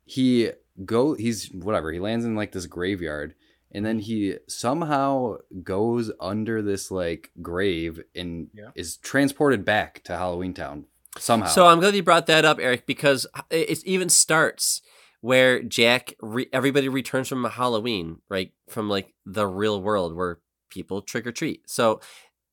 [0.05, 0.51] he
[0.85, 3.35] go he's whatever he lands in like this graveyard.
[3.71, 8.71] And then he somehow goes under this like grave and Yeah.
[8.75, 10.85] is transported back to Halloween Town
[11.19, 11.47] somehow.
[11.49, 14.81] So I'm glad you brought that up, Eric, because it it even starts
[15.21, 18.53] where Jack, re- everybody returns from Halloween, right?
[18.69, 20.39] From like the real world where
[20.71, 21.69] people trick or treat.
[21.69, 21.99] So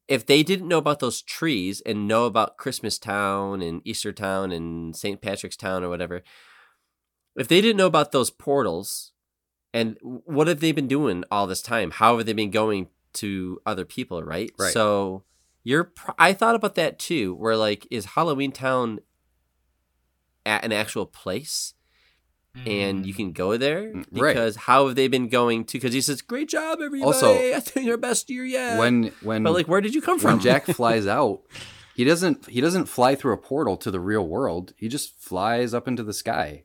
[0.08, 4.52] if they didn't know about those trees and know about Christmas Town and Easter Town
[4.52, 5.20] and St.
[5.20, 6.22] Patrick's Town or whatever,
[7.34, 9.12] if they didn't know about those portals,
[9.74, 11.90] and what have they been doing all this time?
[11.90, 14.50] How have they been going to other people, right?
[14.58, 14.72] Right.
[14.72, 15.24] So
[15.64, 19.00] you're pr- I thought about that too, where like is Halloween Town
[20.46, 21.74] at an actual place
[22.64, 24.34] and you can go there Mm, right.
[24.34, 27.60] because how have they been going to because he says great job everybody Also, I
[27.60, 30.40] think your best year yet when when but like where did you come from when
[30.40, 31.42] Jack flies out,
[31.94, 34.72] he doesn't he doesn't fly through a portal to the real world.
[34.76, 36.64] He just flies up into the sky.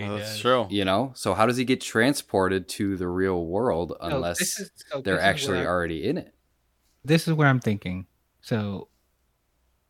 [0.00, 0.66] Oh, that's true.
[0.70, 1.12] You know?
[1.14, 5.20] So how does he get transported to the real world unless this is- so they're
[5.20, 6.32] actually where- already in it?
[7.04, 8.06] this is where I'm thinking.
[8.40, 8.88] So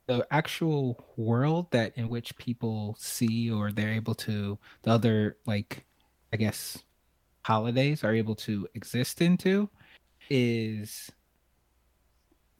[0.09, 5.85] the actual world that in which people see or they're able to the other like
[6.33, 6.79] I guess
[7.43, 9.69] holidays are able to exist into
[10.31, 11.11] is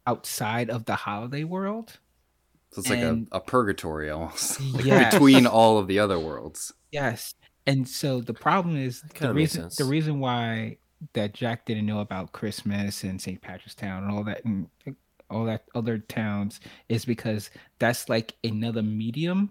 [0.07, 1.99] outside of the holiday world.
[2.73, 4.61] So it's like a, And- a purgatory almost.
[4.75, 5.13] like Yes.
[5.15, 6.73] between all of the other worlds.
[6.91, 7.35] Yes.
[7.67, 10.79] And so the problem is the reason the reason why
[11.15, 13.41] that Jack didn't know about Christmas and St.
[13.41, 14.69] Patrick's Town and all that and
[15.33, 19.51] all that other towns is because that's like another medium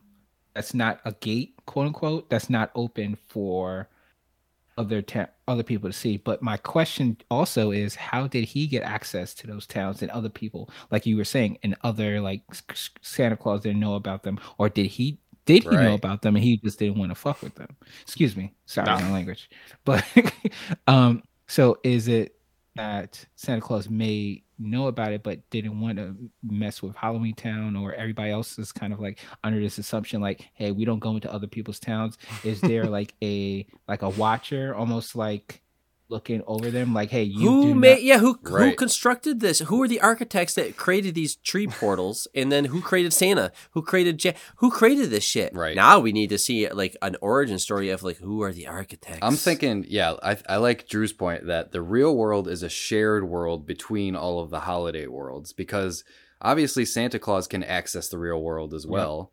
[0.54, 3.88] that's not a gate, quote unquote, that's not open for
[4.78, 6.18] other ta- other people to see.
[6.18, 10.30] But my question also is how did he get access to those towns and other
[10.30, 12.42] people like you were saying and other like
[13.02, 16.44] Santa Claus didn't know about them or did he did he know about them and
[16.44, 17.76] he just didn't want to fuck with them?
[18.04, 18.54] Excuse me.
[18.66, 18.98] Sorry No.
[19.00, 19.50] my language.
[19.86, 20.06] But
[20.88, 22.36] um so is it
[22.76, 27.76] that Santa Claus may know about it but didn't want to mess with Halloween Town
[27.76, 31.16] or everybody else is kind of like under this assumption like hey we don't go
[31.16, 32.18] into other people's towns.
[32.44, 35.62] Is there like a like a watcher almost like
[36.12, 39.60] looking over them like hey you who do made not- yeah who who constructed this
[39.60, 43.82] who are the architects that created these tree portals and then who created santa who
[43.82, 44.36] created Jack?
[44.58, 45.76] who created this shit Right.
[45.76, 49.20] now we need to see like an origin story of like who are the architects
[49.22, 53.24] I'm thinking, yeah, I, I like Drew's point that the real world is a shared
[53.28, 56.04] world between all of the holiday worlds because
[56.42, 59.32] obviously Santa Claus can access the real world as well.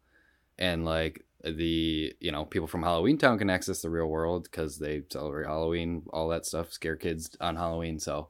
[0.58, 4.78] And like the, you know, people from Halloween Town can access the real world because
[4.78, 7.98] they celebrate Halloween, all that stuff, scare kids on Halloween.
[7.98, 8.28] So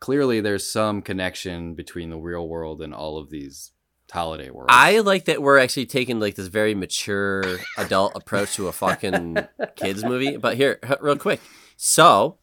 [0.00, 3.72] clearly there's some connection between the real world and all of these
[4.12, 4.70] holiday worlds.
[4.72, 9.38] I like that we're actually taking like this very mature adult approach to a fucking
[9.76, 10.36] kids movie.
[10.36, 11.40] But here, real quick.
[11.76, 12.38] So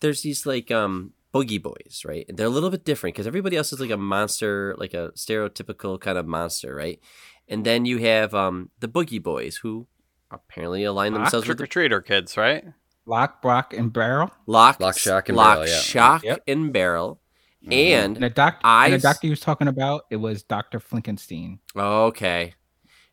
[0.00, 2.24] there's these like um boogie boys, right?
[2.28, 5.10] And they're a little bit different because everybody else is like a monster, like a
[5.16, 7.00] stereotypical kind of monster, right?
[7.48, 9.86] And then you have um the boogie boys who
[10.30, 12.64] apparently align Ah, themselves with trick or the treater kids, right?
[13.06, 15.78] lock brock and barrel lock, Lock, shock, and lock, barrel, yeah.
[15.78, 16.42] shock, Yep.
[16.46, 17.20] and barrel.
[17.66, 17.72] Mhm.
[17.72, 20.80] And and the doctor and the doctor he was talking about it was Dr.
[20.80, 22.54] Finkelstein okay,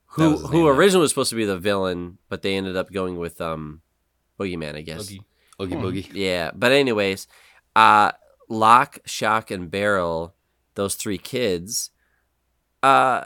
[0.06, 3.18] who who name, originally was supposed to be the villain, but they ended up going
[3.18, 3.82] with um
[4.40, 5.10] boogeyman, I guess.
[5.10, 5.20] Boogie.
[5.62, 5.84] Oogie Hmm.
[5.84, 6.10] Boogie.
[6.14, 7.28] Yeah, but anyways,
[7.76, 8.14] uh
[8.50, 10.36] Lock, Shock, and Barrel,
[10.76, 11.90] those three kids,
[12.84, 13.24] uh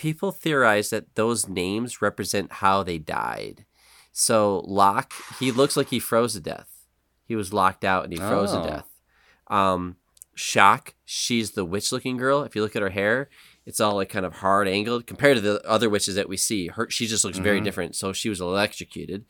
[0.00, 3.66] people theorize that those names represent how they died.
[4.12, 6.86] So Lock, he looks like he froze to death.
[7.24, 8.62] He was locked out and he froze Oh.
[8.62, 8.88] to death.
[9.48, 9.96] Um
[10.34, 12.44] Shock, she's the witch looking girl.
[12.44, 13.28] If you look at her hair,
[13.66, 16.68] it's all like kind of hard angled compared to the other witches that we see.
[16.68, 17.64] Her she just looks very Mhm.
[17.64, 17.94] different.
[17.94, 19.26] So she was electrocuted.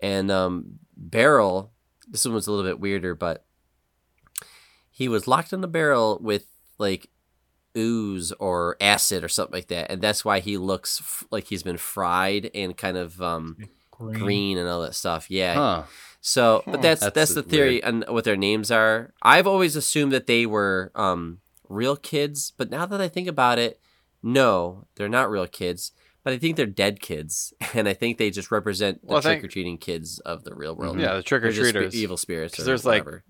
[0.00, 1.72] And um Barrel,
[2.06, 3.44] this one was a little bit weirder, but
[4.90, 6.46] he was locked in the barrel with
[6.78, 7.10] like
[7.76, 11.62] ooze or acid or something like that, and that's why he looks f- like he's
[11.62, 13.56] been fried and kind of um,
[13.90, 15.30] green and all that stuff.
[15.30, 15.54] Yeah.
[15.54, 15.82] Huh.
[16.20, 19.12] So, but that's That's that's, the theory and what their names are.
[19.22, 21.38] I've always assumed that they were um,
[21.68, 23.78] real kids, but now that I think about it,
[24.22, 25.92] no, they're not real kids.
[26.24, 29.44] but I think they're dead kids, and I think they just represent the Well, trick
[29.44, 30.98] or treating kids of the real world.
[30.98, 31.94] Yeah, the trick or They're treaters.
[31.94, 32.58] evil spirits.
[32.58, 33.22] or there's, like, whatever.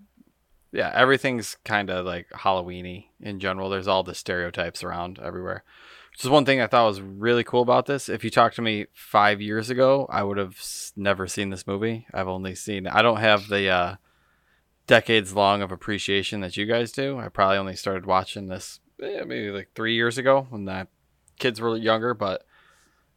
[0.72, 3.70] Yeah, everything's kind of like Halloweeny in general.
[3.70, 5.64] There's all the stereotypes around everywhere.
[6.10, 8.09] Which is one thing I thought was really cool about this.
[8.09, 10.59] If you talked to me five years ago, I would have
[10.97, 12.06] never seen this movie.
[12.12, 12.86] I've only seen.
[12.86, 13.97] I don't have the uh,
[14.86, 17.18] decades long of appreciation that you guys do.
[17.18, 20.88] I probably only started watching this eh, maybe like three years ago when the
[21.38, 22.14] kids were younger.
[22.14, 22.47] But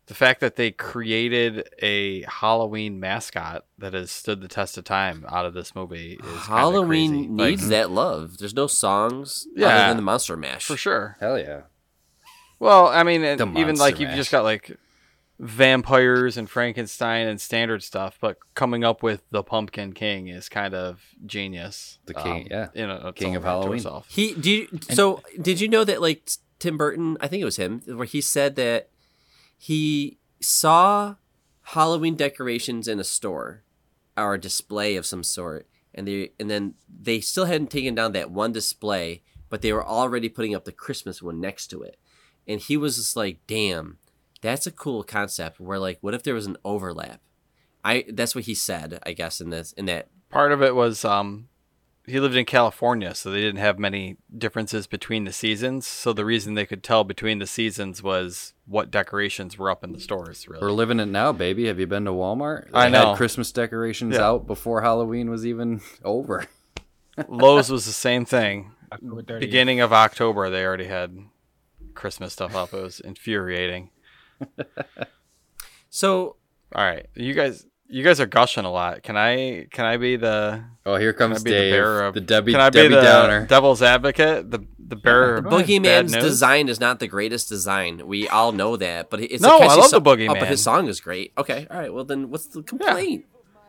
[0.10, 5.23] the fact that they created a Halloween mascot that has stood the test of time
[5.30, 7.30] out of this movie is Halloween crazy.
[7.30, 8.38] Like, needs that love.
[8.40, 9.88] There's no songs other Yeah.
[9.88, 10.65] than the Monster Mash.
[10.65, 11.15] for sure.
[11.22, 11.61] Hell yeah.
[12.60, 14.77] Well, I mean, and even Monster like you've just got like
[15.40, 20.73] vampires and Frankenstein and standard stuff, but coming up with the Pumpkin King is kind
[20.73, 21.99] of genius.
[22.06, 22.68] The king- um, yeah.
[22.73, 23.77] in a, King of Halloween.
[23.77, 24.07] itself.
[24.10, 25.22] He do you, so.
[25.41, 26.30] Did you know that like
[26.60, 27.15] Tim Burton?
[27.22, 28.90] I think it was him where he said that
[29.60, 31.15] he saw
[31.61, 33.64] Halloween decorations in a store
[34.18, 38.14] or a display of some sort, and they and then they still hadn't taken down
[38.14, 41.99] that one display, but they were already putting up the Christmas one next to it,
[42.48, 43.99] and he was just like, "Damn,
[44.41, 47.22] that's a cool concept." Where like, what if there was an overlap?
[47.84, 51.03] I that's what he said, I guess in this in that Part of it was
[51.03, 51.49] um,
[52.10, 55.86] he lived in California, so they didn't have many differences between the seasons.
[55.88, 59.91] So the reason they could tell between the seasons was what decorations were up in
[59.94, 60.48] the stores.
[60.48, 61.68] Really, We're living it now, baby.
[61.68, 62.72] Have you been to Walmart?
[62.72, 63.10] They I know.
[63.10, 64.23] Had Christmas decorations Yeah.
[64.27, 66.45] out before Halloween was even over.
[67.27, 68.72] Lowe's was the same thing.
[69.40, 71.15] Beginning of October, they already had
[71.94, 72.73] Christmas stuff up.
[72.73, 73.91] It was infuriating.
[75.90, 76.36] so
[76.73, 79.03] All right, you guys, you guys are gushing a lot.
[79.03, 82.03] Can I, can I be the, Oh, here can I comes be the Dave, bearer
[82.06, 83.45] of, the Debbie, can I be the Downer.
[83.48, 85.68] devil's advocate, the the bearer of Go ahead.
[85.84, 88.07] bad Boogeyman's design is not the greatest design.
[88.07, 90.30] We all know that, but it's No, a I catchy love so- the Boogeyman.
[90.32, 91.32] Oh, but his song is great.
[91.38, 91.94] Okay, all right.
[91.94, 93.26] Well, then what's the complaint?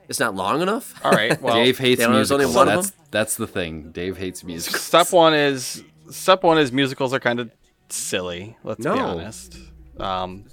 [0.08, 0.98] It's not long enough.
[1.04, 2.66] All right, well, Dave hates Downer, there's only musicals.
[2.66, 3.92] one of that's that's the thing.
[3.92, 4.82] Dave hates musicals.
[4.82, 7.50] step one is step one is musicals are kind of
[7.90, 8.56] silly.
[8.64, 8.94] Let's No.
[8.94, 9.56] be honest.
[9.98, 10.46] Um,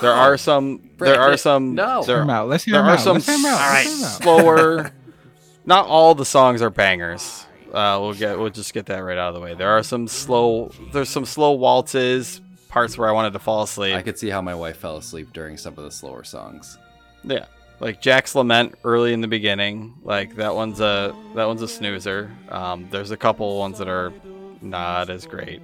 [0.00, 2.02] there are some, there are some, No.
[2.04, 2.48] there, Hear him out.
[2.48, 3.00] Let's hear there him are out.
[3.00, 3.60] some Let's hear him out.
[3.60, 4.10] all Let's hear him out.
[4.22, 4.90] slower.
[5.66, 7.46] Not all the songs are bangers.
[7.72, 9.54] Uh, we'll get we'll just get that right out of the way.
[9.54, 10.70] There are some slow.
[10.92, 13.96] There's some slow waltzes, parts where I wanted to fall asleep.
[13.96, 16.78] I could see how my wife fell asleep during some of the slower songs.
[17.24, 17.46] Yeah,
[17.80, 19.94] like Jack's Lament early in the beginning.
[20.04, 22.30] Like that one's a that one's a snoozer.
[22.50, 24.12] Um, there's a couple ones that are
[24.60, 25.60] not as great.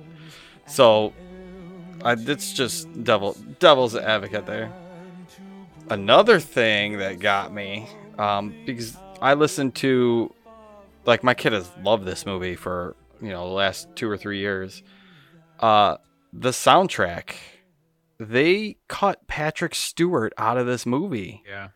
[0.67, 1.13] So,
[2.03, 4.73] I, it's just devil devil's advocate there.
[5.89, 10.33] Another thing that got me, um, because I listened to,
[11.05, 14.39] like my kid has loved this movie for you know the last two or three
[14.39, 14.83] years.
[15.59, 15.97] Uh,
[16.33, 17.35] the soundtrack
[18.21, 21.69] they cut Patrick Stewart out of this movie, Yeah.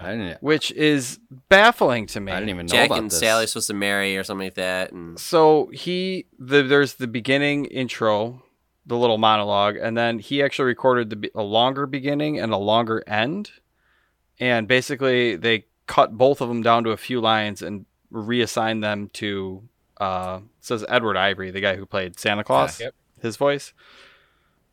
[0.00, 0.42] I didn't.
[0.42, 2.30] which is baffling to me.
[2.30, 3.18] I didn't even know Jack about and this.
[3.18, 7.64] Sally supposed to marry or something like that, and So he, the, there's the beginning
[7.66, 8.42] intro,
[8.88, 13.04] the little monologue, and then he actually recorded the a longer beginning and a longer
[13.06, 13.50] end,
[14.40, 19.10] and basically they cut both of them down to a few lines and reassigned them
[19.14, 19.62] to.
[20.00, 22.94] Uh, says Edward Ivory, the guy who played Santa Claus, Yep.
[23.20, 23.72] his voice.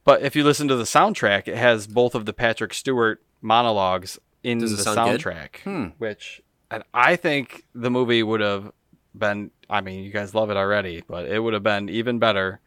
[0.04, 4.20] But if you listen to the soundtrack, it has both of the Patrick Stewart monologues
[4.44, 5.88] in the sound soundtrack, Hmm.
[5.98, 8.72] which and I think the movie would have
[9.18, 9.50] been.
[9.68, 12.60] I mean, you guys love it already, but it would have been even better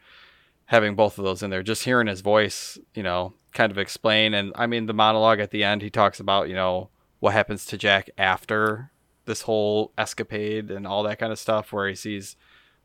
[0.68, 1.62] having both of those in there.
[1.62, 4.32] Just hearing his voice, you know, kind of explain.
[4.34, 6.88] And I mean, the monologue at the end, he talks about, you know,
[7.20, 8.90] what happens to Jack after
[9.24, 12.36] this whole escapade and all that kind of stuff, where he sees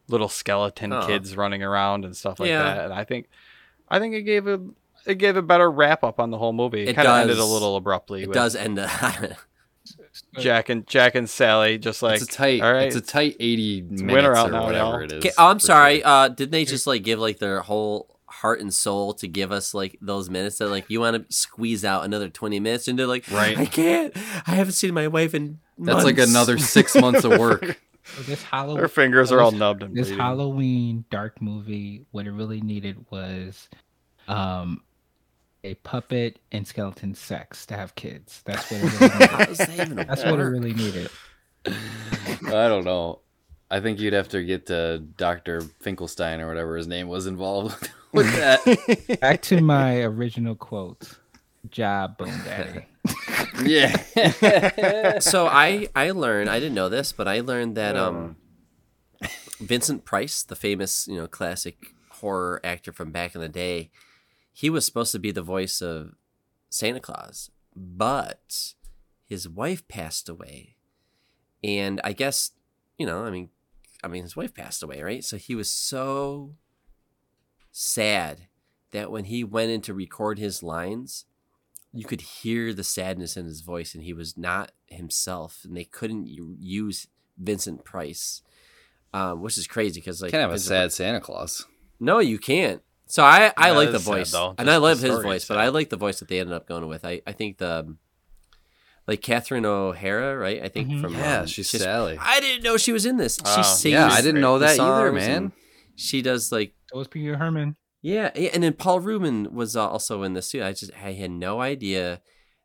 [0.08, 1.06] little skeleton Oh.
[1.08, 2.64] kids running around and stuff like Yeah.
[2.64, 2.86] that.
[2.86, 3.30] And I think,
[3.90, 4.60] I think it gave a.
[5.06, 6.84] It gave a better wrap up on the whole movie.
[6.84, 8.24] It, It kind of ended a little abruptly.
[8.24, 8.80] it with does end.
[8.80, 8.90] up
[10.40, 12.62] Jack and Jack and Sally just like it's a tight.
[12.62, 15.00] all right, It's a tight eighty minutes winter out or now, whatever y'all.
[15.02, 15.18] it is.
[15.20, 16.00] Okay, oh, I'm sorry.
[16.00, 16.08] sure.
[16.08, 19.74] Uh, didn't they just like give like their whole heart and soul to give us
[19.74, 23.06] like those minutes that like you want to squeeze out another 20 minutes and they're
[23.08, 23.58] like, Right.
[23.58, 24.12] I can't.
[24.48, 25.60] I haven't seen my wife in.
[25.78, 27.80] That's like another six months of work.
[28.04, 28.78] So this Halloween.
[28.80, 30.20] their fingers are all nubbed and this bleeding.
[30.20, 33.70] Halloween dark movie, what it really needed was
[34.28, 34.82] um
[35.64, 38.42] a puppet and skeleton sex to have kids.
[38.46, 39.48] That's what it really needed.
[39.48, 41.10] does that even That's what it really needed.
[41.66, 43.20] I don't know.
[43.72, 47.90] I think you'd have to get to Doctor Finkelstein or whatever his name was involved
[48.12, 49.18] with that.
[49.22, 51.18] Back to my original quote.
[51.70, 52.86] Job, Boom Daddy.
[53.64, 55.20] yeah.
[55.20, 58.36] so I I learned I didn't know this, but I learned that um
[59.60, 61.78] Vincent Price, the famous you know classic
[62.10, 63.92] horror actor from back in the day,
[64.54, 66.14] he was supposed to be the voice of
[66.70, 68.74] Santa Claus, but
[69.26, 70.76] his wife passed away,
[71.64, 72.52] and I guess
[72.98, 73.50] you know, I mean,
[74.04, 75.24] I mean, his wife passed away, right?
[75.24, 76.56] So he was so
[77.72, 78.48] sad
[78.92, 81.26] that when he went in to record his lines,
[81.92, 85.84] you could hear the sadness in his voice, and he was not himself, and they
[85.84, 87.08] couldn't use
[87.38, 88.42] Vincent Price,
[89.14, 91.66] um, which is crazy because like Can't have a Vincent sad Santa Claus.
[92.00, 92.82] no, you can't.
[93.14, 94.50] So I, I That like the is sad, voice, though.
[94.58, 95.60] and Just I love his voice, but.
[95.60, 97.06] I like the voice that they ended up going with.
[97.06, 97.96] I, I think the
[99.08, 100.64] like Catherine O'Hara, right?
[100.64, 101.02] I think Mhm.
[101.02, 102.18] from Yeah, um, she's she's- Sally.
[102.20, 103.36] I didn't know she was in this.
[103.36, 103.94] She Oh, sings.
[103.94, 105.52] Yeah, I didn't know that either, man.
[105.96, 107.76] She does like So was Pee-wee Herman.
[108.02, 110.64] yeah, yeah, and then Paul Reubens was uh, also in this too.
[110.64, 112.20] I just I had no idea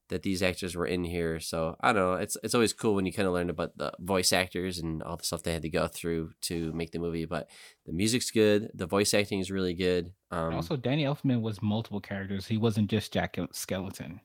[0.09, 1.39] that these actors were in here.
[1.41, 2.15] So I don't know.
[2.15, 5.17] It's it's always cool when you kind of learn about the voice actors and all
[5.17, 7.25] the stuff they had to go through to make the movie.
[7.27, 7.49] But
[7.87, 8.71] the music's good.
[8.75, 10.13] The voice acting is really good.
[10.31, 12.47] Um, also, Danny Elfman was multiple characters.
[12.47, 14.21] He wasn't just Jack Skellington.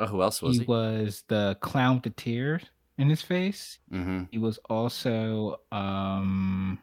[0.00, 0.66] oh, who else was he he?
[0.66, 2.62] was the clown with the tears
[2.98, 3.78] in his face.
[3.92, 4.24] Mm-hmm.
[4.30, 6.78] He was also um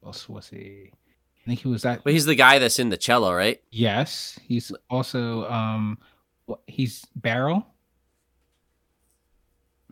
[0.00, 0.90] what else was he?
[0.92, 3.60] I think he was that But he's the guy that's in the cello, right?
[3.70, 4.38] yes.
[4.46, 5.98] He's also um
[6.46, 7.66] what he's Barrel.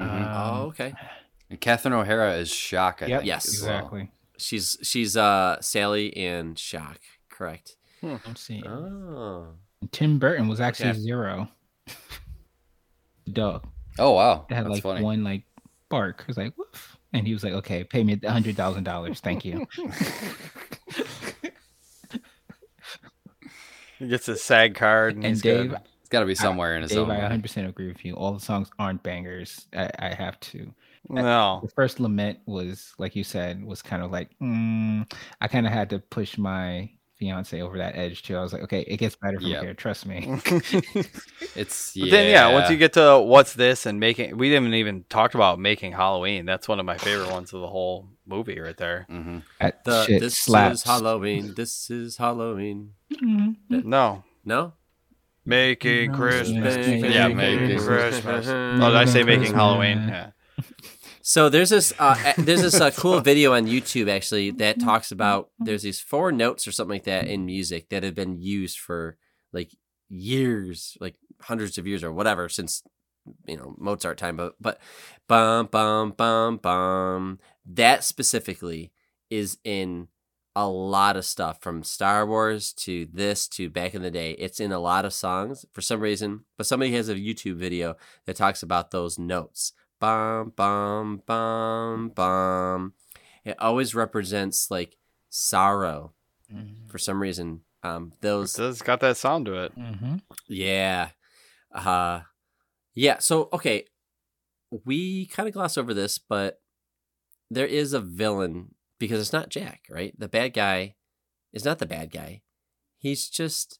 [0.01, 0.05] Mhm.
[0.11, 0.25] Um,
[0.63, 0.93] oh, okay.
[1.51, 3.03] And Catherine O'Hara is Shock.
[3.03, 3.49] I Yep, think, Yes.
[3.49, 3.77] as well.
[3.77, 4.11] exactly.
[4.39, 6.99] She's she's uh Sally and Shock,
[7.29, 7.77] correct?
[8.03, 8.67] I'm seeing.
[8.67, 9.55] Oh,
[9.93, 10.99] Tim Burton was actually Okay.
[10.99, 11.49] zero.
[13.33, 13.67] Dog.
[13.99, 15.03] Oh wow, It had that's like funny.
[15.03, 15.45] one like
[15.89, 16.21] bark.
[16.23, 16.97] It was like woof.
[17.13, 19.21] And he was like, Okay, pay me a hundred thousand dollars.
[19.21, 19.67] Thank you.
[23.99, 25.79] He gets a SAG card, and, and he's Dave, good.
[26.05, 27.11] It's got to be somewhere in his Dave, own.
[27.11, 28.13] I 100 percent agree with you.
[28.13, 29.67] All the songs aren't bangers.
[29.75, 30.71] I, I have to.
[31.09, 35.11] No, The first lament was, like you said, was kind of like mm,
[35.41, 38.37] I kind of had to push my fiance over that edge too.
[38.37, 39.61] I was like, okay, it gets better from Yeah.
[39.63, 39.73] here.
[39.73, 40.29] Trust me.
[41.57, 42.11] It's yeah.
[42.11, 45.59] then yeah, once you get to what's this and making, we didn't even talk about
[45.59, 46.45] making Halloween.
[46.45, 49.07] That's one of my favorite ones of the whole movie right there.
[49.09, 49.39] hmm
[49.85, 50.81] the this slaps.
[50.81, 51.55] is Halloween.
[51.55, 52.93] This is Halloween.
[53.11, 53.57] Mhm.
[53.85, 54.73] No, No,
[55.45, 56.77] making No, Christmas.
[57.03, 58.47] Yeah, making Christmas.
[58.49, 59.57] Oh, Oh, did I say Making making Christmas.
[59.57, 59.99] Halloween?
[60.09, 60.31] Yeah.
[61.23, 65.51] So there's this uh, there's this uh, cool video on YouTube actually that talks about
[65.59, 69.16] there's these four notes or something like that in music that have been used for
[69.53, 69.71] like
[70.11, 72.83] years, like hundreds of years or whatever since
[73.47, 74.37] you know Mozart time.
[74.37, 74.79] But but
[75.27, 78.93] bum bum bum bum that specifically
[79.31, 80.09] is in
[80.57, 84.33] a lot of stuff from Star Wars to this to back in the day.
[84.33, 86.45] It's in a lot of songs for some reason.
[86.57, 92.93] But somebody has a YouTube video that talks about those notes bum bum bum bum.
[93.45, 94.97] It always represents like
[95.31, 96.13] sorrow
[96.53, 96.91] Mhm.
[96.91, 97.63] for some reason.
[97.83, 99.77] Um, It those does got that sound to it.
[99.77, 100.23] Mhm.
[100.47, 101.11] yeah,
[101.73, 102.21] uh,
[102.95, 103.19] yeah.
[103.19, 103.87] So okay,
[104.85, 106.61] we kind of gloss over this, but
[107.51, 108.74] there is a villain
[109.05, 110.19] because it's not Jack, right?
[110.19, 110.95] The bad guy
[111.53, 112.43] is not the bad guy.
[112.99, 113.79] He's just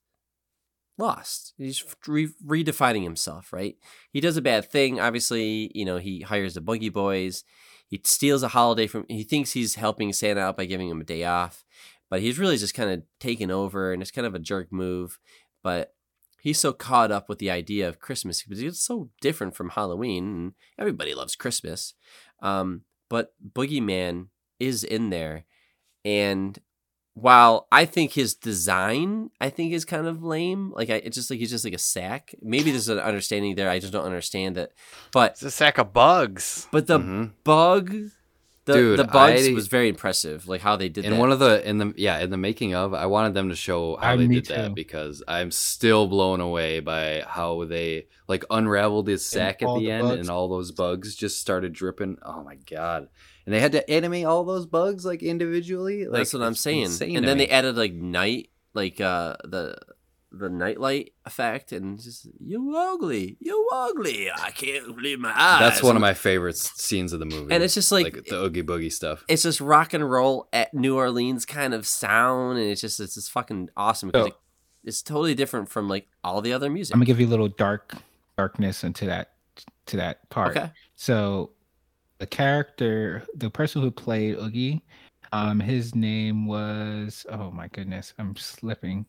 [0.99, 1.55] lost.
[1.57, 3.77] He's re- redefining himself, right?
[4.13, 5.01] He does a bad thing.
[5.01, 7.45] Obviously, you know, he hires the Boogie Boys.
[7.87, 9.05] He steals a holiday from.
[9.09, 11.65] He thinks he's helping Santa out by giving him a day off,
[12.11, 15.19] but he's really just kind of taken over, and it's kind of a jerk move.
[15.63, 15.95] But
[16.41, 20.25] he's so caught up with the idea of Christmas because it's so different from Halloween,
[20.25, 21.95] and everybody loves Christmas.
[22.43, 24.29] Um, but Boogeyman
[24.61, 25.45] is in there,
[26.05, 26.59] and
[27.17, 30.73] while I think his design, I think is kind of lame.
[30.75, 32.35] Like I, it's just like he's just like a sack.
[32.43, 33.71] Maybe there's an understanding there.
[33.71, 34.73] I just don't understand it.
[35.13, 36.67] But It's a sack of bugs.
[36.73, 37.31] but the Mhm.
[37.45, 37.95] bug,
[38.65, 40.49] the Dude, the bugs I- was very impressive.
[40.49, 41.21] Like how they did in that.
[41.21, 43.97] one of the in the yeah in the making of i wanted them to show
[43.97, 44.55] how I- they did too.
[44.55, 49.79] that because i'm still blown away by how they like unraveled his sack at the,
[49.81, 50.21] the end bugs.
[50.21, 53.09] and all those bugs just started dripping oh my god
[53.47, 56.87] and they had to animate all those bugs like individually like That's what I'm saying.
[57.01, 57.47] And then me.
[57.47, 59.77] they added like night, like uh the
[60.37, 64.29] the nightlight effect, and just you ugly, you ugly.
[64.33, 65.61] I can't believe my eyes.
[65.61, 68.43] that's one of my favorite scenes of the movie And it's just like, like the
[68.43, 72.69] oogie boogie stuff it's just rock and roll at New Orleans kind of sound, and
[72.69, 74.35] it's just it's just fucking awesome because So- it,
[74.87, 76.95] it's totally different from like all the other music.
[76.95, 77.95] I'm gonna give you a little dark
[78.37, 79.31] darkness into that
[79.87, 80.57] to that part.
[80.57, 81.53] okay, So
[82.19, 84.83] the character, the person who played Oogie,
[85.33, 89.07] um, his name was oh my goodness, I'm slipping.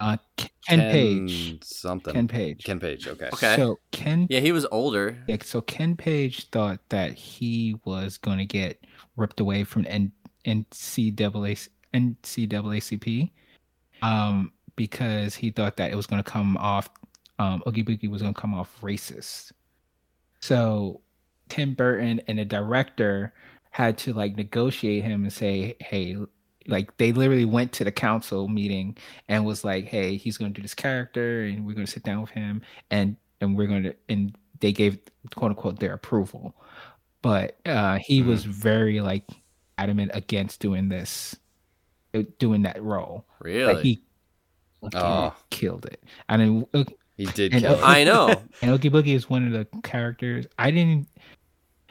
[0.00, 1.62] Uh, Ken, Ken Page.
[1.62, 2.64] something Ken Page.
[2.64, 3.54] ken page okay Okay.
[3.56, 4.26] So Ken.
[4.28, 5.16] yeah, he was older.
[5.28, 8.84] Yeah, so Ken Page thought that he was going to get
[9.16, 10.12] ripped away from N-
[10.44, 13.30] NCAA NAACP,
[14.02, 16.90] um, because he thought that it was going to come off
[17.38, 19.52] um, Oogie Boogie was going to come off racist.
[20.40, 21.00] So
[21.48, 23.32] Tim Burton and the director
[23.70, 26.16] had to like negotiate him and say, hey,
[26.66, 28.96] like they literally went to the council meeting
[29.28, 32.02] and was like, hey, he's going to do this character and we're going to sit
[32.04, 34.98] down with him and and we're going to and they gave
[35.34, 36.54] quote unquote their approval.
[37.20, 38.26] But uh he Mhm.
[38.26, 39.24] was very like
[39.76, 41.36] adamant against doing this
[42.14, 43.26] uh, doing that role.
[43.40, 43.74] Really?
[43.74, 44.02] Like he
[44.94, 45.34] Oh.
[45.50, 46.02] killed it.
[46.28, 46.84] And then uh,
[47.16, 47.74] He did And- kill.
[47.74, 47.82] it.
[47.82, 48.28] I know.
[48.62, 50.46] and Oogie Boogie is one of the characters.
[50.58, 51.08] I didn't.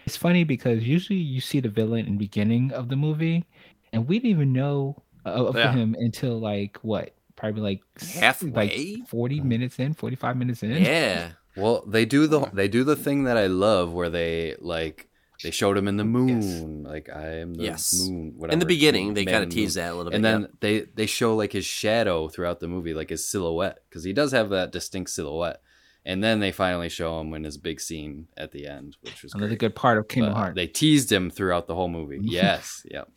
[0.06, 3.46] It's funny because usually you see the villain in the beginning of the movie,
[3.92, 5.74] and we didn't even know uh, of of Yeah.
[5.74, 8.52] him until like what, probably like s- Halfway?
[8.52, 10.72] like forty minutes in, forty five minutes in.
[10.72, 11.32] Yeah.
[11.56, 15.08] Well, they do the they do the thing that I love where they like
[15.44, 18.08] they showed him in the moon, like I am the Yes.
[18.08, 18.34] moon.
[18.38, 18.54] Whatever.
[18.54, 20.16] In the beginning, they kind of the tease that a little bit.
[20.16, 20.52] and then yep.
[20.62, 24.32] they they show like his shadow throughout the movie, like his silhouette, because he does
[24.32, 25.62] have that distinct silhouette.
[26.06, 29.34] And then they finally show him in his big scene at the end, which was
[29.34, 29.60] Another great.
[29.60, 30.56] good part of Kingdom But Hearts.
[30.56, 32.20] They teased him throughout the whole movie.
[32.24, 33.10] Yes, yep.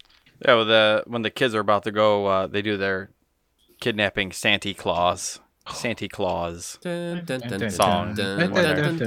[0.44, 3.10] Yeah, well, the when the kids are about to go, uh, they do their
[3.80, 5.40] kidnapping Santa Claus.
[5.72, 6.78] Santa Claus.
[7.70, 8.14] Song.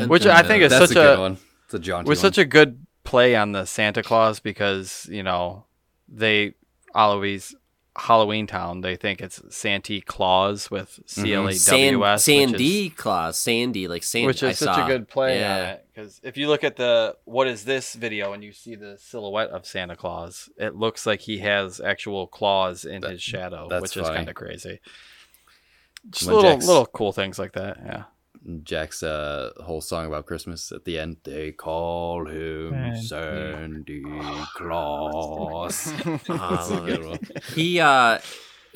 [0.09, 1.37] Which I think is That's such a good a- one.
[1.65, 5.65] It's a jaunty with such a good play on the Santa Claus because you know
[6.07, 6.55] they
[6.95, 7.55] always
[7.99, 8.81] Halloween Town.
[8.81, 11.21] They think it's Santa Claus with mm-hmm.
[11.21, 14.27] C L A San- W S, Sandy Claus, Sandy, like Sandy.
[14.27, 14.85] which I is such saw.
[14.85, 15.53] a good play Yeah.
[15.57, 15.85] on it.
[15.93, 19.49] Because if you look at the what is this video and you see the silhouette
[19.49, 23.81] of Santa Claus, it looks like he has actual claws in That- his shadow, that's
[23.81, 24.79] which is kind of crazy.
[26.09, 27.77] Just When little little cool things like that.
[27.85, 28.03] Yeah.
[28.63, 31.17] Jack's uh, whole song about Christmas at the end.
[31.23, 34.01] They call him Sandy.
[34.03, 34.03] Sandy
[34.55, 35.87] Claus.
[36.05, 37.07] I That's a love good it.
[37.07, 37.19] one.
[37.55, 38.19] he uh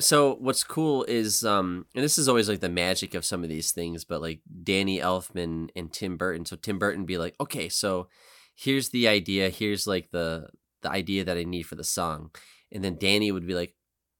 [0.00, 3.48] so what's cool is um and this is always like the magic of some of
[3.48, 7.68] these things but like danny elfman and tim burton so tim burton be like okay
[7.68, 8.08] so
[8.56, 10.48] here's the idea here's like the
[10.82, 12.30] the idea that i need for the song
[12.72, 13.74] and then danny would be like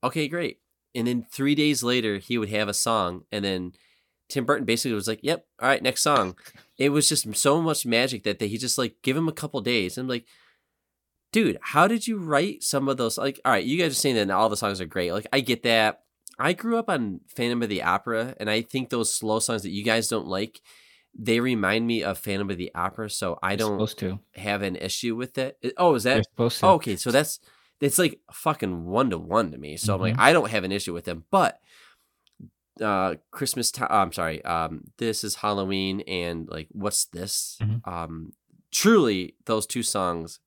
[0.05, 0.59] okay great
[0.95, 3.73] and then three days later he would have a song and then
[4.29, 6.37] tim burton basically was like yep all right next song
[6.79, 9.61] it was just so much magic that they, he just like give him a couple
[9.61, 10.27] days and I'm like
[11.35, 13.19] dude, how did you write some of those?
[13.19, 15.13] Like, all right, you guys are saying that all the songs are great.
[15.13, 16.03] Like, I get that.
[16.39, 19.71] I grew up on Phantom of the Opera, and I think those slow songs that
[19.71, 20.61] you guys don't like,
[21.13, 23.11] they remind me of Phantom of the Opera.
[23.11, 24.21] So I They're don't supposed to.
[24.37, 25.57] have an issue with that.
[25.77, 26.25] Oh, is that?
[26.25, 26.67] supposed to.
[26.67, 27.41] Oh, okay, so that's
[27.81, 29.77] it's like fucking one to one to me.
[29.77, 30.23] So I'm like, mm-hmm.
[30.23, 31.59] I don't have an issue with them, but
[32.81, 37.87] uh christmas time i'm sorry um this is halloween and like what's this Mhm.
[37.87, 38.33] um
[38.73, 40.41] truly those two songs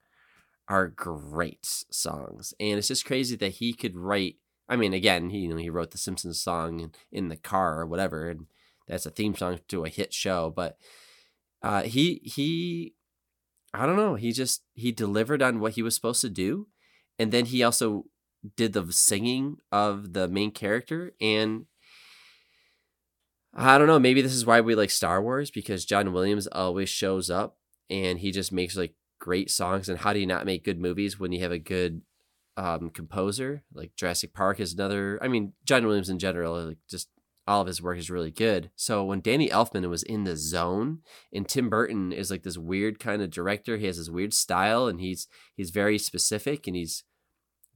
[0.68, 4.36] are great songs and it's just crazy that he could write
[4.68, 7.80] i mean again he you know he wrote the simpsons song in, in the car
[7.80, 8.48] or whatever and
[8.88, 10.78] that's a theme song to a hit show but
[11.62, 12.94] uh he he
[13.74, 16.68] i don't know he just he delivered on what he was supposed to do
[17.18, 18.04] and then he also
[18.58, 21.66] did the singing of the main character and
[23.58, 24.00] I don't know.
[24.00, 27.58] Maybe this is why we like Star Wars because John Williams always shows up
[27.90, 29.90] and he just makes like great songs.
[29.90, 32.02] And how do you not make good movies when you have a good
[32.56, 33.64] um, composer?
[33.74, 35.18] Like Jurassic Park is another.
[35.24, 37.10] I mean, John Williams in general, like just
[37.48, 38.70] all of his work is really good.
[38.76, 41.00] So when Danny Elfman was in the zone,
[41.34, 44.88] and Tim Burton is like this weird kind of director, he has this weird style,
[44.88, 47.04] and he's he's very specific, and he's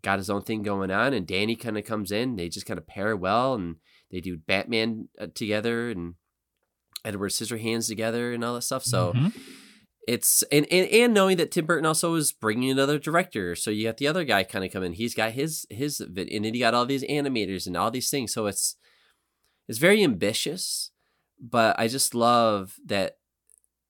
[0.03, 1.13] got his own thing going on.
[1.13, 3.77] And Danny kind of comes in, they just kind of pair well, and
[4.11, 6.15] they do Batman uh, together and
[7.03, 8.83] Edward Scissorhands together and all that stuff.
[8.83, 9.33] So Mhm.
[10.07, 13.85] it's and, and and knowing that Tim Burton also is bringing another director, so you
[13.85, 14.93] got the other guy kind of coming.
[14.93, 18.33] He's got his his and then you got all these animators and all these things.
[18.33, 18.75] So it's
[19.67, 20.91] it's very ambitious,
[21.39, 23.17] but I just love that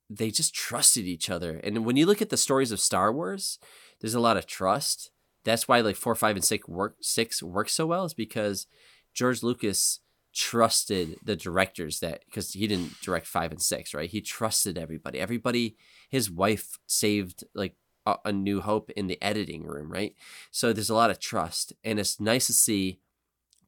[0.10, 1.60] they just trusted each other.
[1.64, 3.58] And when you look at the stories of Star Wars,
[4.02, 5.10] there's a lot of trust.
[5.46, 8.68] That's why like four, five, and six work six work so well is because
[9.14, 10.00] George Lucas
[10.34, 14.10] trusted the directors that because he didn't direct five and six, right?
[14.10, 15.20] He trusted everybody.
[15.20, 15.78] Everybody,
[16.10, 17.76] his wife saved like
[18.06, 20.16] a, a new hope in the editing room, right?
[20.52, 23.00] So there's a lot of trust, and it's nice to see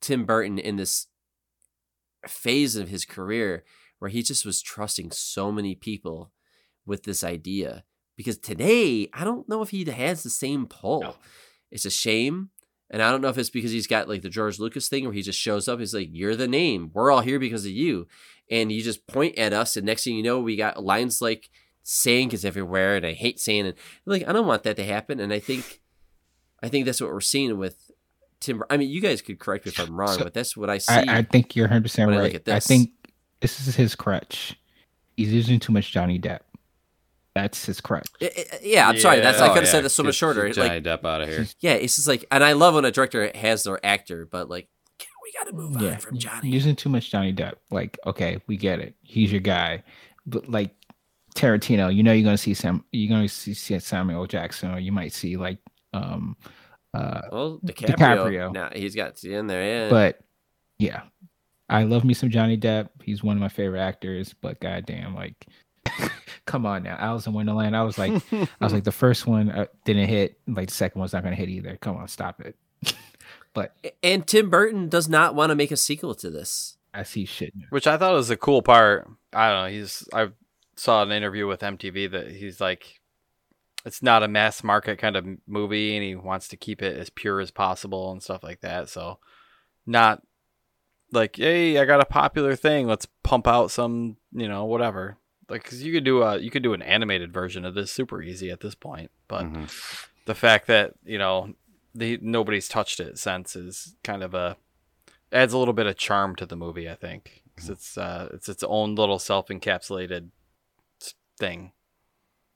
[0.01, 1.07] Tim Burton in this
[2.27, 3.63] phase of his career
[3.99, 6.31] where he just was trusting so many people
[6.85, 7.83] with this idea.
[8.15, 11.01] Because today, I don't know if he has the same pull.
[11.01, 11.15] No.
[11.71, 12.49] It's a shame.
[12.93, 15.13] And I don't know if it's because he's got like the George Lucas thing where
[15.13, 15.79] he just shows up.
[15.79, 16.91] He's like, You're the name.
[16.93, 18.07] We're all here because of you.
[18.51, 19.75] And you just point at us.
[19.75, 21.49] And next thing you know, we got lines like
[21.81, 22.95] saying is everywhere.
[22.95, 23.79] And I hate saying it.
[24.05, 25.19] Like, I don't want that to happen.
[25.19, 25.81] And I think,
[26.61, 27.89] I think that's what we're seeing with
[28.39, 28.61] Tim.
[28.69, 30.77] I mean, you guys could correct me if I'm wrong, So, but that's what I
[30.77, 30.93] see.
[30.93, 32.49] I, I think you're 100 percent when I right.
[32.49, 32.91] I think
[33.39, 34.55] this is his crutch.
[35.17, 36.41] He's using too much Johnny Depp.
[37.35, 38.07] That's his crutch.
[38.21, 39.19] I- I- yeah, I'm sorry.
[39.19, 39.45] That's Yeah.
[39.45, 40.49] I Oh, could have yeah, said this so much shorter.
[40.49, 41.47] Johnny Like, Depp out of here.
[41.61, 44.67] yeah, it's just like, and I love when a director has their actor, but like,
[45.23, 46.49] we got to move on from Johnny.
[46.49, 47.53] Using too much Johnny Depp.
[47.71, 48.93] Like, okay, we get it.
[49.01, 49.83] He's your guy.
[50.25, 50.71] But like
[51.35, 54.91] Tarantino, you know you're gonna see Sam you're gonna see, see Samuel Jackson, or you
[54.91, 55.57] might see like
[55.93, 56.37] um
[56.93, 57.95] uh Well, DiCaprio.
[57.97, 58.53] DiCaprio.
[58.53, 59.63] Now he's got in there.
[59.85, 60.19] Yeah, but
[60.77, 61.01] yeah.
[61.69, 62.89] I love me some Johnny Depp.
[63.01, 65.47] He's one of my favorite actors, but goddamn, like
[66.45, 66.95] come on now.
[66.99, 67.75] Alice in Wonderland.
[67.75, 70.99] I was like I was like the first one uh, didn't hit, like the second
[70.99, 71.77] one's not gonna hit either.
[71.77, 72.55] Come on, stop it.
[73.53, 76.77] but and Tim Burton does not want to make a sequel to this.
[76.93, 77.53] I see shit.
[77.69, 79.09] Which I thought was a cool part.
[79.31, 79.69] I don't know.
[79.69, 80.29] He's I
[80.75, 82.99] saw an interview with MTV that he's like,
[83.85, 87.09] it's not a mass market kind of movie, and he wants to keep it as
[87.09, 88.89] pure as possible and stuff like that.
[88.89, 89.19] So,
[89.85, 90.21] not
[91.11, 92.87] like, hey, I got a popular thing.
[92.87, 95.17] Let's pump out some, you know, whatever.
[95.53, 98.21] Like, cause you could do a you could do an animated version of this super
[98.23, 100.07] easy at this point, but Mhm.
[100.25, 101.53] the fact that you know
[101.93, 104.57] the nobody's touched it since is kind of a
[105.31, 108.49] adds a little bit of charm to the movie i think 'Cause it's uh it's
[108.49, 110.31] its own little self-encapsulated
[111.37, 111.71] thing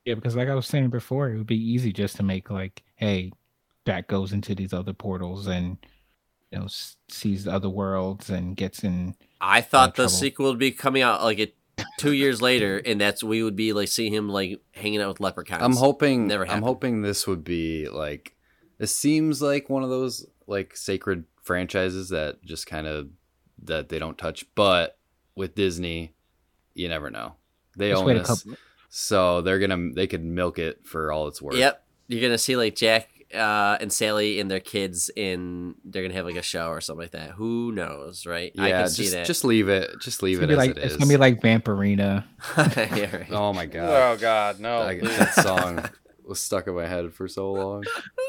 [0.06, 2.82] Yeah, because like I was saying before, it would be easy just to make like,
[2.96, 3.32] hey,
[3.86, 5.78] Jack goes into these other portals and
[6.52, 9.16] you know s- sees the other worlds and gets in.
[9.42, 10.10] I thought the trouble.
[10.18, 11.56] sequel would be coming out like it
[11.98, 15.20] two years later, and that's we would be like seeing him like hanging out with
[15.20, 15.64] leprechauns.
[15.64, 16.28] I'm hoping.
[16.28, 18.36] Never I'm hoping this would be like.
[18.78, 23.10] This seems like one of those like sacred franchises that just kind of
[23.64, 24.46] that they don't touch.
[24.56, 24.98] But
[25.36, 26.14] with Disney,
[26.74, 27.36] you never know.
[27.76, 28.46] They Just own wait this,
[28.90, 31.56] so they're gonna they could milk it for all it's worth.
[31.56, 35.76] Yep, you're gonna see like Jack uh, and Sally and their kids in.
[35.84, 37.32] They're gonna have like a show or something like that.
[37.32, 38.52] Who knows, right?
[38.58, 39.26] I Yeah, can see just that.
[39.26, 39.92] just leave it.
[40.02, 42.24] Just leave it gonna as be like it it's gonna be like Vampirina.
[42.98, 43.28] yeah, right.
[43.32, 45.84] oh my god, Oh god no I- that song
[46.26, 47.84] was stuck in my head for so long.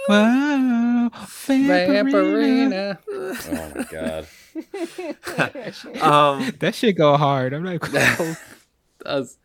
[0.08, 2.98] Wow, Vampirina.
[3.10, 4.26] Oh my god.
[6.02, 7.52] um, That shit go hard.
[7.52, 9.36] I'm like, That's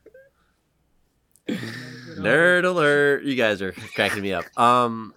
[1.48, 3.24] nerd alert!
[3.24, 4.46] You guys are cracking me up.
[4.58, 5.14] Um,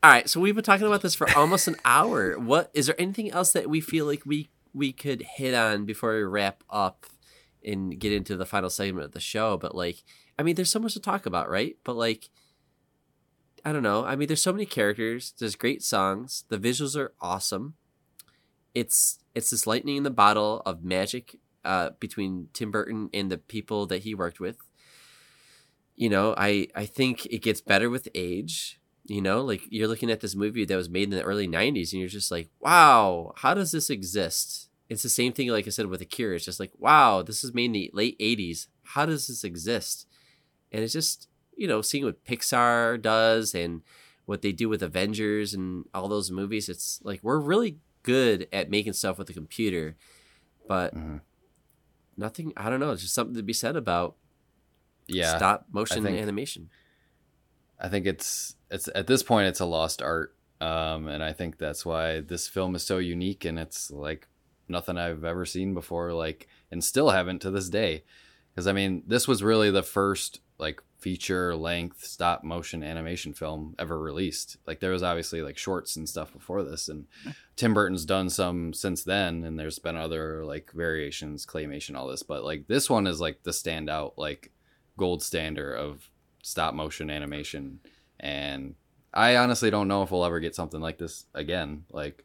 [0.00, 2.38] all right, so we've been talking about this for almost an hour.
[2.38, 6.14] What is there anything else that we feel like we we could hit on before
[6.14, 7.06] we wrap up
[7.64, 9.56] and get into the final segment of the show?
[9.56, 10.04] But like,
[10.38, 11.76] I mean, there's so much to talk about, right?
[11.82, 12.30] But like,
[13.64, 14.04] I don't know.
[14.04, 15.34] I mean, there's so many characters.
[15.36, 16.44] There's great songs.
[16.48, 17.74] The visuals are awesome.
[18.76, 23.38] It's it's this lightning in the bottle of magic uh, between Tim Burton and the
[23.38, 24.58] people that he worked with.
[25.96, 28.78] You know, I I think it gets better with age.
[29.08, 31.92] You know, like you're looking at this movie that was made in the early '90s,
[31.92, 34.68] and you're just like, wow, how does this exist?
[34.90, 36.34] It's the same thing, like I said, with The Cure.
[36.34, 38.68] It's just like, wow, this is made in the late '80s.
[38.84, 40.06] How does this exist?
[40.72, 43.82] And it's just, you know, seeing what Pixar does and
[44.26, 46.68] what they do with Avengers and all those movies.
[46.68, 49.96] It's like we're really good at making stuff with a computer,
[50.66, 51.22] but Mhm.
[52.16, 52.52] nothing.
[52.58, 52.92] I don't know.
[52.92, 54.16] It's just something to be said about
[55.06, 55.34] yeah.
[55.36, 56.68] stop motion think- animation.
[57.80, 61.58] I think it's it's at this point it's a lost art, um, and I think
[61.58, 64.28] that's why this film is so unique and it's like
[64.68, 68.04] nothing I've ever seen before, like and still haven't to this day.
[68.54, 73.74] Because I mean, this was really the first like feature length stop motion animation film
[73.78, 74.56] ever released.
[74.66, 77.06] Like there was obviously like shorts and stuff before this, and
[77.56, 82.22] Tim Burton's done some since then, and there's been other like variations, claymation, all this,
[82.22, 84.50] but like this one is like the standout, like
[84.96, 86.10] gold standard of
[86.42, 87.78] stop motion animation
[88.20, 88.74] and
[89.14, 91.84] i honestly don't know if we'll ever get something like this again.
[91.90, 92.24] Like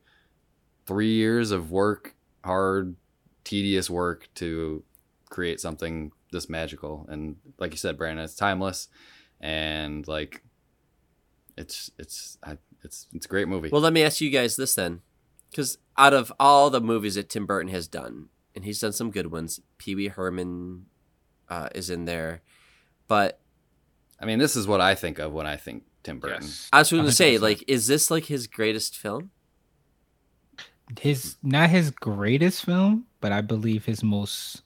[0.86, 2.96] three years of work hard
[3.44, 4.84] tedious work to
[5.30, 7.06] create something this magical.
[7.10, 8.90] And like you said brandon it's timeless.
[9.40, 10.44] And like
[11.58, 13.70] it's it's I, it's it's a great movie.
[13.70, 15.02] Well, let me ask you guys this then,
[15.50, 19.12] because out of all the movies that Tim Burton has done, and he's done some
[19.12, 20.86] good ones, Pee Wee Herman
[21.50, 22.42] uh, is in there,
[23.08, 23.40] but
[24.24, 26.80] i mean this is what i think of when i think tim burton yes I
[26.80, 29.30] was going to say, like, is this like his greatest film?
[31.00, 34.64] his not his greatest film, but I believe his most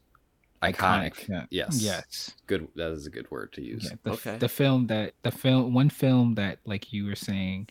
[0.63, 1.47] iconic, film.
[1.51, 2.31] yes Yes.
[2.47, 4.37] good that is a good word to use Yeah, the, Okay.
[4.37, 7.67] the film that the film one film that like you were saying,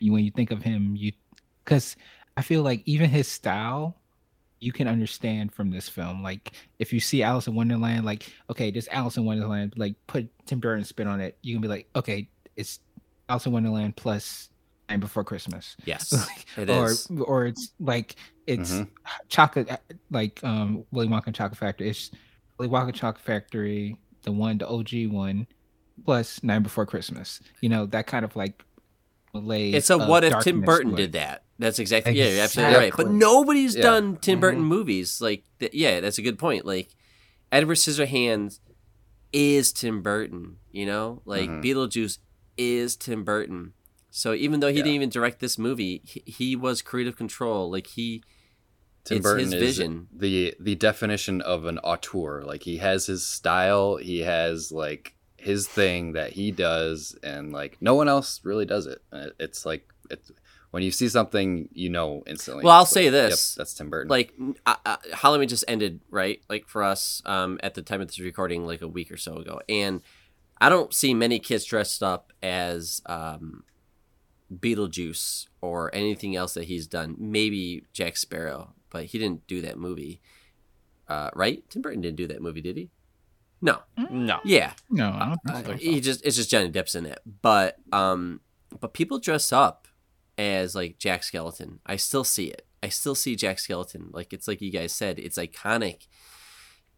[0.00, 1.12] you when you think of him, you
[1.64, 1.96] because
[2.36, 3.96] I feel like even his style,
[4.64, 6.22] you can understand from this film.
[6.22, 10.28] Like if you see Alice in Wonderland, like okay, this Alice in Wonderland, like put
[10.46, 12.80] Tim Burton spin on it, you can be like, okay, it's
[13.28, 14.48] Alice in Wonderland plus
[14.88, 15.76] And Before Christmas.
[15.84, 17.08] Yes, Like, it or is.
[17.26, 18.16] or it's like
[18.46, 18.88] it's Mhm.
[19.28, 19.68] chocolate
[20.10, 21.88] like um Willy Wonka and Chocolate Factory.
[21.90, 22.10] It's
[22.58, 25.46] Willy Wonka and Chocolate Factory, the one, the OG one,
[26.04, 27.40] plus Night Before Christmas.
[27.60, 28.62] You know that kind of like.
[29.34, 31.43] It's a what if Tim Burton to did that?
[31.58, 32.92] That's exactly yeah, you're absolutely right.
[32.96, 33.82] But nobody's Yeah.
[33.82, 34.66] done Tim Burton Mhm.
[34.68, 36.64] movies like th- yeah, that's a good point.
[36.66, 36.88] Like
[37.52, 38.58] Edward Scissorhands
[39.32, 41.22] is Tim Burton, you know?
[41.24, 41.62] Like Mhm.
[41.64, 42.18] Beetlejuice
[42.56, 43.72] is Tim Burton.
[44.10, 44.82] So even though he Yeah.
[44.84, 47.70] didn't even direct this movie, he, he was creative control.
[47.70, 48.22] Like he
[49.04, 50.08] Tim It's Burton his is vision.
[50.12, 52.42] the the definition of an auteur.
[52.42, 57.76] Like he has his style, he has like his thing that he does, and like
[57.82, 59.02] no one else really does it.
[59.12, 60.30] Uh, It's like it's
[60.74, 62.64] when you see something, you know instantly.
[62.64, 63.54] Well, I'll It's say this.
[63.54, 64.10] Yep, that's Tim Burton.
[64.10, 64.34] like
[64.66, 66.42] uh, uh, Halloween just ended, right?
[66.50, 69.36] Like for us, um, at the time of this recording, like a week or so
[69.36, 70.00] ago, and
[70.60, 73.62] I don't see many kids dressed up as um,
[74.52, 77.14] Beetlejuice or anything else that he's done.
[77.20, 80.20] Maybe Jack Sparrow, but he didn't do that movie,
[81.08, 81.62] uh, right?
[81.70, 82.90] Tim Burton didn't do that movie, did he?
[83.62, 83.78] No.
[84.10, 84.40] No.
[84.44, 85.72] Yeah, No, I don't uh, so.
[85.74, 87.20] he just it's just Johnny Depp's in it.
[87.42, 88.40] But um,
[88.80, 89.83] but people dress up
[90.38, 91.78] as like Jack Skellington.
[91.86, 92.66] I still see it.
[92.82, 94.12] I still see Jack Skellington.
[94.12, 96.06] Like it's like you guys said, it's iconic.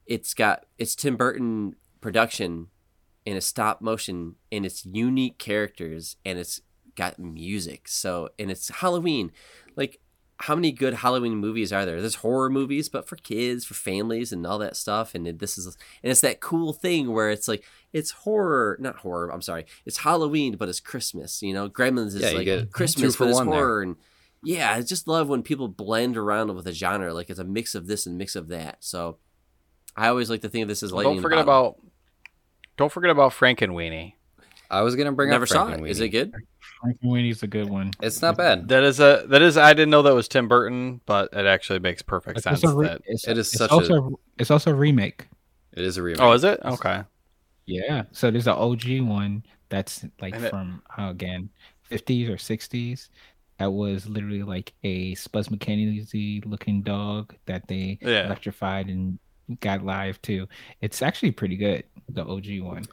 [0.07, 2.69] It's got it's Tim Burton production
[3.27, 6.61] and a stop motion and it's unique characters and it's
[6.95, 7.89] got music.
[7.89, 9.33] So and it's Halloween.
[9.77, 10.01] Like
[10.39, 12.01] how many good Halloween movies are there?
[12.01, 15.15] There's horror movies, but for kids, for families, and all that stuff.
[15.15, 15.67] And this is,
[16.03, 19.33] and it's that cool thing where it's like it's horror, not horror.
[19.33, 21.43] I'm sorry, it's Halloween, but it's Christmas.
[21.43, 23.55] You know, Gremlins is Yeah, like Christmas, for but it's one there.
[23.57, 23.83] horror.
[23.83, 23.97] And
[24.43, 27.15] yeah, I just love when people blend around with a genre.
[27.15, 28.85] Like it's a mix of this and mix of that.
[28.85, 29.17] So
[29.97, 31.81] I always like to think of this as Well, don't forget about
[32.77, 34.13] don't forget about Frankenweenie.
[34.71, 35.81] I was gonna bring Never up saw it.
[35.81, 35.89] Frankenweenie.
[35.89, 36.35] Is it good?
[36.82, 37.90] Frankenweenie's a good one.
[38.03, 38.69] It's not bad.
[38.69, 41.78] That is a that is I didn't know that was Tim Burton, but it actually
[41.78, 42.65] makes perfect It's sense.
[42.65, 45.27] re- that, it's, it is it's such also, It's also a remake.
[45.73, 46.20] It is a remake.
[46.23, 46.61] oh, is it?
[46.65, 47.03] Okay.
[47.66, 48.05] Yeah.
[48.12, 51.48] So there's an OG one that's like And it- from uh, again
[51.90, 53.09] 50s or 60s.
[53.59, 58.27] That was literally like a Spuds MacKenzie looking dog that they Yeah.
[58.27, 59.19] electrified and
[59.61, 60.47] got live too.
[60.82, 61.85] It's actually pretty good.
[62.11, 62.85] The OG one.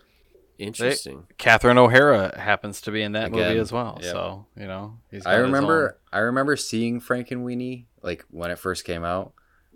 [0.58, 1.26] Interesting.
[1.38, 3.98] Catherine O'Hara happens to be in that movie as well.
[4.02, 4.12] yep.
[4.12, 9.04] So, you know, he's I remember I remember seeing Frankenweenie like when it first came
[9.04, 9.34] out,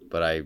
[0.09, 0.43] but I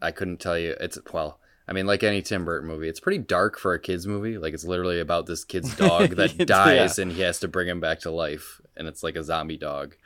[0.00, 3.18] I couldn't tell you it's well, I mean like any Tim Burton movie, it's pretty
[3.18, 4.38] dark for a kids movie.
[4.38, 6.44] Like it's literally about this kid's dog that Yeah.
[6.44, 9.56] dies and he has to bring him back to life and it's like a zombie
[9.56, 9.96] dog.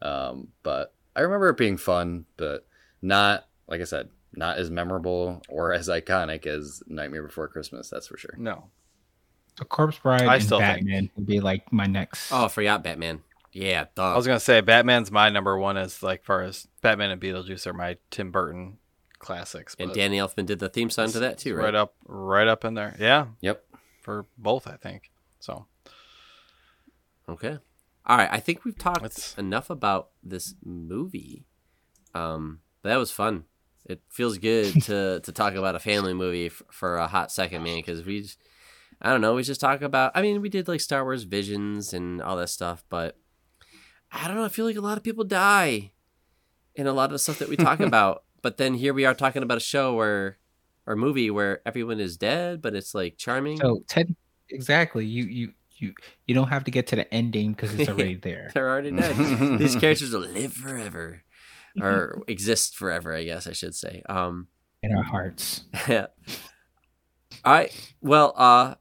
[0.00, 2.66] Um, but I remember it being fun, but
[3.02, 8.06] not like I said, not as memorable or as iconic as Nightmare Before Christmas, that's
[8.06, 8.34] for sure.
[8.38, 8.64] No.
[9.58, 12.30] The Corpse Bride I and still think- Batman would be like my next.
[12.32, 13.22] Oh, I forgot Batman.
[13.52, 17.20] Yeah, I was gonna say Batman's my number one as like far as Batman and
[17.20, 18.78] Beetlejuice are my Tim Burton
[19.18, 19.74] classics.
[19.80, 21.64] and Danny Elfman did the theme song to that too, right?
[21.64, 22.94] right up right up in there.
[23.00, 23.26] Yeah.
[23.40, 23.64] Yep.
[24.02, 25.10] For both, I think.
[25.40, 25.66] So
[27.28, 27.58] Okay.
[28.06, 28.28] All right.
[28.30, 31.44] I think we've talked Let's- enough about this movie.
[32.14, 33.44] Um, but that was fun.
[33.84, 37.62] It feels good to to talk about a family movie f- for a hot second,
[37.62, 37.76] man.
[37.78, 38.38] Because we, just,
[39.00, 40.12] I don't know, we just talk about.
[40.14, 43.16] I mean, we did like Star Wars Visions and all that stuff, but
[44.10, 44.44] I don't know.
[44.44, 45.92] I feel like a lot of people die
[46.74, 48.24] in a lot of the stuff that we talk about.
[48.42, 50.38] But then here we are talking about a show where,
[50.86, 53.58] or movie where everyone is dead, but it's like charming.
[53.58, 54.14] So Ted,
[54.48, 55.04] exactly.
[55.06, 55.94] You you you
[56.26, 58.50] you don't have to get to the ending because it's already there.
[58.54, 59.16] They're already dead.
[59.58, 61.22] These characters will live forever,
[61.80, 63.14] or exist forever.
[63.14, 64.02] I guess I should say.
[64.08, 64.48] Um,
[64.82, 65.64] in our hearts.
[65.88, 66.06] yeah.
[67.44, 67.92] All right.
[68.00, 68.74] Well, uh,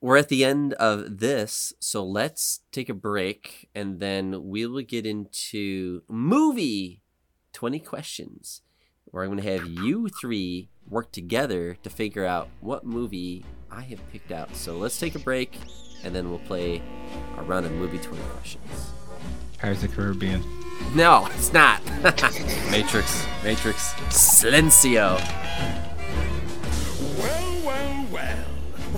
[0.00, 4.82] we're at the end of this, so let's take a break, and then we will
[4.82, 7.02] get into movie
[7.52, 8.62] twenty questions,
[9.06, 13.82] where I'm going to have you three work together to figure out what movie I
[13.82, 14.54] have picked out.
[14.54, 15.58] So let's take a break,
[16.04, 16.80] and then we'll play
[17.36, 18.92] a round of movie twenty questions.
[19.58, 20.44] Pirates of the Caribbean.
[20.94, 21.84] No, it's not.
[22.70, 23.26] Matrix.
[23.42, 23.92] Matrix.
[24.10, 25.18] Silencio.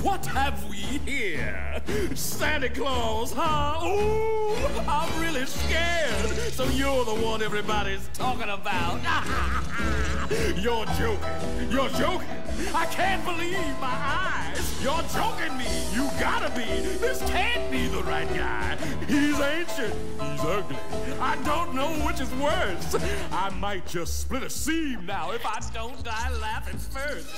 [0.02, 1.82] What have we here?
[2.14, 3.84] Santa Claus, huh?
[3.86, 4.54] Ooh,
[4.88, 6.52] I'm really scared.
[6.52, 9.00] So you're the one everybody's talking about.
[10.56, 11.70] you're joking.
[11.70, 12.28] You're joking.
[12.74, 14.82] I can't believe my eyes.
[14.82, 15.66] You're joking me.
[15.92, 16.64] You gotta be.
[16.98, 18.76] This can't be the right guy.
[19.06, 19.94] He's ancient.
[20.20, 20.76] He's ugly.
[21.20, 22.96] I don't know which is worse.
[23.32, 27.28] I might just split a seam now if I don't die laughing first.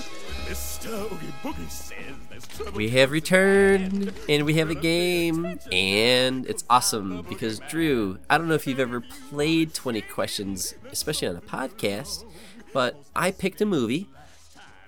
[0.55, 1.97] Stogie Boogie says
[2.29, 2.73] there's trouble.
[2.73, 8.49] We have returned and we have a game and it's awesome because Drew, I don't
[8.49, 12.25] know if you've ever played 20 questions, especially on a podcast,
[12.73, 14.09] but I picked a movie.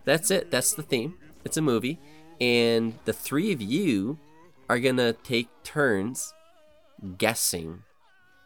[0.04, 0.50] That's it.
[0.50, 1.14] That's the theme.
[1.44, 2.00] It's a movie
[2.40, 4.18] and the three of you
[4.68, 6.32] are to take turns
[7.18, 7.82] guessing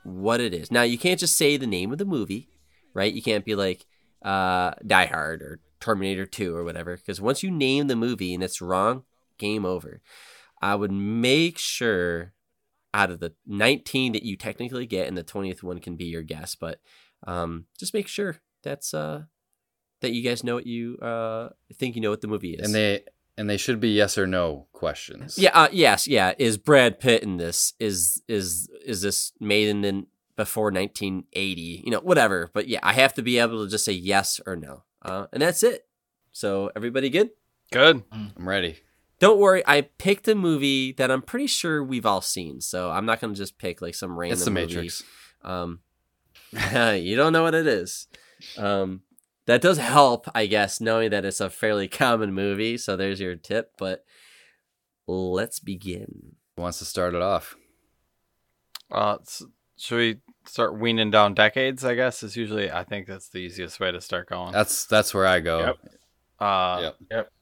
[0.05, 0.71] what it is.
[0.71, 2.49] Now, you can't just say the name of the movie,
[2.95, 3.13] right?
[3.13, 3.87] You can't be like
[4.23, 8.43] uh, Die Hard or Terminator 2 or whatever, because once you name the movie and
[8.43, 9.05] it's wrong,
[9.39, 10.01] game over.
[10.61, 12.33] I would make sure
[12.93, 16.23] out of the 19 that you technically get, and the 20th one can be your
[16.23, 16.81] guess, but
[17.27, 19.25] um, just make sure that's uh,
[20.01, 22.67] that you guys know what you uh, think you know what the movie is.
[22.67, 23.05] And they
[23.37, 25.39] and they should be yes or no questions.
[25.39, 25.51] Yeah.
[25.55, 26.09] Uh, yes.
[26.09, 26.35] Yeah.
[26.39, 27.73] Is Brad Pitt in this?
[27.79, 30.07] Is is is this made in the,
[30.37, 31.83] before 1980?
[31.85, 32.51] You know, whatever.
[32.53, 35.41] But yeah, I have to be able to just say yes or no, uh, and
[35.41, 35.87] that's it.
[36.33, 37.31] So everybody good?
[37.71, 38.03] Good.
[38.11, 38.79] I'm ready.
[39.21, 39.63] Don't worry.
[39.67, 42.61] I picked a movie that I'm pretty sure we've all seen.
[42.61, 44.35] So I'm not gonna just pick like some random.
[44.35, 44.75] It's the movie.
[44.75, 45.03] Matrix.
[45.43, 45.81] Um,
[46.53, 48.07] you don't know what it is.
[48.57, 49.03] Um,
[49.49, 52.77] that does help, I guess, knowing that it's a fairly common movie.
[52.77, 53.73] So there's your tip.
[53.79, 54.05] But
[55.07, 56.37] let's begin.
[56.57, 57.57] Who wants to start it off?
[58.91, 59.17] Uh,
[59.79, 61.85] should we start weaning down decades?
[61.85, 62.71] I guess is usually.
[62.71, 64.53] I think that's the easiest way to start going.
[64.53, 65.61] That's that's where I go.
[65.61, 65.77] Yep.
[66.41, 66.97] Uh, Yep.
[67.11, 67.33] yep.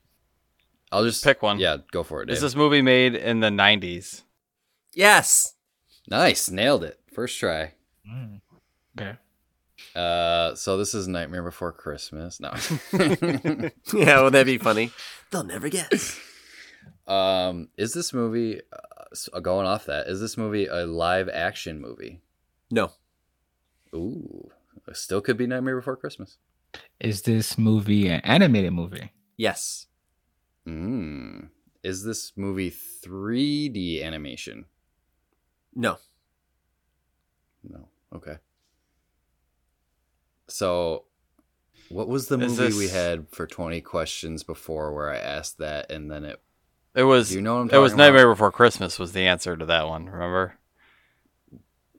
[0.92, 1.58] I'll just Pick one.
[1.58, 2.30] Yeah, go for it.
[2.30, 2.42] Is Dave.
[2.42, 4.22] this movie made in the '90s?
[4.94, 5.54] Yes.
[6.08, 6.48] nice?
[6.48, 6.98] Nailed it.
[7.12, 7.74] First try.
[8.08, 8.40] Mm.
[8.98, 9.16] Okay.
[9.94, 12.40] Uh, so this is Nightmare Before Christmas.
[12.40, 12.52] No.
[13.94, 14.90] Yeah, would that be funny?
[15.30, 16.18] They'll never guess.
[17.06, 20.06] um, is this movie uh, uh, going off that?
[20.08, 22.20] Is this movie a live action movie?
[22.70, 22.92] No.
[23.94, 24.50] Ooh,
[24.88, 26.38] it still could be Nightmare Before Christmas.
[27.00, 29.12] Is this movie an animated movie?
[29.36, 29.86] Yes.
[30.66, 31.50] Mm.
[31.82, 34.66] Is this movie 3D animation?
[35.74, 35.98] No.
[37.62, 37.88] No.
[38.14, 38.36] Okay.
[40.48, 41.04] So,
[41.88, 45.90] what was the Is movie we had for 20 questions before where I asked that
[45.90, 46.40] and then it.
[46.94, 47.28] It was.
[47.28, 48.04] Do you know what I'm it was about?
[48.04, 50.06] Nightmare Before Christmas was the answer to that one.
[50.06, 50.54] Remember?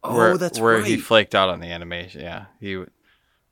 [0.03, 0.85] Oh, where, that's where right.
[0.85, 2.21] he flaked out on the animation.
[2.21, 2.89] Yeah, he w-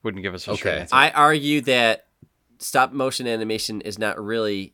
[0.04, 0.82] wouldn't give us a straight Okay.
[0.82, 0.96] answer.
[0.96, 2.08] I argue that
[2.60, 4.74] stop motion animation is not really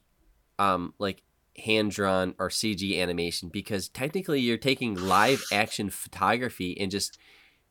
[0.59, 1.23] um like
[1.57, 7.17] hand drawn or CG animation because technically you're taking live action photography and just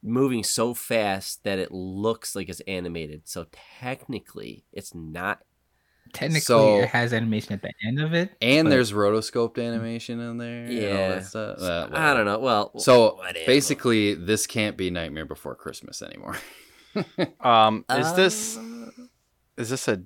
[0.02, 3.22] moving so fast that it looks like it's animated.
[3.28, 3.46] So
[3.80, 5.40] technically it's not
[6.12, 8.32] Technically, So- it has animation at the end of it.
[8.42, 10.64] And but- there's rotoscoped animation in there.
[10.64, 11.08] and all Yeah.
[11.10, 11.58] that stuff.
[11.60, 12.40] Uh, I don't know.
[12.40, 13.46] Well, So whatever.
[13.46, 16.36] basically, this can't be Nightmare Before Christmas anymore.
[17.40, 18.90] um, is this Uh,
[19.56, 20.02] is this a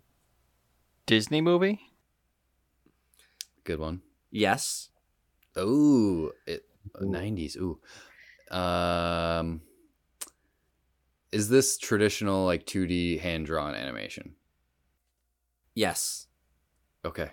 [1.06, 1.80] Disney movie?
[3.64, 4.02] Good one.
[4.30, 4.90] yes.
[5.58, 6.66] Ooh, it
[7.00, 7.56] nineties.
[7.56, 7.80] Ooh,
[8.50, 9.62] um,
[11.34, 14.36] is this traditional like two D hand drawn animation?
[15.74, 16.28] Yes.
[17.04, 17.30] Okay,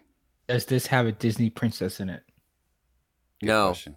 [0.48, 2.24] Does this have a Disney princess in it?
[3.40, 3.68] good no.
[3.68, 3.96] question.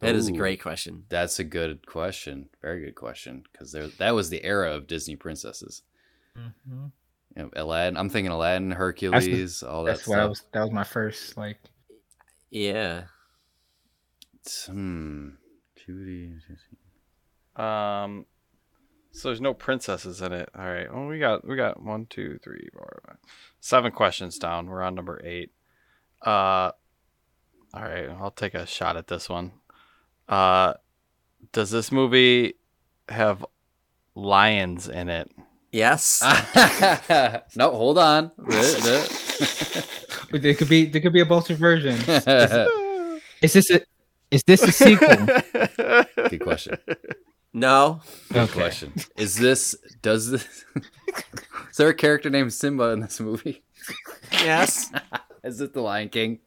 [0.00, 1.04] That is a great question.
[1.08, 2.50] That's a good question.
[2.60, 5.82] Very good question because there that was the era of Disney princesses.
[6.36, 6.86] Mm-hmm.
[7.36, 7.96] You know, Aladdin.
[7.96, 10.28] I'm thinking Aladdin, Hercules, all that That's what I stuff.
[10.30, 10.42] was.
[10.52, 11.58] That was my first like.
[12.50, 13.04] Yeah.
[14.66, 15.30] Hmm.
[15.88, 16.38] 2D.
[17.56, 18.26] Um,
[19.14, 20.48] so there's no princesses in it.
[20.58, 20.92] All right.
[20.92, 23.16] Well, we got we got one, two, three, four, five,
[23.60, 24.66] seven questions down.
[24.66, 25.52] We're on number eight.
[26.20, 26.72] Uh,
[27.72, 28.08] all right.
[28.08, 29.52] I'll take a shot at this one.
[30.28, 30.74] Uh,
[31.52, 32.54] does this movie
[33.08, 33.46] have
[34.16, 35.30] lions in it?
[35.70, 36.20] Yes.
[37.56, 38.32] no, hold on.
[38.36, 41.94] But there could be there could be a bolster version.
[43.40, 43.80] Is this a
[44.32, 45.28] is this a sequel?
[46.28, 46.78] Good question.
[47.54, 48.00] No.
[48.30, 48.52] Good Okay.
[48.52, 48.92] question.
[49.16, 50.44] Is this does this
[51.70, 53.62] Is there a character named Simba in this movie?
[54.30, 54.92] Yes.
[55.44, 56.40] Is it the Lion King?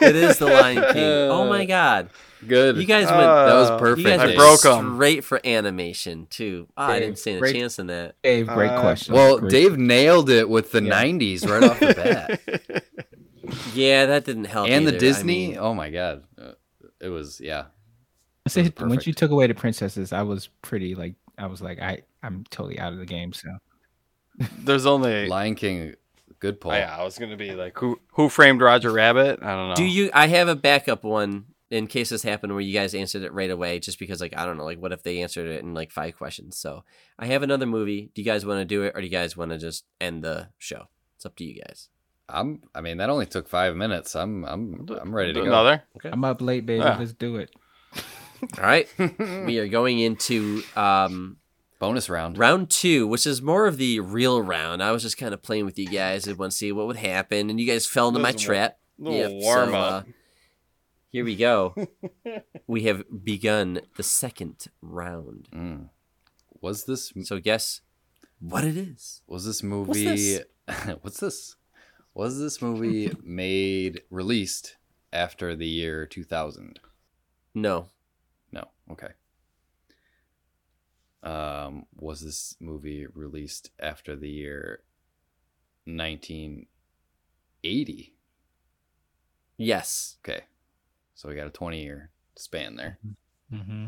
[0.00, 1.30] It is the Lion King.
[1.30, 2.10] Oh my god.
[2.46, 2.76] Good.
[2.76, 3.98] You guys went Uh, that was perfect.
[4.00, 4.94] You guys I went broke 'em.
[4.96, 6.68] straight for animation too.
[6.76, 8.16] Ah, I didn't stand a great- chance in that.
[8.22, 9.14] Dave, great Uh, question.
[9.14, 10.90] well, Great- Dave nailed it with the Yeah.
[11.02, 12.82] 90s right off the bat.
[13.74, 14.68] Yeah, that didn't help.
[14.68, 14.96] and the either.
[14.96, 15.48] I Disney.
[15.48, 16.24] mean, oh my god.
[16.40, 16.52] Uh,
[17.00, 17.66] it was yeah.
[18.46, 21.60] I say, was once you took away the princesses, I was pretty like I was
[21.60, 23.32] like I I'm totally out of the game.
[23.32, 23.48] So
[24.58, 25.26] There's only.
[25.28, 25.94] Lion King
[26.38, 26.72] good pull.
[26.72, 29.40] Oh, yeah, I was gonna be like, who who framed Roger Rabbit?
[29.42, 29.74] I don't know.
[29.74, 30.10] do you?
[30.12, 33.50] I have a backup one in case this happened where you guys answered it right
[33.50, 33.78] away.
[33.78, 36.16] Just because, like, I don't know, like, what if they answered it in like five
[36.16, 36.56] questions?
[36.56, 36.84] So
[37.18, 38.10] I have another movie.
[38.14, 40.22] Do you guys want to do it, or do you guys want to just end
[40.22, 40.88] the show?
[41.16, 41.88] It's up to you guys.
[42.28, 42.62] I'm.
[42.74, 44.14] I mean, that only took five minutes.
[44.14, 44.44] I'm.
[44.44, 44.86] I'm.
[45.00, 45.50] I'm ready to Do go.
[45.50, 45.82] Another.
[45.96, 46.10] Okay.
[46.12, 46.80] I'm up late, baby.
[46.80, 46.98] Yeah.
[46.98, 47.50] Let's do it.
[48.58, 51.36] All right, we are going into um,
[51.78, 52.38] bonus round.
[52.38, 54.82] round two, which is more of the real round.
[54.82, 56.28] I was just kind of playing with you guys.
[56.28, 58.78] I want to see what would happen, and you guys fell into my Little trap.
[58.98, 60.02] little Yep, warm so, up.
[60.06, 60.10] uh,
[61.12, 61.74] here we go.
[62.66, 65.48] we have begun the second round.
[65.54, 65.88] Mm.
[66.60, 67.80] Was this So guess
[68.40, 69.22] what it is.
[69.26, 70.40] was this movie?
[71.00, 71.56] What's this?
[72.14, 74.76] Was this movie made released
[75.12, 76.80] after the year 2000?
[77.54, 77.62] No.
[77.62, 77.86] No.
[78.90, 79.08] Okay.
[81.22, 84.82] Um, was this movie released after the year
[85.86, 88.14] 1980?
[89.56, 90.18] Yes.
[90.24, 90.44] Okay.
[91.14, 92.98] So we got a 20 year span there.
[93.52, 93.86] Mm-hmm.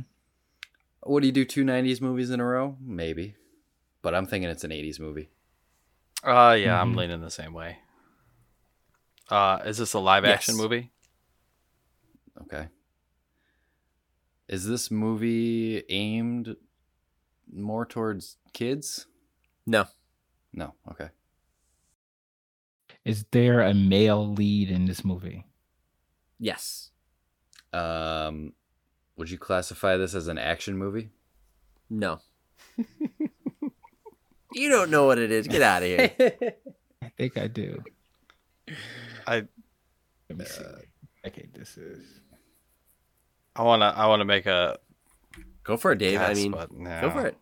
[1.06, 2.76] Would he do two 90s movies in a row?
[2.80, 3.36] Maybe.
[4.02, 5.30] But I'm thinking it's an 80s movie.
[6.24, 6.96] Uh, yeah, I'm Mhm.
[6.96, 7.78] leaning the same way.
[9.30, 10.90] Uh, is this a live action movie?
[12.42, 12.68] Okay.
[14.48, 16.56] Is this movie aimed
[17.52, 19.06] more towards kids?
[19.66, 19.86] No.
[20.52, 20.74] No.
[20.90, 21.08] Okay.
[23.04, 25.44] Is there a male lead in this movie?
[26.38, 26.90] Yes.
[27.72, 28.52] Um,
[29.16, 31.10] would you classify this as an action movie?
[31.90, 32.20] No.
[34.54, 35.46] you don't know what it is.
[35.46, 36.10] Get out of here.
[37.02, 37.82] I think I do.
[39.26, 39.44] I
[40.28, 40.62] Let me see.
[40.62, 40.84] what
[41.24, 42.20] decade this is.
[43.58, 44.78] I wanna I wanna make a
[45.68, 46.18] Go for it, Dave.
[46.18, 47.36] I mean, go for it.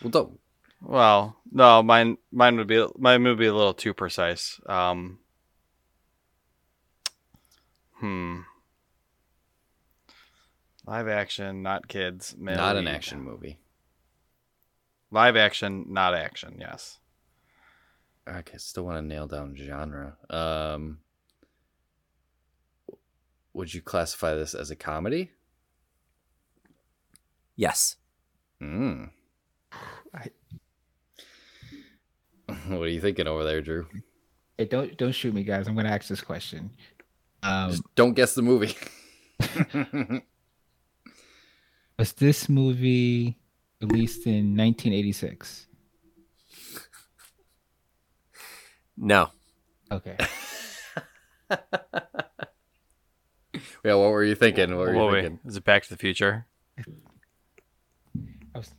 [0.00, 0.40] Well, don't.
[0.80, 4.60] Well, no, mine mine would be mine would be a little too precise.
[4.66, 5.18] Um,
[7.94, 8.42] hmm.
[10.86, 12.36] Live action, not kids.
[12.38, 13.58] male Not an action movie.
[15.10, 16.58] Live action, not action.
[16.60, 17.00] Yes.
[18.28, 20.16] Okay, still want to nail down genre.
[20.30, 20.98] Um,
[23.52, 25.32] would you classify this as a comedy?
[27.56, 27.96] Yes.
[28.62, 29.10] Mm.
[30.14, 30.30] I-
[32.68, 33.86] what are you thinking over there, Drew?
[34.56, 35.66] Hey, don't don't shoot me, guys.
[35.68, 36.70] I'm gonna ask this question.
[37.42, 38.76] Um, Just don't guess the movie.
[41.98, 43.36] was this movie
[43.80, 45.66] released in 1986?
[48.96, 49.30] No.
[49.92, 50.16] Okay.
[51.50, 51.58] yeah,
[53.94, 54.76] what were you thinking?
[54.76, 55.40] What were you thinking?
[55.44, 56.46] Is it Back to the Future?
[58.56, 58.74] I, was,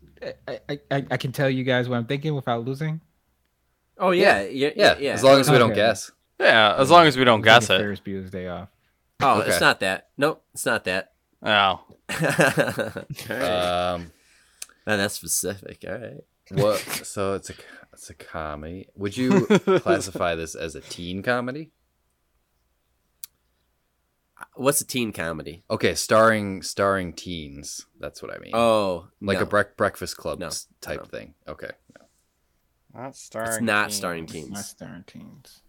[0.47, 3.01] I, I, I I can tell you guys what I'm thinking without losing.
[3.97, 4.41] Oh yeah.
[4.43, 4.71] Yeah.
[4.75, 5.13] Yeah, Yeah.
[5.13, 6.11] as long as we don't guess.
[6.39, 7.83] Yeah, as long as we don't I'm guess thinking it.
[7.85, 8.69] Ferris Bueller's Day Off.
[9.21, 9.49] oh, Okay.
[9.49, 10.09] it's not that.
[10.17, 10.43] Nope.
[10.53, 11.13] It's not that.
[11.43, 11.81] Oh.
[13.29, 14.11] no, Um,
[14.85, 15.83] that's specific.
[15.87, 16.23] All right.
[16.51, 16.77] what?
[16.79, 17.53] So it's a
[17.93, 18.87] it's a comedy.
[18.95, 19.45] Would you
[19.81, 21.71] classify this as a teen comedy?
[24.57, 25.63] What's a teen comedy?
[25.69, 27.85] Okay, starring starring teens.
[27.99, 28.51] That's what I mean.
[28.53, 29.43] Oh, like no.
[29.43, 30.49] a brec- breakfast club No,
[30.81, 31.05] type no.
[31.05, 31.33] thing.
[31.47, 31.69] Okay.
[32.93, 33.49] Not starring.
[33.49, 33.95] It's not teens.
[33.97, 35.61] starring Not starring teens.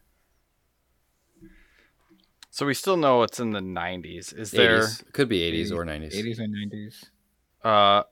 [2.51, 4.36] So we still know it's in the 90s.
[4.36, 5.12] Is there 80s.
[5.12, 6.15] Could be 80s or 90s.
[6.15, 7.05] 80s and 90s.
[7.65, 8.02] uh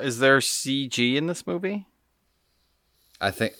[0.00, 1.86] is there CG in this movie?
[3.20, 3.54] I think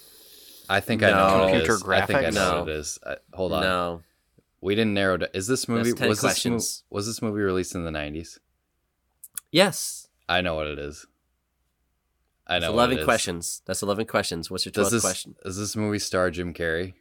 [0.68, 1.82] I think I know what it Computer is.
[2.02, 2.60] I think I know No.
[2.60, 2.98] what it is.
[3.04, 3.62] I, hold on.
[3.62, 4.02] No.
[4.66, 5.28] We didn't narrow down.
[5.32, 8.40] Is this movie That's 10 was this, mo- was this movie released in the 90s?
[9.52, 10.08] Yes.
[10.28, 11.06] I know what it is.
[12.48, 13.04] I know what eleven it is.
[13.04, 13.62] questions.
[13.64, 14.50] That's eleven questions.
[14.50, 15.36] What's your Does twelfth this question?
[15.44, 16.94] does this movie star Jim Carrey?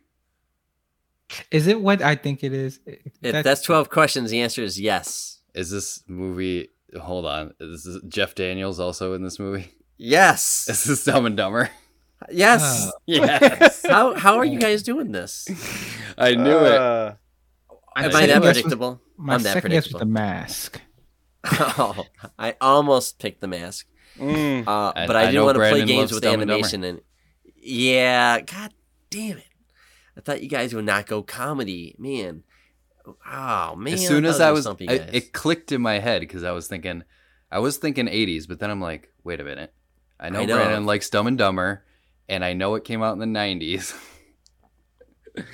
[1.49, 2.79] Is it what I think it is?
[2.85, 5.41] If that's twelve questions, the answer is yes.
[5.55, 6.69] Is this movie
[6.99, 7.53] hold on.
[7.59, 9.71] Is this Jeff Daniels also in this movie?
[9.97, 10.67] Yes.
[10.69, 11.69] Is this Dumb and Dumber?
[12.29, 12.87] Yes.
[12.87, 13.85] Uh, yes.
[13.89, 15.47] how how are you guys doing this?
[16.17, 17.17] I knew it.
[17.95, 19.01] Uh, Am I that guess was- predictable?
[19.17, 19.99] My I'm that second guess was predictable.
[19.99, 20.81] the mask.
[21.77, 22.05] oh,
[22.39, 25.85] I almost picked the mask, mm, uh, but I I, do know want to play
[25.85, 27.01] games with Dumb animation and
[27.55, 28.41] yeah.
[28.41, 28.73] God
[29.09, 29.45] damn it!
[30.17, 32.43] I thought you guys would not go comedy, man.
[33.31, 33.93] Oh man!
[33.93, 37.03] as soon as I was, I- it clicked in my head because I was thinking,
[37.51, 39.72] I was thinking 80s, but then I'm like, wait a minute.
[40.19, 40.55] I know, I know.
[40.55, 41.85] Brandon likes Dumb and Dumber,
[42.27, 43.93] and I know it came out in the 90s.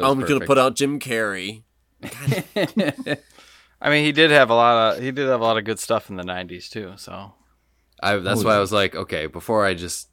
[0.00, 1.63] I'm gonna put out Jim Carrey.
[3.80, 5.78] I mean, he did have a lot of he did have a lot of good
[5.78, 6.94] stuff in the 90s too.
[6.96, 7.32] So
[8.02, 10.08] I, that's Oh, why I was like, okay, before I just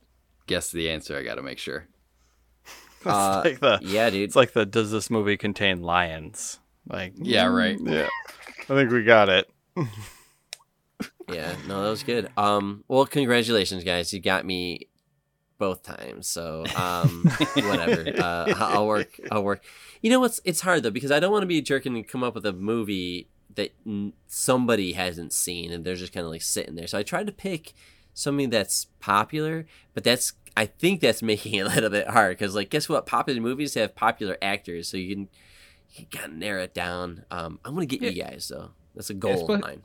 [0.47, 1.87] guess the answer, I got to make sure.
[2.99, 4.23] it's Uh, like the Yeah, dude.
[4.23, 6.59] it's like the does this movie contain lions?
[6.87, 7.77] Like Yeah, right.
[7.83, 8.09] yeah,
[8.69, 9.49] I think we got it.
[11.27, 12.29] Yeah, no, that was good.
[12.35, 14.11] Um, well, congratulations, guys.
[14.11, 14.87] You got me
[15.61, 17.23] both times, so um,
[17.53, 18.03] whatever.
[18.19, 19.19] Uh, I'll work.
[19.31, 19.63] I'll work.
[20.01, 20.41] You know what's?
[20.43, 22.45] It's hard though because I don't want to be a jerk and come up with
[22.47, 26.87] a movie that n- somebody hasn't seen and they're just kind of like sitting there.
[26.87, 27.73] So I tried to pick
[28.15, 32.55] something that's popular, but that's I think that's making it a little bit hard because
[32.55, 33.05] like guess what?
[33.05, 35.29] Popular movies have popular actors, so you can
[35.93, 37.23] you can kind of narrow it down.
[37.29, 38.71] Um, I'm gonna get you guys though.
[38.95, 39.83] That's a goal but- of mine.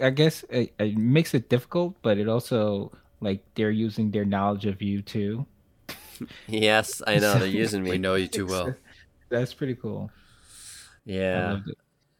[0.00, 4.66] I guess it, it makes it difficult, but it also like they're using their knowledge
[4.66, 5.46] of you too.
[6.46, 7.90] Yes, I know they're using me.
[7.90, 8.74] We know you too well.
[9.28, 10.10] That's pretty cool.
[11.04, 11.60] Yeah.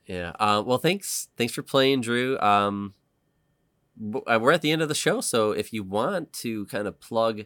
[0.07, 0.33] Yeah.
[0.39, 1.29] Uh, well, thanks.
[1.37, 2.39] Thanks for playing, Drew.
[2.41, 2.95] Um,
[4.27, 7.01] uh, we're at the end of the show, so if you want to kind of
[7.01, 7.43] plug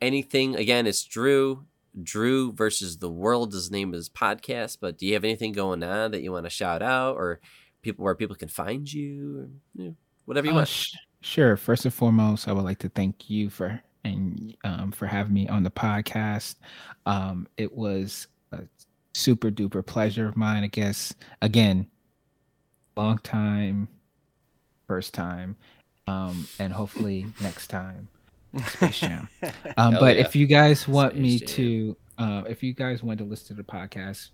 [0.00, 1.64] anything, again, it's Drew.
[2.02, 3.54] Drew versus the world.
[3.54, 4.78] His name is podcast.
[4.80, 7.40] But do you have anything going on that you want to shout out, or
[7.82, 9.96] people where people can find you, or, you know,
[10.26, 10.68] whatever you Uh, want?
[10.68, 10.92] sh-
[11.26, 11.56] sure.
[11.56, 15.48] First and foremost, I would like to thank you for and um, for having me
[15.48, 16.56] on the podcast.
[17.04, 18.60] Um, it was a
[19.12, 20.62] super duper pleasure of mine.
[20.62, 21.88] I guess again,
[22.96, 23.88] long time,
[24.86, 25.56] first time,
[26.06, 28.08] um, and hopefully next time.
[28.68, 29.28] Space Jam.
[29.76, 30.22] Um, but yeah.
[30.22, 31.48] if you guys want me Jam.
[31.48, 34.30] to, uh, if you guys want to listen to the podcast,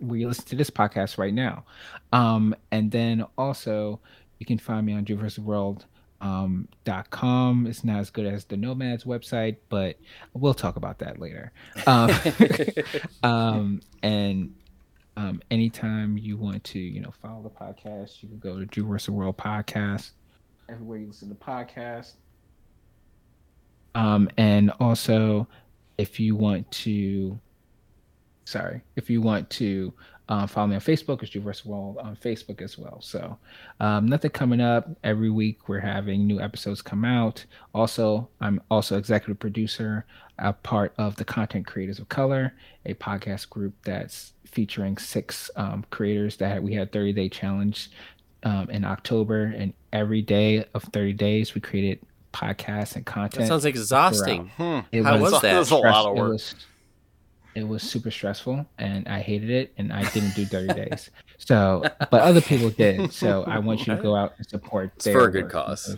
[0.00, 1.64] we listen to this podcast right now.
[2.12, 3.98] Um, and then also
[4.38, 5.04] you can find me on
[5.38, 5.86] World
[6.20, 7.66] um, dot com.
[7.66, 9.96] It's not as good as the Nomads website, but
[10.34, 11.52] we'll talk about that later.
[11.86, 12.10] Um,
[13.22, 14.54] um, and
[15.16, 18.86] um, anytime you want to, you know, follow the podcast, you can go to Drew
[18.86, 19.10] vs.
[19.10, 20.10] World podcast.
[20.68, 22.14] Everywhere you listen to podcasts.
[23.94, 25.48] Um, and also,
[25.98, 27.38] if you want to,
[28.44, 29.92] sorry, if you want to
[30.30, 31.66] uh, follow me on Facebook, it's Drew vs.
[31.66, 33.00] World on Facebook as well.
[33.02, 33.36] So,
[33.80, 35.68] um, nothing coming up every week.
[35.68, 37.44] We're having new episodes come out.
[37.74, 40.06] Also, I'm also executive producer,
[40.38, 42.54] a part of the Content Creators of Color,
[42.86, 47.90] a podcast group that's featuring six um, creators that we had 30 day challenge
[48.44, 51.98] um, in October, and every day of 30 days we created
[52.32, 53.40] podcasts and content.
[53.42, 54.52] That sounds exhausting.
[54.56, 54.80] Hmm.
[54.92, 55.56] It How was that?
[55.56, 56.32] It was a lot of It work.
[56.34, 56.54] was,
[57.54, 61.10] it was super stressful, and I hated it, and I didn't do 30 days.
[61.38, 63.12] So, but other people did.
[63.12, 64.92] So I want you to go out and support.
[64.96, 65.96] It's their for a good cause.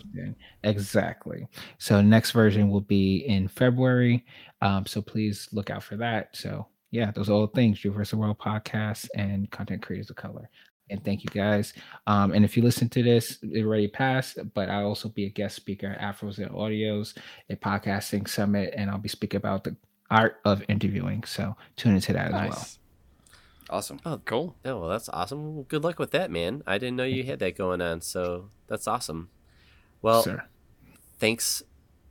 [0.63, 1.47] Exactly.
[1.77, 4.25] So next version will be in February.
[4.61, 6.35] Um, so please look out for that.
[6.35, 7.83] So yeah, those are all things.
[7.83, 8.19] Universal.
[8.19, 10.49] World podcast and content creators of color.
[10.89, 11.73] And thank you guys.
[12.07, 15.29] Um, and if you listen to this, it already passed, but I'll also be a
[15.29, 17.17] guest speaker at Afros and Audios,
[17.49, 19.75] a podcasting summit, and I'll be speaking about the
[20.09, 21.23] art of interviewing.
[21.23, 22.67] So tune into that as well.
[23.69, 23.99] Awesome.
[24.05, 24.55] Oh, cool.
[24.65, 25.55] Oh well, that's awesome.
[25.55, 26.61] Well, Good luck with that, man.
[26.67, 29.29] I didn't know you had that going on, so that's awesome.
[30.01, 30.43] Well, Sir.
[31.17, 31.63] thanks,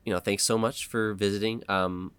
[0.04, 1.62] you know, thanks so much for visiting.
[1.68, 2.12] Um,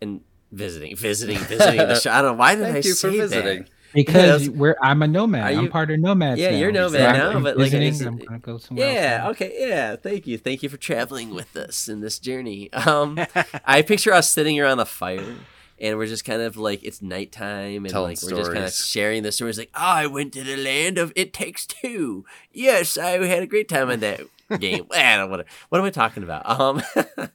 [0.00, 0.20] and
[0.52, 2.10] visiting, visiting, visiting the show.
[2.12, 3.62] I don't know why did I you say for visiting.
[3.62, 3.70] that.
[3.94, 4.50] Because Yes.
[4.50, 5.52] we're I'm a nomad.
[5.54, 6.40] You- I'm part of nomads.
[6.40, 6.56] Yeah, now.
[6.58, 9.20] you're So nomad I'm now, but, like, visiting, it's- I'm gonna go somewhere Yeah.
[9.24, 9.30] else.
[9.36, 9.54] Okay.
[9.58, 9.96] Yeah.
[9.96, 10.36] Thank you.
[10.38, 12.70] Thank you for traveling with us in this journey.
[12.86, 13.18] Um,
[13.64, 15.36] I picture us sitting around a fire.
[15.80, 18.72] And we're just kind of like it's nighttime, and Telling like we're just kind of
[18.72, 19.58] sharing the stories.
[19.58, 22.24] Like, I went to the land of It Takes Two.
[22.52, 24.22] Yes, I had a great time in that
[24.58, 24.86] game.
[24.92, 26.42] I don't what, what am I talking about?
[26.50, 26.82] Um,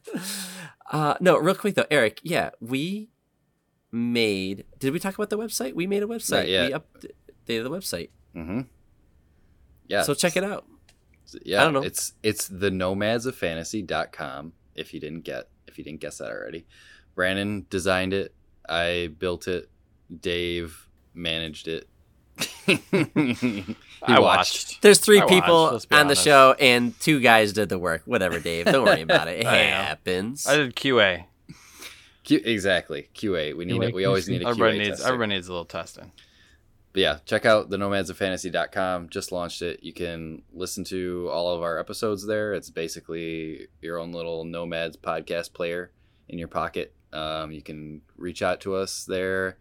[0.92, 2.20] uh, no, real quick though, Eric.
[2.22, 3.08] Yeah, we
[3.94, 4.64] made.
[4.78, 5.74] Did we talk about the website?
[5.74, 6.48] We made a website.
[6.48, 6.72] yet.
[6.72, 6.78] We
[7.56, 8.10] updated the website.
[8.36, 8.60] Mm-hmm.
[9.88, 10.02] Yeah.
[10.02, 10.66] So check it out.
[11.42, 11.82] Yeah, I don't know.
[11.82, 16.66] It's it's the nomadsofantasy.com if you didn't get if you didn't guess that already.
[17.14, 18.34] Brandon designed it.
[18.68, 19.68] I built it.
[20.20, 21.88] Dave managed it.
[24.02, 24.82] I watched.
[24.82, 28.02] There's three I people let's be on the show, and two guys did the work.
[28.04, 28.66] Whatever, Dave.
[28.66, 29.40] Don't worry about it.
[29.40, 29.70] It I know.
[29.70, 30.46] happens.
[30.46, 31.24] I did QA.
[32.24, 33.08] Q, exactly.
[33.14, 33.56] QA.
[33.56, 33.94] We need QA, it.
[33.94, 35.06] We always need a QA Everybody needs tester.
[35.06, 36.10] everybody needs a little testing.
[36.92, 39.08] But yeah, check out the nomadsofantasy.com.
[39.08, 39.82] Just launched it.
[39.82, 42.54] You can listen to all of our episodes there.
[42.54, 45.90] It's basically your own little Nomads podcast player
[46.28, 46.94] in your pocket.
[47.12, 49.58] Um, you can reach out to us there.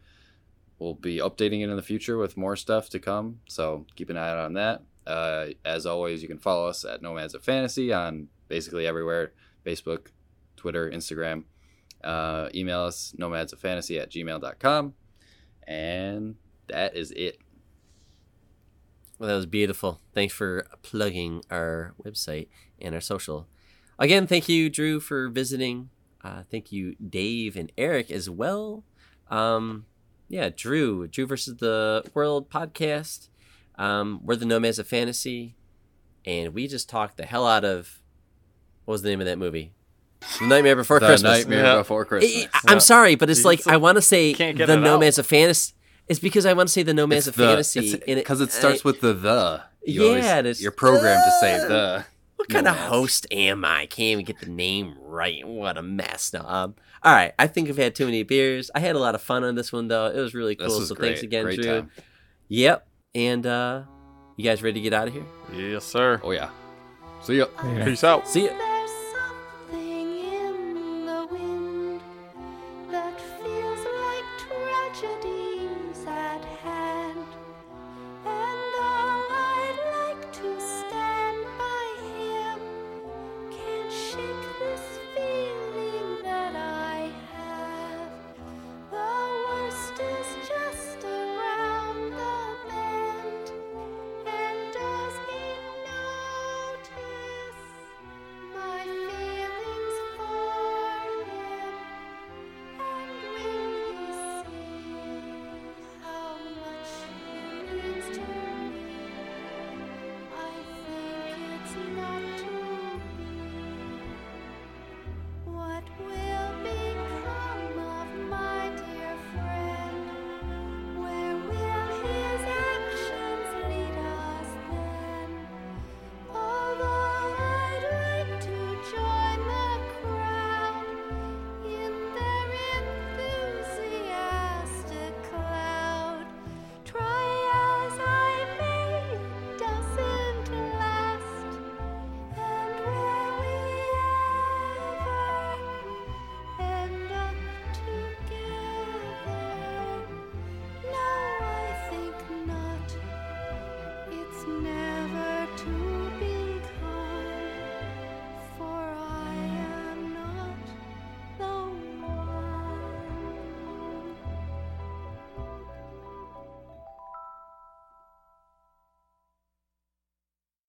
[0.77, 3.39] We'll be updating it in the future with more stuff to come.
[3.47, 4.83] So keep an eye out on that.
[5.05, 9.33] Uh, as always, you can follow us at Nomads of Fantasy on basically everywhere
[9.65, 10.07] Facebook,
[10.55, 11.45] Twitter, Instagram.
[12.03, 14.93] Uh, email us nomads of fantasy at gmail.com.
[15.67, 16.35] And
[16.67, 17.37] that is it.
[19.19, 20.01] Well, that was beautiful.
[20.13, 22.47] Thanks for plugging our website
[22.81, 23.47] and our social.
[23.99, 25.89] Again, thank you, Drew, for visiting.
[26.23, 28.83] Uh, thank you, Dave and Eric, as well.
[29.29, 29.85] Um,
[30.27, 33.29] yeah, Drew, Drew versus the World podcast.
[33.75, 35.55] Um, we're the Nomads of Fantasy,
[36.25, 38.01] and we just talked the hell out of
[38.85, 39.73] what was the name of that movie?
[40.39, 41.39] The Nightmare Before The Christmas.
[41.39, 41.77] Nightmare Yeah.
[41.77, 42.47] Before I- Christmas.
[42.67, 44.79] I, am sorry, but it's You like just, I want to say the it out.
[44.79, 45.73] Nomads of Fantasy.
[46.07, 49.01] It's because I want to say the Nomads of Fantasy because it, I- starts with
[49.01, 49.61] the the.
[49.85, 52.05] You Yeah, always- and it's- you're programmed to say the.
[52.35, 53.85] What kind of host am I?
[53.85, 55.47] Can't even get the name right.
[55.47, 56.33] What a mess.
[56.33, 57.31] No, um, all right.
[57.39, 58.69] I think I've had too many beers.
[58.75, 60.07] I had a lot of fun on this one though.
[60.07, 60.67] It was really cool.
[60.67, 61.09] Was so great.
[61.09, 61.71] thanks again, great Drew.
[61.71, 61.91] time.
[62.49, 62.85] Yep.
[63.15, 63.83] And uh,
[64.35, 65.23] you guys ready to get out of here?
[65.55, 66.19] Yes, sir.
[66.21, 66.49] Oh yeah.
[67.21, 67.45] See ya.
[67.63, 67.85] Yeah.
[67.85, 68.27] Peace out.
[68.27, 68.72] See ya.